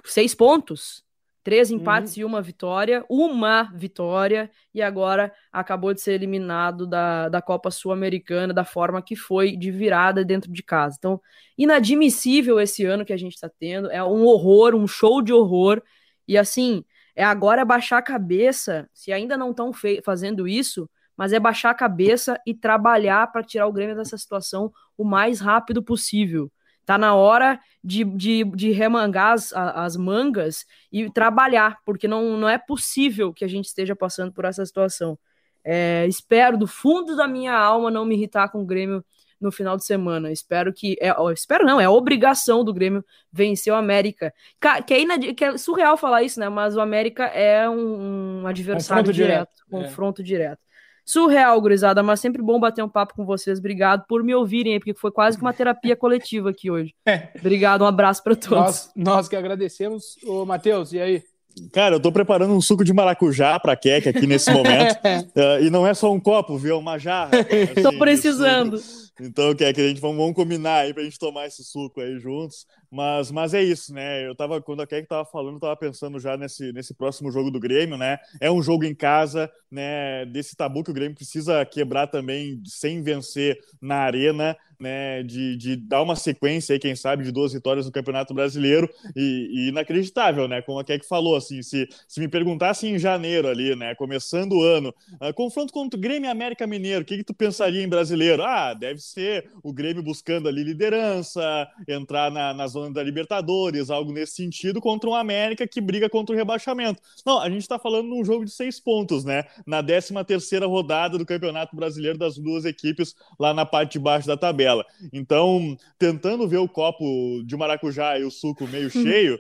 seis 0.06 0.34
pontos. 0.34 1.04
Três 1.44 1.70
empates 1.70 2.16
uhum. 2.16 2.22
e 2.22 2.26
uma 2.26 2.42
vitória, 2.42 3.06
uma 3.10 3.70
vitória, 3.76 4.50
e 4.74 4.82
agora 4.82 5.34
acabou 5.52 5.94
de 5.94 6.00
ser 6.00 6.14
eliminado 6.14 6.88
da, 6.88 7.28
da 7.28 7.42
Copa 7.42 7.70
Sul-Americana 7.70 8.54
da 8.54 8.64
forma 8.64 9.02
que 9.02 9.16
foi, 9.16 9.58
de 9.58 9.70
virada 9.70 10.24
dentro 10.24 10.52
de 10.52 10.64
casa. 10.64 10.96
Então, 10.98 11.20
inadmissível 11.58 12.62
esse 12.62 12.86
ano 12.86 13.04
que 13.04 13.12
a 13.12 13.18
gente 13.18 13.34
está 13.34 13.50
tendo, 13.50 13.92
é 13.92 14.02
um 14.02 14.24
horror, 14.24 14.74
um 14.74 14.88
show 14.88 15.22
de 15.22 15.34
horror, 15.34 15.82
e 16.26 16.38
assim, 16.38 16.86
é 17.16 17.24
agora 17.26 17.66
baixar 17.66 17.98
a 17.98 18.02
cabeça, 18.02 18.90
se 18.94 19.12
ainda 19.12 19.36
não 19.36 19.52
estão 19.52 19.72
fazendo 20.04 20.48
isso, 20.48 20.90
mas 21.16 21.34
é 21.34 21.40
baixar 21.40 21.72
a 21.72 21.76
cabeça 21.76 22.40
e 22.46 22.54
trabalhar 22.54 23.32
para 23.32 23.44
tirar 23.44 23.68
o 23.68 23.74
Grêmio 23.74 23.96
dessa 23.96 24.18
situação 24.18 24.72
o 24.98 25.04
mais 25.04 25.40
rápido 25.40 25.84
possível. 25.84 26.52
Tá 26.86 26.98
na 26.98 27.16
hora 27.16 27.60
de, 27.84 28.04
de, 28.04 28.44
de 28.44 28.72
remangar 28.72 29.34
as, 29.34 29.54
as 29.54 29.96
mangas 29.96 30.66
e 30.92 31.10
trabalhar, 31.10 31.78
porque 31.86 32.08
não, 32.08 32.38
não 32.38 32.50
é 32.50 32.58
possível 32.58 33.34
que 33.34 33.46
a 33.46 33.48
gente 33.48 33.66
esteja 33.66 33.96
passando 33.96 34.32
por 34.32 34.46
essa 34.46 34.66
situação. 34.66 35.18
É, 35.64 36.06
espero 36.08 36.58
do 36.58 36.68
fundo 36.68 37.16
da 37.16 37.28
minha 37.28 37.54
alma 37.54 37.90
não 37.90 38.06
me 38.06 38.16
irritar 38.16 38.50
com 38.50 38.62
o 38.62 38.66
Grêmio 38.66 39.04
no 39.40 39.52
final 39.52 39.78
de 39.78 39.86
semana. 39.86 40.32
Espero 40.32 40.74
que. 40.74 40.98
É, 41.00 41.14
espero 41.34 41.66
não, 41.66 41.80
é 41.80 41.88
obrigação 41.88 42.64
do 42.64 42.74
Grêmio 42.74 43.04
vencer 43.32 43.72
o 43.72 43.76
América. 43.76 44.34
Que 44.60 44.94
é, 44.94 45.34
que 45.34 45.46
é 45.46 45.58
surreal 45.58 45.98
falar 45.98 46.24
isso, 46.24 46.40
né? 46.40 46.50
Mas 46.50 46.76
o 46.76 46.82
América 46.82 47.26
é 47.26 47.70
um, 47.70 48.42
um 48.42 48.48
adversário 48.48 49.04
confronto 49.04 49.14
direto, 49.14 49.50
direto, 49.50 49.66
confronto 49.70 50.22
é. 50.22 50.26
direto. 50.26 50.60
Surreal, 51.06 51.60
gurizada, 51.60 52.02
mas 52.02 52.20
sempre 52.20 52.42
bom 52.42 52.60
bater 52.60 52.84
um 52.84 52.90
papo 52.90 53.14
com 53.14 53.26
vocês. 53.26 53.60
Obrigado 53.60 54.06
por 54.08 54.24
me 54.24 54.34
ouvirem, 54.34 54.80
porque 54.80 54.94
foi 54.94 55.12
quase 55.12 55.38
que 55.38 55.44
uma 55.44 55.54
terapia 55.54 55.96
coletiva 55.96 56.50
aqui 56.50 56.72
hoje. 56.72 56.94
É. 57.06 57.30
Obrigado, 57.38 57.84
um 57.84 57.86
abraço 57.86 58.24
para 58.24 58.36
todos. 58.36 58.56
Nós, 58.56 58.92
nós, 58.96 59.28
que 59.28 59.36
agradecemos. 59.36 60.16
Ô, 60.26 60.46
Matheus, 60.46 60.94
e 60.94 61.00
aí? 61.00 61.24
Cara, 61.72 61.96
eu 61.96 62.00
tô 62.00 62.12
preparando 62.12 62.54
um 62.54 62.62
suco 62.62 62.84
de 62.84 62.94
maracujá 62.94 63.60
pra 63.60 63.76
Kek 63.76 64.10
aqui 64.10 64.26
nesse 64.26 64.52
momento. 64.52 64.96
uh, 64.96 65.62
e 65.62 65.70
não 65.70 65.86
é 65.86 65.94
só 65.94 66.12
um 66.12 66.20
copo, 66.20 66.58
viu? 66.58 66.76
É 66.76 66.80
uma 66.80 66.98
jarra. 66.98 67.32
Assim, 67.38 67.82
tô 67.82 67.98
precisando. 68.00 68.80
Então, 69.20 69.54
Kek, 69.54 69.80
a 69.80 69.88
gente 69.88 70.02
vamos, 70.02 70.18
vamos 70.18 70.34
combinar 70.34 70.80
aí 70.80 70.94
pra 70.94 71.04
gente 71.04 71.20
tomar 71.20 71.46
esse 71.46 71.64
suco 71.64 72.02
aí 72.02 72.18
juntos. 72.20 72.66
Mas, 72.94 73.32
mas 73.32 73.56
é 73.56 73.64
isso, 73.64 73.92
né? 73.92 74.28
Eu 74.28 74.36
tava, 74.36 74.62
quando 74.62 74.84
a 74.84 74.86
Kek 74.86 75.08
tava 75.08 75.26
falando, 75.26 75.60
tava 75.60 75.76
pensando 75.76 76.20
já 76.20 76.38
nesse, 76.38 76.72
nesse 76.72 76.94
próximo 76.94 77.32
jogo 77.32 77.50
do 77.50 77.60
Grêmio, 77.60 77.98
né? 77.98 78.20
É 78.40 78.52
um 78.52 78.62
jogo 78.62 78.86
em 78.86 78.94
casa, 78.94 79.52
né? 79.72 80.28
Desse 80.28 80.56
tabu 80.56 80.84
que 80.84 80.92
o 80.92 80.94
Grêmio 80.94 81.16
precisa 81.16 81.66
quebrar 81.66 82.06
também 82.06 82.62
sem 82.64 83.02
vencer 83.02 83.60
na 83.82 83.96
arena, 83.96 84.56
né? 84.80 85.24
De, 85.24 85.58
de 85.58 85.76
dar 85.76 86.04
uma 86.04 86.16
sequência 86.16 86.74
aí, 86.74 86.80
quem 86.80 86.96
sabe, 86.96 87.24
de 87.24 87.32
duas 87.32 87.54
vitórias 87.54 87.88
no 87.88 87.92
Campeonato 87.92 88.32
Brasileiro 88.32 88.88
e, 89.16 89.50
e 89.52 89.70
inacreditável, 89.70 90.48
né? 90.48 90.62
Como 90.62 90.78
a 90.78 90.84
Kek 90.84 91.04
falou, 91.08 91.36
assim, 91.36 91.64
se, 91.64 91.90
se 92.08 92.20
me 92.20 92.28
perguntasse 92.28 92.86
em 92.86 93.00
janeiro 93.00 93.48
ali, 93.48 93.76
né? 93.76 93.96
Começando 93.96 94.54
o 94.54 94.62
ano, 94.62 94.94
uh, 95.14 95.34
confronto 95.34 95.74
contra 95.74 95.98
o 95.98 96.02
Grêmio 96.02 96.28
e 96.28 96.32
América 96.32 96.68
Mineiro, 96.68 97.02
o 97.02 97.06
que, 97.06 97.18
que 97.18 97.24
tu 97.24 97.34
pensaria 97.34 97.82
em 97.82 97.90
brasileiro? 97.90 98.44
Ah, 98.44 98.76
deve 98.76 99.00
ser 99.00 99.50
o 99.64 99.74
Grêmio 99.74 100.04
buscando 100.04 100.48
ali 100.48 100.64
liderança, 100.64 101.68
entrar 101.88 102.30
na, 102.30 102.54
na 102.54 102.68
zona 102.68 102.83
falando 102.84 102.96
da 102.96 103.04
Libertadores, 103.04 103.90
algo 103.90 104.12
nesse 104.12 104.34
sentido, 104.34 104.82
contra 104.82 105.10
um 105.10 105.16
América 105.16 105.66
que 105.66 105.80
briga 105.80 106.10
contra 106.10 106.36
o 106.36 106.38
rebaixamento. 106.38 107.02
Não, 107.26 107.40
a 107.40 107.50
gente 107.50 107.62
está 107.62 107.80
falando 107.80 108.08
num 108.08 108.26
jogo 108.26 108.44
de 108.44 108.52
seis 108.52 108.80
pontos, 108.80 109.24
né? 109.24 109.46
Na 109.66 109.82
13 109.82 110.14
terceira 110.26 110.66
rodada 110.66 111.18
do 111.18 111.26
Campeonato 111.26 111.76
Brasileiro 111.76 112.18
das 112.18 112.38
duas 112.38 112.66
equipes 112.66 113.16
lá 113.40 113.54
na 113.54 113.66
parte 113.66 113.94
de 113.94 114.00
baixo 114.00 114.28
da 114.28 114.36
tabela. 114.36 114.86
Então, 115.12 115.78
tentando 115.98 116.48
ver 116.48 116.58
o 116.58 116.68
copo 116.68 117.44
de 117.46 117.56
maracujá 117.56 118.20
e 118.20 118.24
o 118.24 118.32
suco 118.32 118.68
meio 118.68 118.90
cheio, 118.92 119.40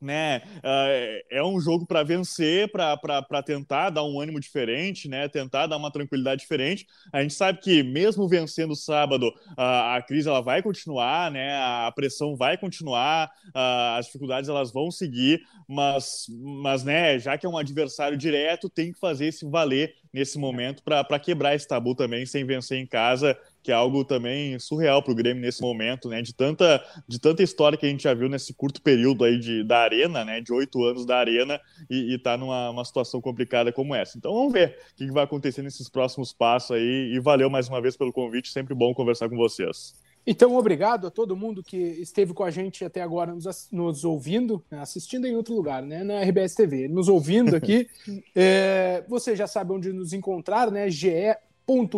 né? 0.00 0.42
Uh, 0.58 1.24
é 1.30 1.42
um 1.42 1.60
jogo 1.60 1.86
para 1.86 2.02
vencer, 2.02 2.70
para 2.70 3.42
tentar 3.44 3.90
dar 3.90 4.04
um 4.04 4.20
ânimo 4.20 4.40
diferente, 4.40 5.08
né? 5.08 5.28
Tentar 5.28 5.66
dar 5.66 5.76
uma 5.76 5.90
tranquilidade 5.90 6.42
diferente. 6.42 6.86
A 7.12 7.22
gente 7.22 7.34
sabe 7.34 7.60
que 7.60 7.82
mesmo 7.82 8.28
vencendo 8.28 8.74
sábado, 8.74 9.28
uh, 9.28 9.94
a 9.96 10.02
crise 10.06 10.28
ela 10.28 10.40
vai 10.40 10.62
continuar, 10.62 11.30
né? 11.30 11.56
A 11.56 11.92
pressão 11.94 12.36
vai 12.36 12.56
continuar, 12.56 13.30
uh, 13.48 13.98
as 13.98 14.06
dificuldades 14.06 14.48
elas 14.48 14.72
vão 14.72 14.90
seguir, 14.90 15.40
mas, 15.66 16.26
mas, 16.62 16.84
né? 16.84 17.18
Já 17.18 17.36
que 17.36 17.46
é 17.46 17.48
um 17.48 17.58
adversário 17.58 18.16
direto, 18.16 18.68
tem 18.68 18.92
que 18.92 18.98
fazer 18.98 19.26
esse 19.26 19.48
valer 19.48 19.94
nesse 20.12 20.38
momento 20.38 20.82
para 20.82 21.18
quebrar 21.18 21.54
esse 21.54 21.66
tabu 21.66 21.94
também, 21.94 22.24
sem 22.24 22.44
vencer 22.44 22.78
em 22.78 22.86
casa 22.86 23.36
que 23.62 23.72
é 23.72 23.74
algo 23.74 24.04
também 24.04 24.58
surreal 24.58 25.02
para 25.02 25.12
o 25.12 25.14
Grêmio 25.14 25.42
nesse 25.42 25.60
momento, 25.60 26.08
né? 26.08 26.22
De 26.22 26.34
tanta, 26.34 26.82
de 27.06 27.18
tanta 27.18 27.42
história 27.42 27.76
que 27.76 27.86
a 27.86 27.88
gente 27.88 28.04
já 28.04 28.14
viu 28.14 28.28
nesse 28.28 28.54
curto 28.54 28.80
período 28.80 29.24
aí 29.24 29.38
de, 29.38 29.64
da 29.64 29.78
arena, 29.78 30.24
né? 30.24 30.40
De 30.40 30.52
oito 30.52 30.82
anos 30.84 31.04
da 31.04 31.18
arena 31.18 31.60
e, 31.90 32.14
está 32.14 32.36
numa 32.36 32.84
situação 32.84 33.20
complicada 33.20 33.72
como 33.72 33.94
essa. 33.94 34.16
Então 34.16 34.32
vamos 34.32 34.52
ver 34.52 34.78
o 34.92 34.96
que 34.96 35.10
vai 35.10 35.24
acontecer 35.24 35.62
nesses 35.62 35.88
próximos 35.88 36.32
passos 36.32 36.76
aí. 36.76 37.12
E 37.14 37.20
valeu 37.20 37.50
mais 37.50 37.68
uma 37.68 37.80
vez 37.80 37.96
pelo 37.96 38.12
convite, 38.12 38.50
sempre 38.50 38.74
bom 38.74 38.94
conversar 38.94 39.28
com 39.28 39.36
vocês. 39.36 39.94
Então, 40.30 40.54
obrigado 40.56 41.06
a 41.06 41.10
todo 41.10 41.34
mundo 41.34 41.62
que 41.62 41.76
esteve 41.76 42.34
com 42.34 42.44
a 42.44 42.50
gente 42.50 42.84
até 42.84 43.00
agora 43.00 43.34
nos, 43.34 43.68
nos 43.72 44.04
ouvindo, 44.04 44.62
né? 44.70 44.78
assistindo 44.78 45.26
em 45.26 45.34
outro 45.34 45.54
lugar, 45.54 45.82
né? 45.82 46.04
Na 46.04 46.20
RBS 46.20 46.54
TV, 46.54 46.86
nos 46.86 47.08
ouvindo 47.08 47.56
aqui. 47.56 47.88
é, 48.36 49.02
você 49.08 49.34
já 49.34 49.46
sabe 49.46 49.72
onde 49.72 49.90
nos 49.90 50.12
encontrar, 50.12 50.70
né? 50.70 50.90
GE 50.90 51.34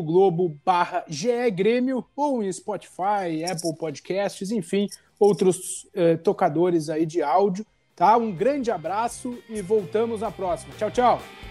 globo 0.03 0.57
barra 0.65 1.05
Grêmio 1.51 2.05
ou 2.17 2.43
em 2.43 2.53
Spotify, 2.53 3.45
Apple 3.49 3.77
Podcasts, 3.79 4.51
enfim, 4.51 4.89
outros 5.19 5.89
eh, 5.95 6.17
tocadores 6.17 6.91
aí 6.91 7.07
de 7.07 7.23
áudio, 7.23 7.65
tá? 7.95 8.17
Um 8.17 8.33
grande 8.33 8.71
abraço 8.71 9.39
e 9.49 9.63
voltamos 9.63 10.23
na 10.23 10.31
próxima. 10.31 10.75
Tchau, 10.77 10.91
tchau! 10.91 11.50